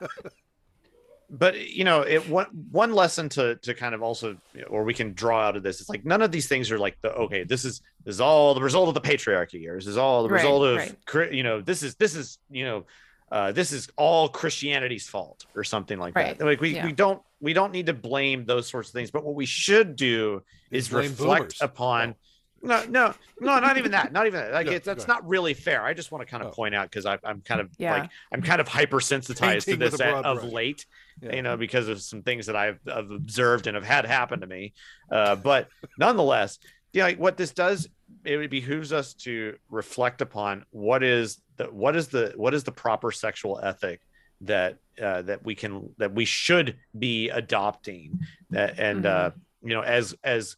but 1.31 1.69
you 1.69 1.85
know 1.85 2.03
it 2.03 2.29
one 2.29 2.47
one 2.71 2.93
lesson 2.95 3.29
to 3.31 3.57
to 3.57 3.75
kind 3.75 3.95
of 3.95 4.03
also 4.03 4.37
or 4.69 4.85
we 4.85 4.95
can 4.95 5.13
draw 5.15 5.41
out 5.41 5.57
of 5.57 5.63
this 5.63 5.81
it's 5.81 5.89
like 5.89 6.05
none 6.05 6.23
of 6.23 6.31
these 6.31 6.47
things 6.49 6.71
are 6.71 6.79
like 6.79 6.97
the 7.03 7.13
okay 7.13 7.45
this 7.45 7.65
is 7.65 7.81
this 8.05 8.15
is 8.15 8.21
all 8.21 8.55
the 8.55 8.61
result 8.63 8.89
of 8.89 8.95
the 8.95 9.01
patriarchy 9.01 9.67
or 9.69 9.75
this 9.77 9.87
is 9.87 9.97
all 9.97 10.23
the 10.23 10.29
Right, 10.29 10.43
result 10.43 10.65
of 10.65 10.77
right. 11.15 11.33
You 11.33 11.43
know 11.43 11.61
this 11.61 11.83
is 11.83 11.95
this 11.97 12.15
is 12.15 12.39
you 12.51 12.65
know 12.65 12.85
uh, 13.33 13.53
this 13.53 13.73
is 13.73 13.89
all 13.97 14.29
Christianity's 14.29 15.09
fault 15.09 15.47
or 15.57 15.65
something 15.65 15.99
like 15.99 16.15
Right, 16.15 16.39
that. 16.39 16.45
Like 16.45 16.61
we, 16.61 16.75
yeah. 16.75 16.85
we 16.87 16.93
don't 16.93 17.21
we 17.41 17.53
don't 17.53 17.73
need 17.73 17.87
to 17.87 17.95
blame 17.95 18.45
those 18.45 18.69
sorts 18.69 18.89
of 18.89 18.93
things, 18.95 19.11
but 19.11 19.25
what 19.25 19.35
we 19.35 19.47
should 19.47 19.97
do 19.97 20.43
is 20.71 20.93
reflect 20.93 21.19
boomers. 21.59 21.59
upon 21.61 22.15
no, 22.63 22.83
no, 22.87 23.13
no, 23.41 23.59
not 23.61 23.77
even 23.77 23.91
that. 23.91 24.11
Not 24.11 24.27
even 24.27 24.41
that. 24.41 24.53
Like 24.55 24.67
Yeah, 24.67 24.73
it's, 24.75 24.87
that's 24.87 25.07
not 25.07 25.29
really 25.29 25.53
fair. 25.53 25.85
I 25.85 25.93
just 25.93 26.11
want 26.11 26.27
to 26.27 26.31
kind 26.31 26.43
of 26.43 26.49
Oh. 26.49 26.53
point 26.55 26.75
out 26.75 26.91
because 26.91 27.05
I'm 27.05 27.43
kind 27.43 27.61
of 27.61 27.69
Yeah. 27.77 27.93
like 27.99 28.11
I'm 28.33 28.41
kind 28.41 28.59
of 28.59 28.67
hypersensitized 28.69 29.35
to 29.35 29.77
Painting 29.77 29.79
with 29.81 29.91
this 29.93 30.01
at, 30.01 30.25
of 30.25 30.45
late, 30.45 30.87
Yeah. 31.21 31.37
you 31.37 31.43
know, 31.43 31.59
because 31.59 31.89
of 31.89 32.01
some 32.01 32.23
things 32.23 32.47
that 32.47 32.57
I've, 32.57 32.79
I've 32.91 33.11
observed 33.11 33.67
and 33.67 33.75
have 33.75 33.85
had 33.85 34.07
happen 34.07 34.41
to 34.41 34.47
me. 34.47 34.73
Uh, 35.13 35.37
but 35.37 35.69
nonetheless, 35.99 36.59
yeah, 36.95 37.05
like 37.05 37.19
what 37.19 37.37
this 37.37 37.51
does, 37.51 37.87
it 38.25 38.49
behooves 38.51 38.95
us 38.95 39.13
to 39.15 39.57
reflect 39.69 40.23
upon 40.23 40.65
what 40.71 41.03
is 41.03 41.43
the 41.57 41.65
what 41.67 41.97
is 41.97 42.09
the 42.09 42.33
what 42.37 42.55
is 42.55 42.65
the 42.65 42.73
proper 42.73 43.11
sexual 43.13 43.61
ethic 43.63 44.01
that 44.41 44.79
uh, 45.01 45.23
that 45.23 45.45
we 45.45 45.55
can 45.55 45.91
that 45.99 46.13
we 46.13 46.25
should 46.25 46.77
be 46.99 47.31
adopting 47.31 48.21
that 48.51 48.79
and 48.79 49.07
uh, 49.07 49.31
you 49.63 49.75
know 49.75 49.83
as 49.83 50.15
as 50.23 50.57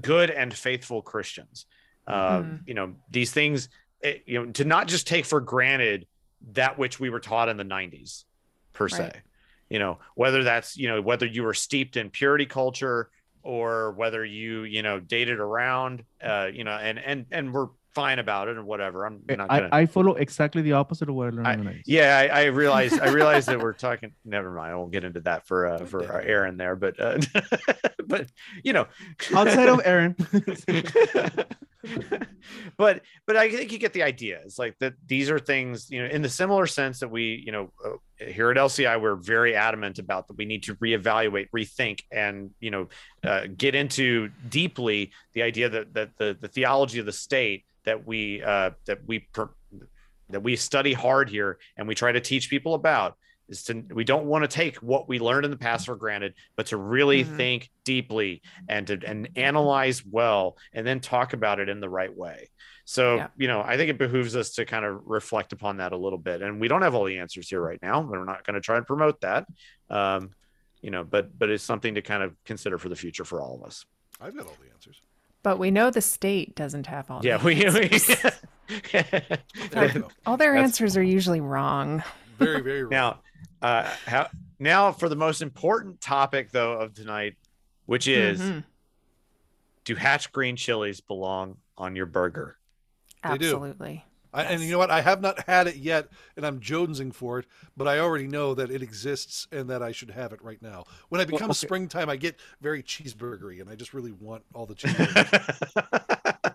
good 0.00 0.30
and 0.30 0.54
faithful 0.54 1.02
Christians. 1.02 1.66
Uh, 2.06 2.40
Mhm. 2.40 2.60
You 2.66 2.74
know 2.74 2.94
these 3.10 3.32
things, 3.32 3.68
eh, 4.02 4.18
you 4.26 4.38
know, 4.38 4.52
to 4.52 4.64
not 4.64 4.88
just 4.88 5.06
take 5.06 5.24
for 5.24 5.40
granted 5.40 6.06
that 6.52 6.78
which 6.78 6.98
we 6.98 7.10
were 7.10 7.20
taught 7.20 7.48
in 7.48 7.56
the 7.56 7.64
'90s, 7.64 8.24
per 8.72 8.88
se. 8.88 9.02
Right. 9.02 9.16
You 9.68 9.78
know, 9.78 9.98
whether 10.14 10.42
that's 10.42 10.76
you 10.76 10.88
know 10.88 11.00
whether 11.00 11.26
you 11.26 11.44
were 11.44 11.54
steeped 11.54 11.96
in 11.96 12.10
purity 12.10 12.46
culture 12.46 13.10
or 13.42 13.92
whether 13.92 14.24
you 14.24 14.64
you 14.64 14.82
know 14.82 14.98
dated 15.00 15.38
around, 15.38 16.04
uh, 16.22 16.48
you 16.52 16.64
know, 16.64 16.72
and 16.72 16.98
and 16.98 17.26
and 17.30 17.52
we're 17.52 17.68
fine 17.94 18.18
about 18.18 18.48
it 18.48 18.56
or 18.56 18.64
whatever. 18.64 19.04
I'm 19.04 19.22
not 19.28 19.48
gonna. 19.48 19.68
I, 19.72 19.80
I 19.80 19.86
follow 19.86 20.14
exactly 20.14 20.62
the 20.62 20.72
opposite 20.72 21.08
of 21.08 21.14
what 21.14 21.28
I 21.28 21.30
learned 21.30 21.66
90s. 21.66 21.82
Yeah, 21.86 22.28
I, 22.32 22.42
I 22.42 22.44
realize. 22.46 22.98
I 22.98 23.08
realize 23.08 23.46
that 23.46 23.60
we're 23.62 23.72
talking. 23.72 24.12
Never 24.24 24.50
mind. 24.50 24.72
I 24.72 24.74
won't 24.74 24.92
get 24.92 25.04
into 25.04 25.20
that 25.20 25.46
for 25.46 25.66
uh, 25.66 25.84
for 25.84 26.02
uh. 26.02 26.22
Aaron 26.22 26.56
there, 26.56 26.76
but 26.76 26.98
uh, 27.00 27.18
but 28.06 28.26
you 28.64 28.72
know, 28.72 28.86
Outside 29.34 29.68
of 29.68 29.80
Aaron. 29.84 30.16
but 32.76 33.02
but 33.26 33.36
I 33.36 33.50
think 33.50 33.72
you 33.72 33.78
get 33.78 33.92
the 33.92 34.02
idea. 34.02 34.40
It's 34.44 34.58
like 34.58 34.78
that 34.78 34.94
these 35.06 35.30
are 35.30 35.38
things 35.38 35.90
you 35.90 36.02
know 36.02 36.08
in 36.08 36.22
the 36.22 36.28
similar 36.28 36.66
sense 36.66 37.00
that 37.00 37.08
we 37.08 37.42
you 37.44 37.52
know 37.52 37.72
uh, 37.84 37.96
here 38.24 38.50
at 38.50 38.56
LCI 38.56 39.00
we're 39.00 39.16
very 39.16 39.54
adamant 39.54 39.98
about 39.98 40.28
that 40.28 40.36
we 40.36 40.44
need 40.44 40.64
to 40.64 40.76
reevaluate, 40.76 41.48
rethink, 41.54 42.00
and 42.10 42.50
you 42.60 42.70
know 42.70 42.88
uh, 43.24 43.46
get 43.56 43.74
into 43.74 44.30
deeply 44.48 45.10
the 45.34 45.42
idea 45.42 45.68
that 45.68 45.94
that 45.94 46.16
the 46.18 46.36
the 46.40 46.48
theology 46.48 46.98
of 46.98 47.06
the 47.06 47.12
state 47.12 47.64
that 47.84 48.06
we 48.06 48.42
uh, 48.42 48.70
that 48.86 49.06
we 49.06 49.20
per, 49.20 49.50
that 50.30 50.42
we 50.42 50.56
study 50.56 50.92
hard 50.92 51.28
here 51.28 51.58
and 51.76 51.86
we 51.88 51.94
try 51.94 52.12
to 52.12 52.20
teach 52.20 52.48
people 52.50 52.74
about 52.74 53.16
is 53.48 53.64
to 53.64 53.74
we 53.92 54.04
don't 54.04 54.26
want 54.26 54.44
to 54.44 54.48
take 54.48 54.76
what 54.76 55.08
we 55.08 55.18
learned 55.18 55.44
in 55.44 55.50
the 55.50 55.56
past 55.56 55.86
for 55.86 55.96
granted 55.96 56.32
but 56.56 56.66
to 56.66 56.76
really 56.76 57.24
Mhm. 57.24 57.36
think 57.36 57.70
deeply 57.84 58.40
and 58.68 58.86
to 58.86 58.98
and 59.04 59.28
analyze 59.36 60.04
well 60.06 60.56
and 60.72 60.86
then 60.86 61.00
talk 61.00 61.32
about 61.32 61.58
it 61.58 61.68
in 61.68 61.80
the 61.80 61.88
right 61.88 62.16
way 62.16 62.48
so 62.84 63.16
Yeah. 63.16 63.28
you 63.36 63.48
know 63.48 63.60
i 63.60 63.76
think 63.76 63.90
it 63.90 63.98
behooves 63.98 64.36
us 64.36 64.52
to 64.52 64.64
kind 64.64 64.84
of 64.84 65.02
reflect 65.04 65.52
upon 65.52 65.78
that 65.78 65.92
a 65.92 65.96
little 65.96 66.18
bit 66.20 66.40
and 66.40 66.60
we 66.60 66.68
don't 66.68 66.82
have 66.82 66.94
all 66.94 67.04
the 67.04 67.18
answers 67.18 67.48
here 67.50 67.60
right 67.60 67.80
now 67.82 68.00
we're 68.00 68.24
not 68.24 68.44
going 68.46 68.54
to 68.54 68.60
try 68.60 68.76
and 68.76 68.86
promote 68.86 69.20
that 69.22 69.46
um 69.90 70.30
you 70.80 70.90
know 70.90 71.02
but 71.04 71.36
but 71.36 71.50
it's 71.50 71.64
something 71.64 71.96
to 71.96 72.00
kind 72.02 72.22
of 72.22 72.34
consider 72.44 72.78
for 72.78 72.88
the 72.88 72.96
future 72.96 73.24
for 73.24 73.40
all 73.42 73.56
of 73.56 73.64
us 73.64 73.84
I've 74.20 74.36
got 74.36 74.46
all 74.46 74.56
the 74.64 74.72
answers. 74.72 75.02
But 75.42 75.58
we 75.58 75.70
know 75.70 75.90
the 75.90 76.00
state 76.00 76.54
doesn't 76.54 76.86
have 76.86 77.10
all. 77.10 77.20
yeah 77.24 77.36
the 77.38 77.44
we, 77.46 77.54
we 77.56 77.64
answers. 77.66 78.06
There 79.70 79.88
you 79.88 80.00
go. 80.00 80.08
all 80.24 80.36
their 80.36 80.52
That's- 80.52 80.70
answers 80.70 80.96
are 80.96 81.02
usually 81.02 81.40
wrong. 81.40 82.02
Very, 82.38 82.60
very 82.62 82.82
wrong. 82.84 82.90
now 82.90 83.18
uh 83.60 83.88
how 84.06 84.28
now 84.58 84.90
for 84.92 85.08
the 85.08 85.16
most 85.16 85.42
important 85.42 86.00
topic 86.00 86.50
though 86.50 86.72
of 86.72 86.94
tonight 86.94 87.34
which 87.86 88.08
is 88.08 88.40
Mhm. 88.40 88.64
do 89.84 89.94
hatch 89.94 90.32
green 90.32 90.56
chilies 90.56 91.00
belong 91.00 91.56
on 91.76 91.94
your 91.96 92.06
burger 92.06 92.56
They 93.22 93.38
do. 93.38 93.46
absolutely. 93.54 94.04
I, 94.32 94.44
and 94.44 94.62
you 94.62 94.70
know 94.70 94.78
what? 94.78 94.90
I 94.90 95.00
have 95.02 95.20
not 95.20 95.46
had 95.46 95.66
it 95.66 95.76
yet, 95.76 96.08
and 96.36 96.46
I'm 96.46 96.60
jonesing 96.60 97.12
for 97.14 97.38
it. 97.40 97.46
But 97.76 97.86
I 97.88 97.98
already 97.98 98.26
know 98.26 98.54
that 98.54 98.70
it 98.70 98.82
exists 98.82 99.46
and 99.52 99.68
that 99.70 99.82
I 99.82 99.92
should 99.92 100.10
have 100.10 100.32
it 100.32 100.42
right 100.42 100.60
now. 100.62 100.84
When 101.10 101.20
it 101.20 101.28
becomes 101.28 101.58
okay. 101.62 101.66
springtime, 101.66 102.08
I 102.08 102.16
get 102.16 102.38
very 102.60 102.82
cheeseburgery, 102.82 103.60
and 103.60 103.68
I 103.68 103.74
just 103.74 103.92
really 103.92 104.12
want 104.12 104.42
all 104.54 104.66
the 104.66 104.74
cheese. 104.76 104.94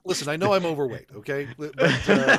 Listen, 0.05 0.30
I 0.30 0.38
know 0.38 0.53
I'm 0.53 0.65
overweight, 0.65 1.07
okay, 1.17 1.47
but 1.57 1.73
uh, 1.78 2.38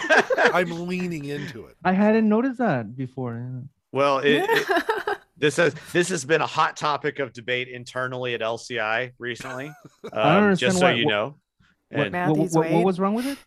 I'm 0.55 0.87
leaning 0.89 1.27
into 1.27 1.67
it. 1.67 1.77
I 1.85 1.93
hadn't 1.93 2.29
noticed 2.29 2.59
that 2.59 2.97
before. 2.97 3.63
well 3.93 4.19
it, 4.19 4.45
it- 4.49 5.19
this 5.37 5.57
has 5.57 5.75
this 5.93 6.09
has 6.09 6.25
been 6.25 6.41
a 6.41 6.47
hot 6.47 6.77
topic 6.77 7.19
of 7.21 7.33
debate 7.33 7.69
internally 7.69 8.35
at 8.35 8.41
lci 8.41 9.13
recently 9.19 9.67
don't 10.03 10.13
um, 10.15 10.21
understand 10.43 10.59
just 10.59 10.79
so 10.81 10.87
why- 10.87 10.93
you 10.93 11.07
know 11.07 11.37
What, 11.91 12.07
And- 12.09 12.37
what, 12.37 12.51
what, 12.51 12.71
what 12.71 12.85
was 12.85 12.99
wrong 13.01 13.15
with 13.15 13.27
it? 13.27 13.39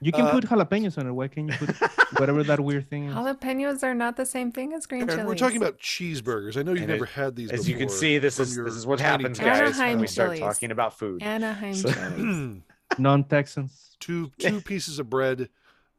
You 0.00 0.12
can 0.12 0.26
Uh, 0.26 0.30
put 0.32 0.44
jalapenos 0.44 0.96
on 0.98 1.06
it. 1.06 1.12
Why 1.12 1.28
can't 1.28 1.48
you 1.50 1.56
put 1.66 1.70
whatever 2.20 2.42
that 2.44 2.60
weird 2.60 2.88
thing 2.88 3.06
is? 3.08 3.14
Jalapenos 3.14 3.82
are 3.82 3.94
not 3.94 4.16
the 4.16 4.26
same 4.26 4.52
thing 4.52 4.72
as 4.72 4.86
green 4.86 5.02
Aaron, 5.02 5.10
chilies. 5.14 5.26
we're 5.28 5.34
talking 5.34 5.56
about 5.56 5.78
cheeseburgers. 5.78 6.56
I 6.56 6.62
know 6.62 6.72
you've 6.72 6.82
And 6.82 6.90
never 6.92 7.04
as- 7.04 7.10
had 7.12 7.36
these. 7.36 7.50
as 7.50 7.68
you 7.68 7.76
can 7.76 7.88
see 7.88 8.18
this 8.18 8.38
is 8.38 8.54
this 8.56 8.74
is 8.74 8.86
what 8.86 9.00
happens 9.00 9.38
town. 9.38 9.46
guys 9.48 9.58
when 9.60 9.66
Anaheim 9.68 10.00
we 10.00 10.06
start 10.06 10.28
chilies. 10.36 10.40
talking 10.40 10.70
about 10.70 10.98
food 10.98 11.22
Anaheim 11.22 11.74
So- 11.74 11.90
chilies. 11.92 12.62
Non-Texans. 12.98 13.96
two 14.00 14.30
two 14.38 14.60
pieces 14.60 14.98
of 14.98 15.08
bread, 15.10 15.48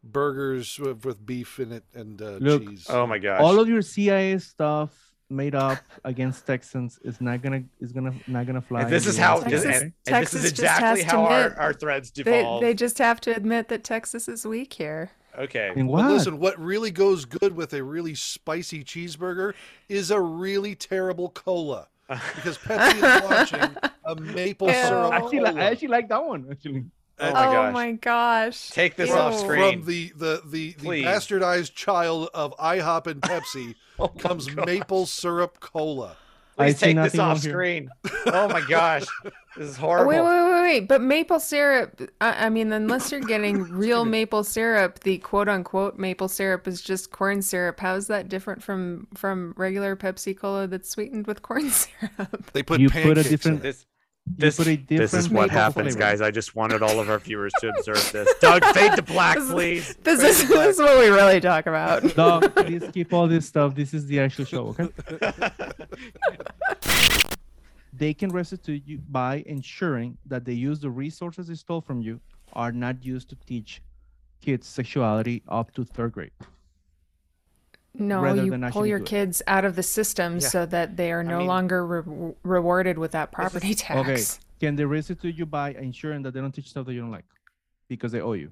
burgers 0.03 0.79
with, 0.79 1.05
with 1.05 1.25
beef 1.25 1.59
in 1.59 1.71
it, 1.71 1.83
and 1.93 2.21
uh, 2.21 2.37
Look, 2.39 2.67
cheese. 2.67 2.87
oh 2.89 3.05
my 3.07 3.17
gosh 3.19 3.41
All 3.41 3.59
of 3.59 3.67
your 3.67 3.81
CIA 3.81 4.37
stuff 4.39 5.08
made 5.29 5.53
up 5.55 5.77
against 6.03 6.45
Texans 6.47 6.99
is 7.03 7.21
not 7.21 7.41
gonna 7.41 7.63
is 7.79 7.91
gonna 7.91 8.13
not 8.27 8.45
gonna 8.47 8.61
fly. 8.61 8.81
and 8.81 8.89
this 8.91 9.05
is 9.05 9.17
how 9.17 9.37
United 9.37 9.53
and, 9.53 9.63
Texas- 9.63 9.81
and- 9.81 9.83
and 9.83 9.93
this 10.25 10.33
is 10.33 10.41
Texas 10.41 10.41
just 10.41 10.51
exactly 10.53 10.87
has 10.87 10.99
to 11.01 11.05
how 11.17 11.25
admit 11.27 11.57
our 11.59 11.73
threads 11.73 12.11
They, 12.11 12.23
devolve 12.23 12.61
they 12.61 12.73
just 12.73 12.97
have 12.97 13.21
to 13.21 13.35
admit 13.35 13.67
that 13.69 13.83
Texas 13.83 14.27
is 14.27 14.45
weak 14.45 14.73
here. 14.73 15.11
okay 15.37 15.71
In 15.75 15.85
But 15.87 15.91
what? 15.93 16.11
listen, 16.11 16.39
what 16.39 16.59
really 16.59 16.91
goes 16.91 17.25
good 17.25 17.55
with 17.55 17.73
a 17.73 17.83
really 17.83 18.15
spicy 18.15 18.83
cheeseburger 18.83 19.53
is 19.87 20.09
a 20.11 20.19
really 20.19 20.75
terrible 20.75 21.29
cola. 21.29 21.87
Because 22.35 22.57
Pepsi 22.57 22.95
is 22.95 23.29
launching 23.29 23.77
a 24.03 24.15
maple 24.15 24.67
Ew. 24.67 24.73
syrup 24.73 25.11
I 25.13 25.17
actually, 25.17 25.39
like, 25.41 25.55
I 25.57 25.65
actually 25.65 25.87
like 25.89 26.09
that 26.09 26.25
one. 26.25 26.47
Actually, 26.49 26.85
Oh 27.21 27.31
my 27.33 27.47
oh 27.47 27.51
gosh. 27.51 27.73
my 27.73 27.91
gosh. 27.93 28.69
Take 28.69 28.95
this 28.95 29.09
Ew. 29.09 29.15
off 29.15 29.39
screen. 29.39 29.79
From 29.81 29.85
the 29.87 30.11
the 30.15 30.41
the, 30.45 30.73
the 30.79 30.87
bastardized 31.03 31.73
child 31.75 32.29
of 32.33 32.55
IHOP 32.57 33.07
and 33.07 33.21
Pepsi 33.21 33.75
Oh 33.99 34.07
comes 34.07 34.47
God. 34.47 34.65
maple 34.65 35.05
syrup 35.05 35.59
cola. 35.59 36.15
Please 36.57 36.83
I 36.83 36.87
take 36.87 36.95
this 36.97 37.17
off 37.17 37.41
here. 37.41 37.51
screen. 37.53 37.89
Oh 38.25 38.49
my 38.49 38.59
gosh, 38.67 39.05
this 39.57 39.69
is 39.69 39.77
horrible. 39.77 40.09
wait, 40.09 40.19
wait, 40.19 40.43
wait, 40.43 40.61
wait. 40.61 40.87
But 40.89 40.99
maple 41.01 41.39
syrup, 41.39 42.01
I, 42.19 42.47
I 42.47 42.49
mean, 42.49 42.73
unless 42.73 43.13
you're 43.13 43.21
getting 43.21 43.61
real 43.69 44.03
maple 44.03 44.43
syrup, 44.43 44.99
the 45.01 45.19
quote 45.19 45.47
unquote 45.47 45.97
maple 45.97 46.27
syrup 46.27 46.67
is 46.67 46.81
just 46.81 47.11
corn 47.11 47.41
syrup. 47.41 47.79
How 47.79 47.95
is 47.95 48.07
that 48.07 48.27
different 48.27 48.61
from 48.61 49.07
from 49.15 49.53
regular 49.55 49.95
Pepsi 49.95 50.37
Cola 50.37 50.67
that's 50.67 50.89
sweetened 50.89 51.27
with 51.27 51.41
corn 51.43 51.69
syrup? 51.69 52.51
They 52.51 52.61
put 52.63 52.81
You 52.81 52.89
put 52.89 53.17
a 53.17 53.23
different- 53.23 53.57
in. 53.59 53.63
This 53.63 53.85
this 54.37 54.57
put 54.57 54.67
a 54.67 54.75
this 54.75 55.13
is 55.13 55.29
what 55.29 55.49
happens, 55.49 55.93
flavor. 55.95 55.99
guys. 55.99 56.21
I 56.21 56.31
just 56.31 56.55
wanted 56.55 56.81
all 56.81 56.99
of 56.99 57.09
our 57.09 57.19
viewers 57.19 57.51
to 57.59 57.69
observe 57.69 58.11
this. 58.11 58.31
Doug, 58.39 58.63
fade 58.75 58.93
to 58.95 59.01
black, 59.01 59.35
This 59.37 59.45
is- 59.45 59.51
please. 59.51 59.95
This 60.03 60.21
Fade 60.21 60.29
is, 60.29 60.43
black. 60.45 60.65
this 60.67 60.75
is 60.77 60.81
what 60.81 60.99
we 60.99 61.07
really 61.09 61.39
talk 61.41 61.65
about. 61.67 62.03
Doug, 62.15 62.55
please 62.55 62.83
keep 62.93 63.11
all 63.13 63.27
this 63.27 63.45
stuff. 63.45 63.75
This 63.75 63.93
is 63.93 64.05
the 64.07 64.19
actual 64.19 64.45
show, 64.45 64.67
okay? 64.79 64.89
they 67.93 68.13
can 68.13 68.29
restitute 68.29 68.83
you 68.85 68.99
by 69.09 69.43
ensuring 69.47 70.17
that 70.25 70.45
they 70.45 70.53
use 70.53 70.79
the 70.79 70.89
resources 70.89 71.47
they 71.47 71.55
stole 71.55 71.81
from 71.81 72.01
you 72.01 72.19
are 72.53 72.71
not 72.71 73.03
used 73.03 73.29
to 73.29 73.35
teach 73.45 73.81
kids 74.41 74.67
sexuality 74.67 75.43
up 75.49 75.73
to 75.73 75.83
third 75.83 76.13
grade. 76.13 76.31
No, 77.93 78.33
you 78.33 78.57
pull 78.71 78.85
your 78.85 78.99
kids 78.99 79.41
out 79.47 79.65
of 79.65 79.75
the 79.75 79.83
system 79.83 80.33
Yeah. 80.35 80.47
so 80.47 80.65
that 80.67 80.95
they 80.95 81.11
are 81.11 81.23
no 81.23 81.39
mean- 81.39 81.47
longer 81.47 81.85
re- 81.85 82.33
rewarded 82.43 82.97
with 82.97 83.11
that 83.11 83.31
property 83.31 83.73
tax. 83.85 83.99
Okay. 83.99 84.45
Can 84.59 84.75
they 84.75 84.85
restitute 84.85 85.35
you 85.35 85.45
by 85.45 85.71
ensuring 85.71 86.21
that 86.23 86.33
they 86.33 86.41
don't 86.41 86.51
teach 86.53 86.69
stuff 86.69 86.85
that 86.85 86.93
you 86.93 87.01
don't 87.01 87.11
like 87.11 87.25
because 87.87 88.11
they 88.11 88.21
owe 88.21 88.33
you? 88.33 88.51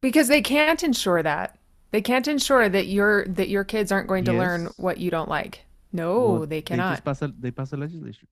Because 0.00 0.28
they 0.28 0.42
can't 0.42 0.82
ensure 0.84 1.22
that. 1.22 1.58
They 1.90 2.02
can't 2.02 2.28
ensure 2.28 2.68
that 2.68 2.86
your 2.86 3.24
that 3.26 3.48
your 3.48 3.64
kids 3.64 3.90
aren't 3.90 4.08
going 4.08 4.24
to 4.26 4.32
learn 4.32 4.68
what 4.76 4.98
you 4.98 5.10
don't 5.10 5.28
like. 5.28 5.64
No, 5.90 6.20
Well, 6.32 6.46
they 6.46 6.60
just 6.60 6.66
cannot. 6.68 7.02
pass 7.04 7.22
a, 7.22 7.28
they 7.40 7.50
pass 7.50 7.72
a 7.72 7.76
legislation, 7.78 8.28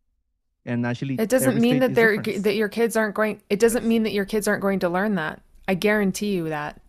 and 0.67 0.85
actually, 0.87 1.15
It 1.19 1.31
doesn't 1.31 1.59
mean 1.59 1.79
that 1.79 1.93
is 1.93 1.97
they're 1.97 2.17
different. 2.19 2.45
that 2.45 2.55
your 2.55 2.69
kids 2.69 2.97
aren't 2.99 3.15
going. 3.15 3.41
It 3.49 3.59
doesn't 3.59 3.87
mean 3.87 4.03
that 4.03 4.13
your 4.13 4.27
kids 4.27 4.47
aren't 4.47 4.61
going 4.61 4.81
to 4.81 4.91
learn 4.91 5.15
that. 5.15 5.41
I 5.67 5.73
guarantee 5.75 6.35
you 6.35 6.51
that. 6.51 6.81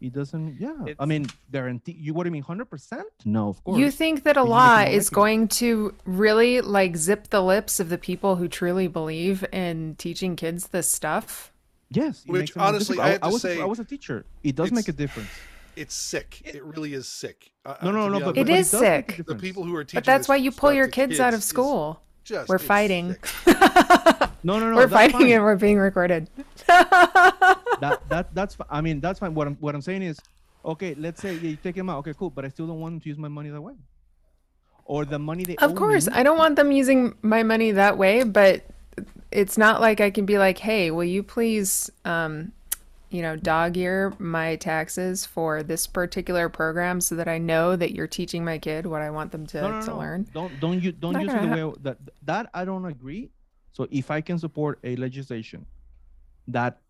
It 0.00 0.12
doesn't. 0.12 0.56
Yeah, 0.60 0.74
I 0.86 0.90
It's- 0.90 1.06
mean, 1.08 1.26
guarantee. 1.50 1.92
You 1.98 2.12
what 2.12 2.24
do 2.24 2.28
you 2.28 2.32
mean? 2.32 2.42
Hundred 2.42 2.66
percent? 2.66 3.06
No, 3.24 3.48
of 3.48 3.64
course. 3.64 3.78
You 3.78 3.90
think 3.90 4.24
that 4.24 4.36
a 4.36 4.40
But 4.42 4.48
law 4.50 4.78
is 4.80 5.06
like 5.06 5.12
it. 5.12 5.14
going 5.14 5.48
to 5.48 5.94
really 6.04 6.60
like 6.60 6.96
zip 6.96 7.28
the 7.30 7.42
lips 7.42 7.80
of 7.80 7.88
the 7.88 7.96
people 7.98 8.36
who 8.36 8.46
truly 8.48 8.88
believe 8.88 9.44
in 9.52 9.94
teaching 9.96 10.36
kids 10.36 10.68
this 10.68 10.90
stuff? 10.90 11.52
Yes. 11.90 12.24
Which, 12.26 12.40
makes 12.40 12.50
it 12.50 12.56
more 12.56 12.66
honestly, 12.68 12.96
difficult. 12.96 13.06
I 13.06 13.10
have 13.12 13.20
to 13.22 13.28
was 13.30 13.42
say, 13.42 13.58
a, 13.58 13.62
I 13.62 13.64
was 13.64 13.78
a 13.78 13.84
teacher. 13.84 14.26
It 14.42 14.54
does 14.56 14.70
make 14.72 14.88
a 14.88 14.92
difference. 14.92 15.28
It's 15.76 15.94
sick. 15.94 16.42
It 16.44 16.62
really 16.64 16.92
is 16.94 17.06
sick. 17.08 17.52
I- 17.64 17.76
No, 17.82 17.88
I- 17.90 17.92
no, 17.92 18.08
no. 18.08 18.18
But, 18.20 18.26
honest 18.28 18.38
It 18.38 18.46
but 18.48 18.54
is 18.58 18.70
does 18.72 18.80
make 18.82 19.12
a 19.12 19.14
sick. 19.16 19.26
the 19.26 19.34
people 19.36 19.64
who 19.64 19.74
are 19.76 19.84
teaching 19.84 19.98
But 19.98 20.04
that's 20.04 20.26
why 20.28 20.36
you 20.36 20.50
pull 20.50 20.72
your 20.72 20.86
to 20.86 20.92
kids 20.92 21.20
out 21.20 21.32
of 21.34 21.38
is 21.40 21.44
school. 21.46 22.00
just- 22.24 22.48
We're 22.48 22.58
fighting. 22.58 23.16
No, 24.42 24.58
no, 24.58 24.70
no. 24.70 24.76
we're 24.76 24.88
fighting 24.88 25.20
fine. 25.20 25.32
and 25.32 25.42
we're 25.42 25.56
being 25.56 25.78
recorded. 25.78 26.28
that 26.66 28.00
that 28.08 28.34
that's 28.34 28.56
I 28.70 28.80
mean 28.80 29.00
that's 29.00 29.18
fine. 29.18 29.34
What 29.34 29.46
I'm 29.46 29.56
what 29.56 29.74
I'm 29.74 29.82
saying 29.82 30.02
is, 30.02 30.20
okay, 30.64 30.94
let's 30.94 31.20
say 31.20 31.34
you 31.34 31.56
take 31.56 31.76
him 31.76 31.90
out. 31.90 31.98
Okay, 31.98 32.14
cool. 32.14 32.30
But 32.30 32.44
I 32.44 32.48
still 32.48 32.66
don't 32.66 32.80
want 32.80 32.94
them 32.94 33.00
to 33.00 33.08
use 33.08 33.18
my 33.18 33.28
money 33.28 33.50
that 33.50 33.60
way. 33.60 33.74
Or 34.84 35.04
the 35.04 35.18
money 35.18 35.42
they 35.44 35.56
Of 35.56 35.74
course, 35.74 36.06
me. 36.06 36.14
I 36.14 36.22
don't 36.22 36.38
want 36.38 36.56
them 36.56 36.70
using 36.70 37.14
my 37.22 37.42
money 37.42 37.72
that 37.72 37.98
way, 37.98 38.22
but 38.22 38.64
it's 39.32 39.58
not 39.58 39.80
like 39.80 40.00
I 40.00 40.10
can 40.10 40.26
be 40.26 40.38
like, 40.38 40.58
"Hey, 40.58 40.90
will 40.90 41.04
you 41.04 41.22
please 41.22 41.90
um 42.04 42.52
you 43.10 43.22
know, 43.22 43.36
dog 43.36 43.76
ear 43.76 44.12
my 44.18 44.56
taxes 44.56 45.24
for 45.24 45.62
this 45.62 45.86
particular 45.86 46.48
program 46.48 47.00
so 47.00 47.14
that 47.14 47.28
I 47.28 47.38
know 47.38 47.76
that 47.76 47.92
you're 47.92 48.08
teaching 48.08 48.44
my 48.44 48.58
kid 48.58 48.84
what 48.84 49.00
I 49.00 49.10
want 49.10 49.32
them 49.32 49.46
to, 49.48 49.62
no, 49.62 49.70
no, 49.70 49.80
to 49.80 49.90
no. 49.90 49.98
learn. 49.98 50.26
Don't 50.34 50.60
don't 50.60 50.82
you 50.82 50.92
don't 50.92 51.20
use 51.20 51.32
the 51.32 51.48
way 51.48 51.72
that 51.82 51.98
that 52.24 52.50
I 52.52 52.64
don't 52.64 52.84
agree. 52.84 53.30
So 53.76 53.86
if 53.90 54.10
I 54.10 54.22
can 54.22 54.38
support 54.38 54.78
a 54.84 54.96
legislation 54.96 55.66
that 56.48 56.80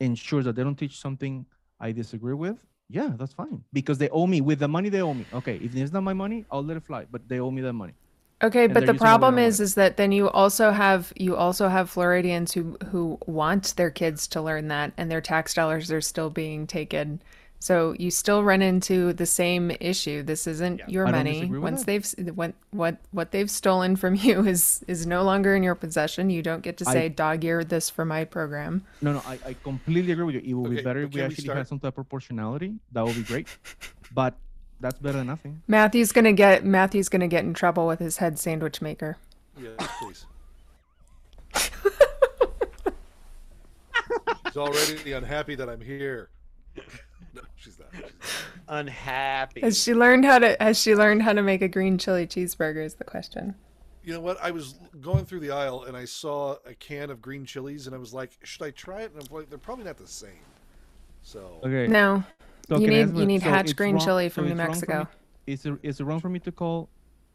ensures 0.00 0.44
that 0.46 0.56
they 0.56 0.64
don't 0.64 0.74
teach 0.74 0.98
something 0.98 1.46
I 1.78 1.92
disagree 1.92 2.34
with, 2.34 2.58
yeah, 2.88 3.10
that's 3.16 3.32
fine 3.32 3.62
because 3.72 3.98
they 3.98 4.08
owe 4.08 4.26
me 4.26 4.40
with 4.40 4.58
the 4.58 4.66
money 4.66 4.88
they 4.88 5.02
owe 5.02 5.14
me. 5.14 5.24
Okay, 5.32 5.56
if 5.62 5.76
it's 5.76 5.92
not 5.92 6.02
my 6.02 6.12
money, 6.12 6.44
I'll 6.50 6.64
let 6.64 6.76
it 6.76 6.82
fly. 6.82 7.06
But 7.08 7.28
they 7.28 7.38
owe 7.38 7.52
me 7.52 7.62
that 7.62 7.74
money. 7.74 7.92
Okay, 8.42 8.64
And 8.64 8.74
but 8.74 8.86
the 8.86 8.94
problem 8.94 9.38
is 9.38 9.60
is 9.60 9.76
that 9.76 9.96
then 9.96 10.10
you 10.10 10.28
also 10.30 10.72
have 10.72 11.12
you 11.14 11.36
also 11.36 11.68
have 11.68 11.88
Floridians 11.88 12.52
who 12.54 12.76
who 12.90 13.18
want 13.26 13.76
their 13.76 13.90
kids 13.90 14.26
to 14.28 14.42
learn 14.42 14.66
that 14.66 14.92
and 14.96 15.08
their 15.12 15.20
tax 15.20 15.54
dollars 15.54 15.92
are 15.92 16.00
still 16.00 16.28
being 16.28 16.66
taken 16.66 17.22
So 17.62 17.94
you 17.96 18.10
still 18.10 18.42
run 18.42 18.60
into 18.60 19.12
the 19.12 19.24
same 19.24 19.70
issue. 19.78 20.24
This 20.24 20.48
isn't 20.48 20.80
Yeah. 20.80 20.84
your 20.88 21.06
I 21.06 21.12
money. 21.12 21.44
Once 21.46 21.84
they've 21.84 22.02
s- 22.02 22.16
when, 22.34 22.54
what 22.72 22.96
what 23.12 23.30
they've 23.30 23.48
stolen 23.48 23.94
from 23.94 24.14
you 24.26 24.44
is 24.44 24.84
is 24.88 25.06
no 25.06 25.22
longer 25.22 25.54
in 25.54 25.62
your 25.62 25.76
possession. 25.76 26.28
You 26.28 26.42
don't 26.42 26.62
get 26.64 26.76
to 26.78 26.84
I- 26.88 26.92
say 26.92 27.08
dog 27.08 27.44
ear 27.44 27.62
this 27.62 27.88
for 27.88 28.04
my 28.04 28.24
program. 28.24 28.82
No, 29.00 29.12
no, 29.12 29.22
I, 29.24 29.38
I 29.46 29.54
completely 29.62 30.10
agree 30.10 30.24
with 30.24 30.34
you. 30.34 30.40
It 30.44 30.54
would 30.54 30.66
Okay, 30.72 30.76
be 30.78 30.82
better 30.82 31.02
if 31.02 31.10
we 31.10 31.20
can 31.20 31.20
we 31.20 31.24
actually 31.26 31.54
had 31.54 31.68
some 31.68 31.78
type 31.78 31.90
of 31.90 31.94
proportionality. 31.94 32.74
That 32.90 33.04
would 33.04 33.14
be 33.14 33.22
great. 33.22 33.46
but 34.12 34.34
that's 34.80 34.98
better 34.98 35.18
than 35.18 35.28
nothing. 35.28 35.62
Matthew's 35.68 36.10
gonna 36.10 36.32
get 36.32 36.64
Matthew's 36.64 37.08
gonna 37.08 37.28
get 37.28 37.44
in 37.44 37.54
trouble 37.54 37.86
with 37.86 38.00
his 38.00 38.16
head 38.16 38.40
sandwich 38.40 38.82
maker. 38.82 39.18
Yes, 39.56 39.76
please. 40.02 40.26
She's 44.46 44.56
already 44.56 45.12
unhappy 45.12 45.54
that 45.54 45.68
I'm 45.68 45.80
here. 45.80 46.28
No, 46.76 46.82
she's 46.82 47.34
not. 47.34 47.46
She's 47.56 47.78
not. 47.78 47.81
Unhappy. 48.68 49.60
Has 49.60 49.82
she 49.82 49.94
learned 49.94 50.24
how 50.24 50.38
to 50.38 50.56
has 50.60 50.78
she 50.80 50.94
learned 50.94 51.22
how 51.22 51.32
to 51.32 51.42
make 51.42 51.62
a 51.62 51.68
green 51.68 51.98
chili 51.98 52.26
cheeseburger 52.26 52.84
is 52.84 52.94
the 52.94 53.04
question. 53.04 53.54
You 54.04 54.12
know 54.14 54.20
what? 54.20 54.38
I 54.42 54.50
was 54.50 54.74
going 55.00 55.24
through 55.26 55.40
the 55.40 55.50
aisle 55.52 55.84
and 55.84 55.96
I 55.96 56.04
saw 56.06 56.56
a 56.66 56.74
can 56.74 57.10
of 57.10 57.20
green 57.22 57.44
chilies 57.44 57.86
and 57.86 57.94
I 57.94 57.98
was 57.98 58.12
like, 58.12 58.30
should 58.42 58.62
I 58.62 58.70
try 58.70 59.02
it? 59.02 59.12
And 59.12 59.22
I'm 59.22 59.34
like, 59.36 59.48
they're 59.48 59.58
probably 59.58 59.84
not 59.84 59.96
the 59.96 60.06
same. 60.08 60.44
So 61.22 61.60
Okay. 61.64 61.86
No. 61.86 62.24
so 62.68 62.78
you 62.78 62.88
need- 62.88 63.16
you 63.16 63.26
need 63.26 63.42
so 63.42 63.48
Hatch 63.50 63.76
green 63.76 63.94
wrong- 63.96 64.04
chili 64.04 64.28
so 64.28 64.34
from 64.34 64.44
New 64.46 64.50
it's 64.52 64.58
wrong 64.58 64.66
for 64.66 64.72
Mexico. 64.72 64.98
me- 65.46 65.52
Is 65.52 65.66
it 65.66 65.74
is 65.82 66.00
it 66.00 66.04
wrong 66.04 66.20
for 66.20 66.28
me 66.30 66.38
to 66.40 66.52
call 66.52 66.88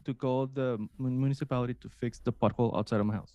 to 0.04 0.14
call 0.14 0.46
the 0.46 0.78
municipality 0.98 1.74
to 1.74 1.88
fix 2.00 2.18
the 2.18 2.32
pothole 2.32 2.76
outside 2.76 3.00
of 3.00 3.06
my 3.06 3.14
house? 3.14 3.34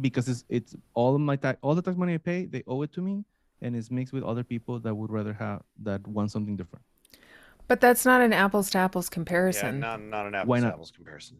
Because 0.00 0.28
it's 0.28 0.44
it's 0.48 0.76
all 0.94 1.14
of 1.16 1.20
my 1.20 1.36
tax 1.36 1.58
all 1.62 1.74
the 1.74 1.82
tax 1.82 1.96
money 1.96 2.14
I 2.14 2.18
pay, 2.18 2.46
they 2.46 2.62
owe 2.66 2.82
it 2.82 2.92
to 2.92 3.00
me, 3.02 3.24
and 3.62 3.74
it's 3.76 3.90
mixed 3.90 4.12
with 4.12 4.22
other 4.24 4.44
people 4.44 4.78
that 4.80 4.94
would 4.94 5.10
rather 5.10 5.32
have 5.32 5.62
that 5.82 6.06
want 6.06 6.30
something 6.30 6.56
different. 6.56 6.84
But 7.66 7.80
that's 7.80 8.04
not 8.06 8.20
an 8.20 8.32
apples 8.32 8.70
to 8.70 8.78
apples 8.78 9.08
comparison. 9.08 9.66
yeah, 9.66 9.72
comparison. 9.92 10.10
not 10.10 10.24
not 10.24 10.42
an 10.42 10.48
Why 10.48 10.58
apples 10.58 10.62
to 10.62 10.68
apples 10.68 10.90
comparison. 10.92 11.36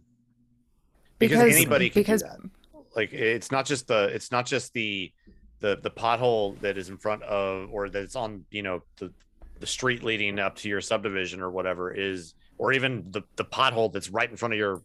Because, 1.19 1.39
Because- 1.43 1.57
anybody 1.57 1.91
can 1.91 2.01
because- 2.03 2.23
do 2.23 2.29
that. 2.29 2.39
Like 2.97 3.13
it's 3.13 3.53
not 3.53 3.65
just 3.67 3.87
the 3.87 4.05
it's 4.13 4.33
not 4.33 4.45
just 4.47 4.73
the 4.73 5.13
the 5.61 5.77
the 5.83 5.91
pothole 5.91 6.59
that 6.61 6.77
is 6.79 6.89
in 6.89 6.97
front 6.97 7.23
of 7.23 7.69
or 7.71 7.89
that's 7.91 8.17
on 8.17 8.45
you 8.51 8.63
know 8.63 8.83
the 8.97 9.13
the 9.61 9.67
street 9.67 10.03
leading 10.03 10.39
up 10.39 10.57
to 10.57 10.69
your 10.69 10.81
subdivision 10.81 11.41
or 11.41 11.51
whatever 11.51 11.93
is 11.93 12.35
or 12.57 12.73
even 12.73 13.05
the 13.11 13.23
the 13.37 13.45
pothole 13.45 13.93
that's 13.93 14.09
right 14.11 14.29
in 14.31 14.37
front 14.37 14.55
of 14.55 14.59
your 14.59 14.83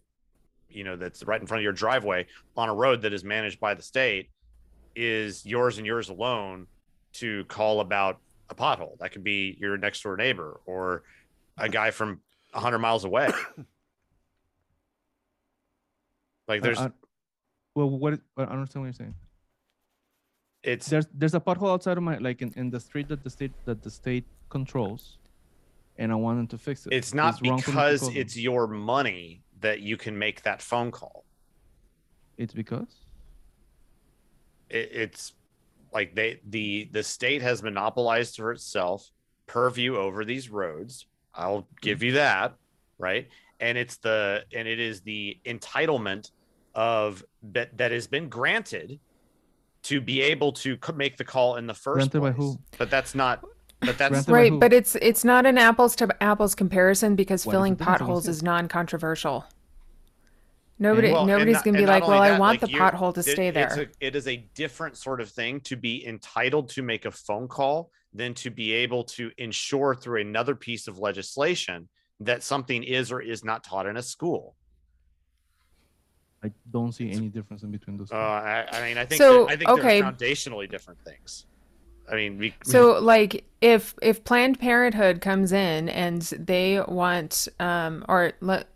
you 0.70 0.84
know 0.84 0.96
that's 0.96 1.24
right 1.24 1.40
in 1.42 1.48
front 1.48 1.60
of 1.60 1.64
your 1.64 1.72
driveway 1.74 2.26
on 2.58 2.70
a 2.70 2.74
road 2.74 3.02
that 3.02 3.14
is 3.14 3.24
managed 3.24 3.60
by 3.60 3.74
the 3.74 3.82
state 3.82 4.30
is 4.96 5.44
yours 5.46 5.78
and 5.78 5.88
yours 5.88 6.10
alone 6.10 6.68
to 7.14 7.45
call 7.45 7.80
about 7.80 8.20
a 8.49 8.55
pothole 8.55 8.97
that 8.99 9.11
could 9.11 9.24
be 9.24 9.57
your 9.59 9.78
next 9.78 10.01
door 10.03 10.18
neighbor 10.18 10.59
or 10.66 11.03
a 11.57 11.70
guy 11.70 11.91
from 11.91 12.20
100 12.51 12.80
miles 12.80 13.05
away 13.05 13.32
like 16.47 16.61
there's 16.61 16.80
I- 16.80 16.91
well, 17.76 17.89
what? 17.89 18.14
I 18.38 18.43
don't 18.45 18.51
understand 18.51 18.84
what 18.84 18.88
you're 18.88 18.93
saying. 18.93 19.16
it's 20.61 20.88
There's 20.88 21.07
there's 21.14 21.34
a 21.34 21.39
pothole 21.39 21.72
outside 21.72 21.97
of 21.97 22.03
my 22.03 22.18
like 22.18 22.41
in, 22.41 22.53
in 22.55 22.70
the 22.70 22.80
street 22.80 23.07
that 23.07 23.24
the 23.24 23.30
state 23.30 23.51
that 23.66 23.82
the 23.82 23.89
state 23.89 24.26
controls, 24.49 25.18
and 25.97 26.11
I 26.11 26.16
want 26.16 26.38
them 26.38 26.47
to 26.47 26.57
fix 26.57 26.86
it. 26.86 26.93
it's 26.93 27.14
not 27.14 27.39
wrong 27.41 27.59
for 27.59 27.72
me 27.72 27.78
to 27.78 27.82
because 27.82 28.16
it's 28.16 28.38
your 28.38 28.68
money 28.68 29.41
that 29.61 29.80
you 29.80 29.97
can 29.97 30.18
make 30.18 30.43
that 30.43 30.61
phone 30.61 30.91
call 30.91 31.24
it's 32.38 32.53
because 32.53 33.05
it, 34.70 34.89
it's 34.91 35.34
like 35.94 36.16
they 36.16 36.39
the 36.50 36.89
the 36.91 37.04
state 37.04 37.41
has 37.41 37.64
monopolized 37.64 38.36
for 38.36 38.52
itself 38.52 39.12
purview 39.48 39.96
over 39.98 40.26
these 40.26 40.50
roads 40.50 41.08
i'll 41.36 41.68
give 41.82 42.00
mm-hmm. 42.00 42.08
you 42.08 42.12
that 42.14 42.56
right 42.98 43.28
and 43.60 43.78
it's 43.78 43.98
the 43.98 44.44
and 44.54 44.68
it 44.68 44.80
is 44.80 45.02
the 45.02 45.38
entitlement 45.46 46.32
of 46.76 47.24
that 47.52 47.76
that 47.78 47.91
has 47.91 48.08
been 48.08 48.30
granted 48.30 49.00
to 49.84 50.00
be 50.00 50.22
able 50.22 50.52
to 50.52 50.78
co- 50.78 50.94
make 50.94 51.18
the 51.18 51.24
call 51.24 51.58
in 51.58 51.68
the 51.68 51.74
first 51.74 52.12
Granted 52.12 52.22
by 52.22 52.32
who? 52.32 52.58
but 52.78 52.89
that's 52.89 53.14
not 53.14 53.44
but 53.86 53.98
that's 53.98 54.26
Granted 54.26 54.32
Right, 54.32 54.60
but 54.60 54.74
it's 54.74 54.96
it's 54.96 55.24
not 55.24 55.46
an 55.46 55.58
apples 55.58 55.96
to 55.98 56.24
apples 56.24 56.56
comparison 56.56 57.16
because 57.16 57.46
What 57.46 57.52
is 57.52 57.56
filling 57.56 57.74
the 57.74 57.80
difference? 57.80 58.02
I 58.02 58.04
wanna 58.04 58.14
potholes 58.14 58.28
is 58.28 58.44
non-controversial. 58.44 59.46
Nobody 60.80 61.12
Well, 61.12 61.26
nobody's 61.26 61.54
not- 61.56 61.66
gonna 61.66 61.78
be 61.78 61.86
like, 61.86 62.04
only 62.04 62.16
well, 62.20 62.34
I 62.36 62.40
want 62.40 62.62
like, 62.62 62.72
the 62.72 62.78
pothole 62.78 63.14
to 63.14 63.20
it- 63.20 63.24
stay 63.24 63.48
it's 63.50 63.76
there. 63.76 63.84
a- 63.86 64.06
it 64.06 64.16
is 64.16 64.28
a 64.28 64.38
different 64.56 64.98
sort 64.98 65.22
of 65.22 65.30
thing 65.30 65.62
to 65.62 65.76
be 65.76 66.06
entitled 66.06 66.70
to 66.70 66.82
make 66.82 67.06
a 67.06 67.12
phone 67.12 67.48
call 67.48 67.92
than 68.14 68.34
to 68.36 68.50
be 68.50 68.72
able 68.74 69.04
to 69.04 69.32
ensure 69.38 69.96
through 69.96 70.22
another 70.22 70.56
piece 70.56 70.88
of 70.88 70.98
legislation 71.00 71.90
that 72.20 72.44
something 72.44 72.84
is 72.84 73.12
or 73.12 73.22
is 73.22 73.44
not 73.44 73.64
taught 73.64 73.86
in 73.86 73.98
a 73.98 74.04
school. 74.04 74.56
I 76.44 76.52
don't 76.72 76.92
see 76.92 77.10
any 77.12 77.30
difference 77.30 77.64
in 77.64 77.72
between 77.72 77.98
those. 77.98 78.12
Uh, 78.12 78.16
two. 78.16 78.20
I, 78.22 78.68
I 78.72 78.88
mean, 78.88 78.98
I 78.98 79.06
think 79.06 79.22
So, 79.22 79.46
that, 79.46 79.52
I 79.54 79.56
think 79.56 79.70
okay. 79.70 80.02
they're 80.02 80.12
foundationally 80.12 80.70
different 80.70 81.00
things. 81.02 81.46
I 82.12 82.16
mean, 82.16 82.38
we, 82.38 82.54
So 82.66 83.00
like 83.00 83.46
if 83.62 83.96
if 84.02 84.26
Planned 84.26 84.60
Parenthood 84.60 85.22
comes 85.22 85.54
in 85.54 85.88
and 85.88 86.22
they 86.22 86.82
want 86.86 87.48
um 87.62 88.04
or 88.10 88.34
let 88.42 88.68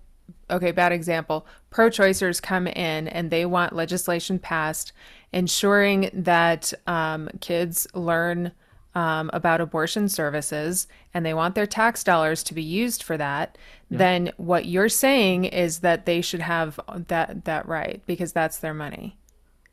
okay, 0.49 0.71
bad 0.71 0.91
example. 0.91 1.45
Pro-choicers 1.69 2.41
come 2.41 2.67
in 2.67 3.07
and 3.07 3.29
they 3.29 3.45
want 3.45 3.73
legislation 3.73 4.39
passed 4.39 4.93
ensuring 5.33 6.09
that 6.13 6.73
um, 6.87 7.29
kids 7.41 7.85
learn 7.93 8.51
um, 8.95 9.29
about 9.33 9.61
abortion 9.61 10.09
services 10.09 10.87
and 11.13 11.23
they 11.25 11.33
want 11.33 11.53
their 11.53 11.67
tax 11.67 12.03
dollars 12.03 12.41
to 12.43 12.53
be 12.55 12.63
used 12.63 13.03
for 13.03 13.15
that, 13.17 13.57
then 13.91 14.31
what 14.37 14.65
you're 14.65 14.89
saying 14.89 15.45
is 15.45 15.79
that 15.79 16.05
they 16.07 16.19
should 16.21 16.39
have 16.41 16.79
that 17.07 17.45
that 17.45 17.67
right 17.67 18.01
because 18.07 18.33
that's 18.33 18.57
their 18.57 18.73
money. 18.73 19.17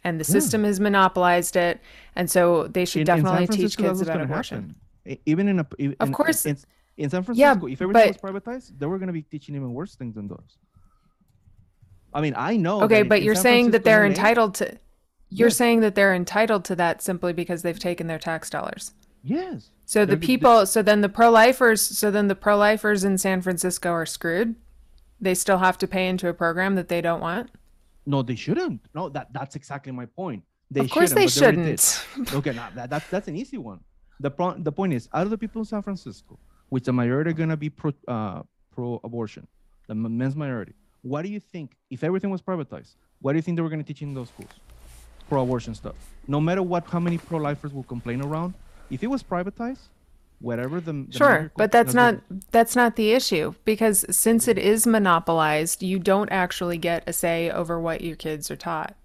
And 0.06 0.20
the 0.20 0.24
system 0.24 0.64
has 0.64 0.78
monopolized 0.80 1.56
it, 1.56 1.80
and 2.14 2.30
so 2.30 2.68
they 2.68 2.84
should 2.84 3.08
In- 3.08 3.18
in 3.18 3.24
definitely 3.24 3.56
teach 3.56 3.78
kids 3.78 4.02
about 4.02 4.20
abortion. 4.20 4.76
happen. 5.06 5.20
Even 5.24 5.48
in 5.48 5.60
a, 5.60 5.66
e- 5.78 5.94
Of 6.00 6.12
course- 6.12 6.44
in, 6.44 6.58
in 6.98 7.08
San 7.08 7.20
Yeah, 7.32 7.54
Francisco, 7.54 7.66
if 7.68 7.80
everything 7.80 8.08
was 8.08 8.16
but- 8.18 8.44
privatized, 8.44 8.78
they 8.78 8.84
were 8.86 8.98
going 8.98 9.06
to 9.06 9.12
be 9.14 9.22
teaching 9.22 9.54
even 9.54 9.72
worse 9.72 9.94
things 9.94 10.14
than 10.16 10.28
those. 10.28 10.58
I 12.14 12.20
mean, 12.20 12.34
I 12.36 12.56
know. 12.56 12.82
Okay, 12.82 13.02
but 13.02 13.22
you're 13.22 13.34
San 13.34 13.42
saying 13.42 13.70
that 13.72 13.84
they're 13.84 14.06
entitled 14.06 14.54
to. 14.56 14.78
You're 15.30 15.48
Yes. 15.48 15.56
saying 15.56 15.80
that 15.80 15.94
they're 15.96 16.14
entitled 16.14 16.64
to 16.66 16.76
that 16.76 17.02
simply 17.02 17.32
because 17.32 17.62
they've 17.62 17.78
taken 17.78 18.06
their 18.06 18.20
tax 18.20 18.48
dollars. 18.48 18.92
Yes. 19.22 19.70
So 19.84 20.04
the 20.06 20.16
people, 20.16 20.64
so 20.66 20.80
then 20.80 21.00
the 21.00 21.08
pro-lifers, 21.08 21.80
so 21.82 22.10
then 22.10 22.28
the 22.28 22.34
pro-lifers 22.34 23.04
in 23.04 23.18
San 23.18 23.42
Francisco 23.42 23.90
are 23.90 24.06
screwed. 24.06 24.54
They 25.20 25.34
still 25.34 25.58
have 25.58 25.76
to 25.78 25.86
pay 25.88 26.08
into 26.08 26.28
a 26.28 26.34
program 26.34 26.74
that 26.76 26.88
they 26.88 27.00
don't 27.00 27.20
want. 27.20 27.50
No, 28.06 28.22
they 28.22 28.34
shouldn't. 28.34 28.80
No, 28.94 29.08
that 29.08 29.32
that's 29.32 29.56
exactly 29.56 29.90
my 29.92 30.06
point. 30.06 30.44
They 30.70 30.80
of 30.80 30.90
course, 30.90 31.12
they 31.12 31.26
shouldn't, 31.26 31.66
did. 31.66 31.80
shouldn't. 31.80 32.34
okay, 32.34 32.52
now 32.52 32.68
that, 32.74 32.90
that's 32.90 33.08
that's 33.08 33.28
an 33.28 33.36
easy 33.36 33.58
one. 33.58 33.80
The 34.20 34.30
pro- 34.30 34.58
the 34.58 34.72
point 34.72 34.92
is, 34.92 35.08
out 35.12 35.22
of 35.22 35.30
the 35.30 35.38
people 35.38 35.60
in 35.62 35.64
San 35.66 35.82
Francisco, 35.82 36.38
which 36.68 36.84
the 36.84 36.92
majority 36.92 37.30
are 37.30 37.34
gonna 37.34 37.56
be 37.56 37.70
pro 37.70 37.92
uh, 38.08 38.42
pro 38.70 39.00
abortion, 39.04 39.46
the 39.88 39.94
men's 39.94 40.36
majority. 40.36 40.74
What 41.04 41.20
do 41.22 41.28
you 41.28 41.38
think 41.38 41.76
if 41.90 42.02
everything 42.02 42.30
was 42.30 42.40
privatized? 42.40 42.94
What 43.20 43.32
do 43.32 43.36
you 43.36 43.42
think 43.42 43.56
they 43.56 43.62
were 43.62 43.68
gonna 43.68 43.82
teach 43.82 44.00
in 44.00 44.14
those 44.14 44.28
schools? 44.30 44.50
Pro 45.28 45.42
abortion 45.42 45.74
stuff. 45.74 45.94
No 46.26 46.40
matter 46.40 46.62
what, 46.62 46.86
how 46.86 46.98
many 46.98 47.18
pro 47.18 47.38
lifers 47.38 47.74
will 47.74 47.82
complain 47.84 48.22
around. 48.22 48.54
If 48.90 49.02
it 49.02 49.08
was 49.08 49.22
privatized, 49.22 49.88
whatever 50.40 50.80
the 50.80 50.92
the 50.92 51.12
Sure, 51.12 51.52
but 51.58 51.70
that's 51.72 51.92
the- 51.92 52.00
not 52.12 52.22
that's 52.50 52.74
not 52.74 52.96
the 52.96 53.12
issue 53.12 53.54
because 53.66 54.06
since 54.16 54.48
it 54.48 54.56
is 54.58 54.86
monopolized, 54.86 55.82
you 55.82 55.98
don't 55.98 56.30
actually 56.30 56.78
get 56.78 57.04
a 57.06 57.12
say 57.12 57.50
over 57.50 57.78
what 57.78 58.00
your 58.00 58.16
kids 58.16 58.50
are 58.50 58.56
taught. 58.56 58.96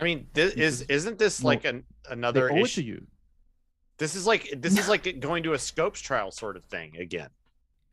I 0.00 0.04
mean, 0.04 0.26
this 0.34 0.52
is 0.54 0.82
isn't 0.82 1.18
this 1.18 1.40
No, 1.42 1.46
like 1.48 1.64
an 1.64 1.84
another 2.10 2.48
issue? 2.48 2.82
to 2.82 2.86
you. 2.88 3.06
This 3.98 4.16
is 4.16 4.26
like 4.26 4.52
this 4.56 4.76
is 4.76 4.88
like 4.94 5.20
going 5.20 5.44
to 5.44 5.52
a 5.52 5.58
scopes 5.60 6.00
trial 6.00 6.32
sort 6.32 6.56
of 6.56 6.64
thing 6.64 6.96
again. 6.96 7.30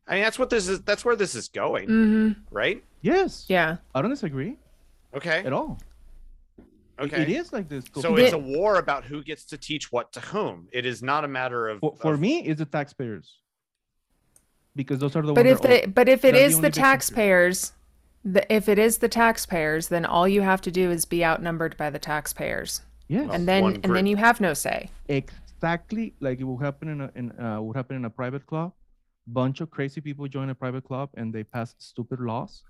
I 0.07 0.15
mean, 0.15 0.23
that's 0.23 0.37
what 0.39 0.49
this 0.49 0.67
is. 0.67 0.81
That's 0.81 1.05
where 1.05 1.15
this 1.15 1.33
is 1.35 1.47
going, 1.47 1.87
hmm 1.87 2.31
right? 2.51 2.83
Yes. 3.01 3.45
Yeah. 3.47 3.77
I 3.95 4.01
don't 4.01 4.09
disagree 4.11 4.57
Okay. 5.15 5.39
at 5.45 5.53
all. 5.53 5.79
It- 5.79 6.65
Okay. 6.99 7.23
It 7.23 7.29
is 7.29 7.51
like 7.51 7.67
this. 7.69 7.85
So 7.95 8.15
it's 8.17 8.33
a 8.33 8.37
war 8.37 8.77
about 8.77 9.03
who 9.03 9.23
gets 9.23 9.45
to 9.45 9.57
teach 9.57 9.91
what 9.91 10.13
to 10.13 10.19
whom. 10.19 10.67
It 10.71 10.85
is 10.85 11.01
not 11.01 11.23
a 11.25 11.27
matter 11.27 11.67
of 11.67 11.79
for, 11.79 11.95
for 11.99 12.13
of- 12.13 12.19
me 12.19 12.41
it's 12.45 12.59
the 12.59 12.65
taxpayers 12.65 13.39
because 14.75 14.99
those 14.99 15.15
are 15.15 15.23
the 15.23 15.33
But 15.33 15.45
ones 15.47 15.55
if 15.57 15.61
that 15.63 15.81
the 15.85 15.87
but 15.89 16.07
if 16.07 16.23
it 16.23 16.33
They're 16.33 16.49
the 16.49 16.61
the 16.61 16.69
taxpayers, 16.69 17.73
the, 18.23 18.53
if 18.53 18.69
it 18.69 18.77
is 18.77 18.99
the 18.99 19.09
taxpayers, 19.09 19.87
then 19.87 20.05
all 20.05 20.27
you 20.27 20.41
have 20.41 20.61
to 20.61 20.71
do 20.71 20.91
is 20.91 21.03
be 21.05 21.25
outnumbered 21.25 21.75
by 21.77 21.89
the 21.89 21.99
taxpayers, 21.99 22.81
yes 23.07 23.25
Well, 23.25 23.35
and 23.35 23.47
then 23.47 23.63
one 23.63 23.79
and 23.83 23.95
then 23.95 24.05
you 24.05 24.17
have 24.17 24.39
no 24.39 24.53
say. 24.53 24.89
exactly 25.07 26.13
like 26.19 26.39
it 26.39 26.43
will 26.43 26.57
happen 26.59 26.89
in 26.89 27.01
a 27.01 27.11
in 27.15 27.31
uh, 27.39 27.59
would 27.59 27.75
happen 27.75 27.95
in 27.95 28.05
a 28.05 28.09
private 28.09 28.45
club 28.45 28.71
bunch 29.27 29.61
of 29.61 29.69
crazy 29.71 30.01
people 30.01 30.27
join 30.27 30.49
a 30.49 30.55
private 30.55 30.83
club 30.83 31.09
and 31.15 31.33
they 31.33 31.43
pass 31.43 31.75
stupid 31.77 32.19
laws 32.19 32.63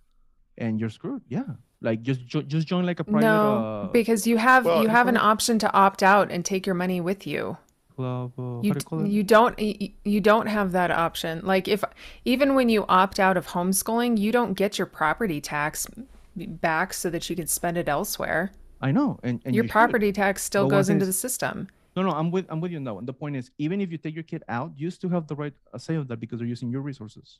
and 0.60 0.80
you're 0.80 0.90
screwed 0.90 1.22
yeah 1.28 1.44
like 1.82 2.04
just 2.04 2.26
jo- 2.28 2.44
just 2.44 2.68
join 2.68 2.86
like 2.86 3.00
a 3.00 3.04
private 3.04 3.26
no, 3.26 3.58
uh, 3.58 3.88
because 3.88 4.28
you 4.28 4.38
have 4.38 4.66
Well, 4.66 4.84
you 4.84 4.88
have 4.90 5.08
an 5.08 5.16
Correct. 5.16 5.26
option 5.26 5.60
to 5.60 5.74
opt 5.74 6.04
out 6.04 6.32
and 6.32 6.46
take 6.46 6.66
your 6.68 6.76
money 6.76 7.02
with 7.02 7.26
you. 7.28 7.58
club. 7.96 8.32
Uh, 8.38 8.42
You, 8.42 8.52
how 8.54 8.62
do 8.62 8.68
you 8.68 8.74
call 8.86 9.00
it? 9.06 9.10
you 9.10 9.24
don't 9.24 9.60
you 10.06 10.22
don't 10.22 10.48
have 10.48 10.72
that 10.74 10.92
option. 10.92 11.42
Like 11.44 11.68
if 11.68 11.84
even 12.24 12.54
when 12.56 12.70
you 12.70 12.86
opt 12.88 13.20
out 13.20 13.36
of 13.36 13.48
homeschooling, 13.48 14.18
you 14.18 14.32
don't 14.32 14.54
get 14.54 14.78
your 14.78 14.86
property 14.88 15.42
tax 15.42 15.88
back 16.36 16.94
so 16.94 17.10
that 17.10 17.30
you 17.30 17.36
can 17.36 17.48
spend 17.48 17.78
it 17.78 17.90
elsewhere. 17.90 18.52
I 18.82 18.92
know, 18.92 19.20
and, 19.24 19.42
and 19.46 19.56
your 19.56 19.64
you 19.66 19.68
should. 19.68 19.72
property 19.72 20.12
tax 20.12 20.44
still 20.44 20.66
But 20.70 20.76
goes 20.76 20.90
into 20.90 21.04
is- 21.04 21.10
the 21.10 21.14
system. 21.14 21.68
No, 21.96 22.02
no, 22.02 22.10
I'm 22.12 22.32
with 22.32 22.46
I'm 22.50 22.60
with 22.60 22.72
you 22.72 22.78
on 22.78 22.84
that 22.86 22.94
one. 22.94 23.06
The 23.06 23.14
point 23.14 23.36
is, 23.36 23.52
even 23.58 23.80
if 23.82 23.92
you 23.92 23.98
take 23.98 24.16
your 24.16 24.24
kid 24.24 24.44
out, 24.50 24.72
you 24.78 24.90
still 24.90 25.10
have 25.12 25.28
the 25.28 25.36
right 25.36 25.54
uh, 25.74 25.78
say 25.78 25.96
of 25.96 26.08
that 26.08 26.20
because 26.20 26.40
they're 26.40 26.48
using 26.48 26.72
your 26.72 26.82
resources. 26.82 27.40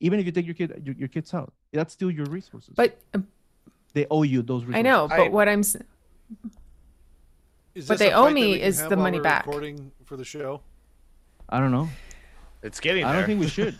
Even 0.00 0.18
if 0.20 0.26
you 0.26 0.32
take 0.32 0.46
your 0.46 0.54
kid 0.54 0.82
your, 0.84 0.94
your 0.96 1.08
kids 1.08 1.34
out, 1.34 1.52
that's 1.72 1.92
still 1.92 2.10
your 2.10 2.26
resources. 2.26 2.74
But 2.76 2.98
uh, 3.14 3.18
they 3.92 4.06
owe 4.10 4.22
you 4.22 4.42
those 4.42 4.64
resources. 4.64 4.78
I 4.78 4.82
know, 4.82 5.08
but 5.08 5.20
I- 5.20 5.28
what 5.28 5.48
I'm 5.48 5.60
s- 5.60 5.76
Is 7.74 7.88
What 7.88 7.98
they 7.98 8.12
owe 8.12 8.30
me 8.30 8.60
is 8.60 8.78
the 8.86 8.96
money 8.96 9.18
back. 9.18 9.46
Recording 9.46 9.90
for 10.04 10.16
the 10.16 10.24
show. 10.24 10.60
I 11.48 11.58
don't 11.58 11.72
know. 11.72 11.88
It's 12.64 12.80
getting 12.80 13.04
I 13.04 13.12
there. 13.12 13.20
don't 13.20 13.26
think 13.28 13.40
we 13.40 13.48
should. 13.58 13.76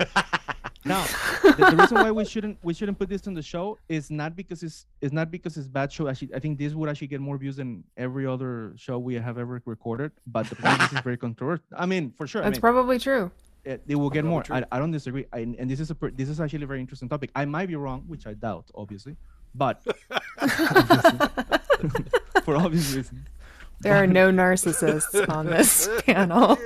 now, 0.84 1.04
the, 1.42 1.66
the 1.70 1.76
reason 1.76 1.96
why 1.96 2.10
we 2.12 2.24
shouldn't 2.26 2.58
we 2.62 2.74
shouldn't 2.74 2.98
put 2.98 3.08
this 3.08 3.26
on 3.26 3.32
the 3.34 3.42
show 3.42 3.78
is 3.88 4.10
not 4.10 4.36
because 4.36 4.62
it's 4.62 4.84
it's 5.00 5.12
not 5.12 5.30
because 5.30 5.56
it's 5.56 5.66
bad 5.66 5.90
show. 5.90 6.06
Actually, 6.06 6.34
I 6.34 6.38
think 6.38 6.58
this 6.58 6.74
would 6.74 6.90
actually 6.90 7.06
get 7.08 7.20
more 7.20 7.38
views 7.38 7.56
than 7.56 7.82
every 7.96 8.26
other 8.26 8.74
show 8.76 8.98
we 8.98 9.14
have 9.14 9.38
ever 9.38 9.62
recorded. 9.64 10.12
But 10.26 10.46
the 10.50 10.56
point 10.56 10.80
is, 10.92 11.00
very 11.00 11.16
controversial. 11.16 11.64
I 11.76 11.86
mean, 11.86 12.12
for 12.16 12.26
sure. 12.26 12.42
I 12.42 12.44
that's 12.44 12.56
mean, 12.56 12.60
probably 12.60 12.98
true. 12.98 13.30
it, 13.64 13.80
they 13.88 13.94
will 13.94 14.10
get 14.10 14.24
Probably 14.24 14.54
more. 14.54 14.66
I, 14.70 14.76
I 14.76 14.78
don't 14.78 14.90
disagree. 14.92 15.24
I, 15.32 15.38
and 15.58 15.70
this 15.70 15.80
is 15.80 15.90
a 15.90 15.96
this 16.14 16.28
is 16.28 16.38
actually 16.38 16.64
a 16.64 16.66
very 16.66 16.80
interesting 16.80 17.08
topic. 17.08 17.30
I 17.34 17.46
might 17.46 17.68
be 17.68 17.76
wrong, 17.76 18.04
which 18.06 18.26
I 18.26 18.34
doubt, 18.34 18.66
obviously, 18.74 19.16
but 19.54 19.82
for 22.44 22.56
obvious 22.56 22.94
reasons. 22.94 23.26
There 23.80 23.96
are 23.96 24.06
no 24.06 24.30
narcissists 24.30 25.28
on 25.28 25.46
this 25.46 25.88
panel. 26.06 26.56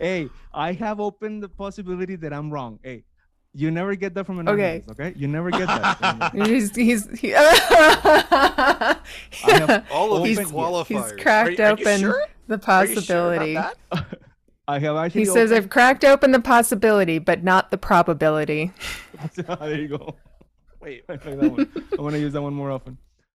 Hey, 0.00 0.28
I 0.54 0.72
have 0.72 1.00
opened 1.00 1.42
the 1.42 1.48
possibility 1.48 2.16
that 2.16 2.32
I'm 2.32 2.50
wrong. 2.50 2.78
Hey, 2.82 3.04
you 3.54 3.70
never 3.70 3.94
get 3.96 4.14
that 4.14 4.24
from 4.26 4.38
an 4.38 4.48
Okay. 4.48 4.82
narcissist, 4.86 4.90
okay? 5.00 5.12
You 5.16 5.28
never 5.28 5.50
get 5.50 5.66
that. 5.66 6.32
He's 6.46 6.74
he's 6.76 7.08
he, 7.18 7.34
I 7.36 8.96
have 9.44 9.86
All 9.90 10.14
of 10.14 10.22
these 10.24 10.38
opened- 10.38 10.54
qualifiers. 10.54 10.86
he's 11.12 11.22
cracked 11.22 11.48
Are 11.48 11.52
you- 11.52 11.64
are 11.64 11.66
you 11.68 11.72
open 11.86 12.00
sure? 12.00 12.24
the 12.46 12.54
Are 12.66 12.84
you 12.86 12.94
sure 12.94 13.16
about 13.26 13.38
possibility. 13.46 13.54
that? 13.54 13.76
I 14.68 14.78
have 14.80 14.96
actually. 14.96 15.22
he 15.22 15.24
says, 15.24 15.50
"I've 15.50 15.70
cracked 15.70 16.04
open 16.04 16.30
the 16.32 16.40
possibility, 16.40 17.18
but 17.18 17.42
not 17.42 17.70
the 17.70 17.78
probability." 17.78 18.70
there 19.34 19.80
you 19.80 19.88
go. 19.88 20.16
Wait, 20.82 21.04
I 21.08 21.12
like 21.12 21.22
that 21.24 21.36
one. 21.50 21.72
I 21.98 22.02
want 22.02 22.14
to 22.14 22.20
use 22.20 22.34
that 22.34 22.42
one 22.42 22.52
more 22.52 22.70
often. 22.70 22.98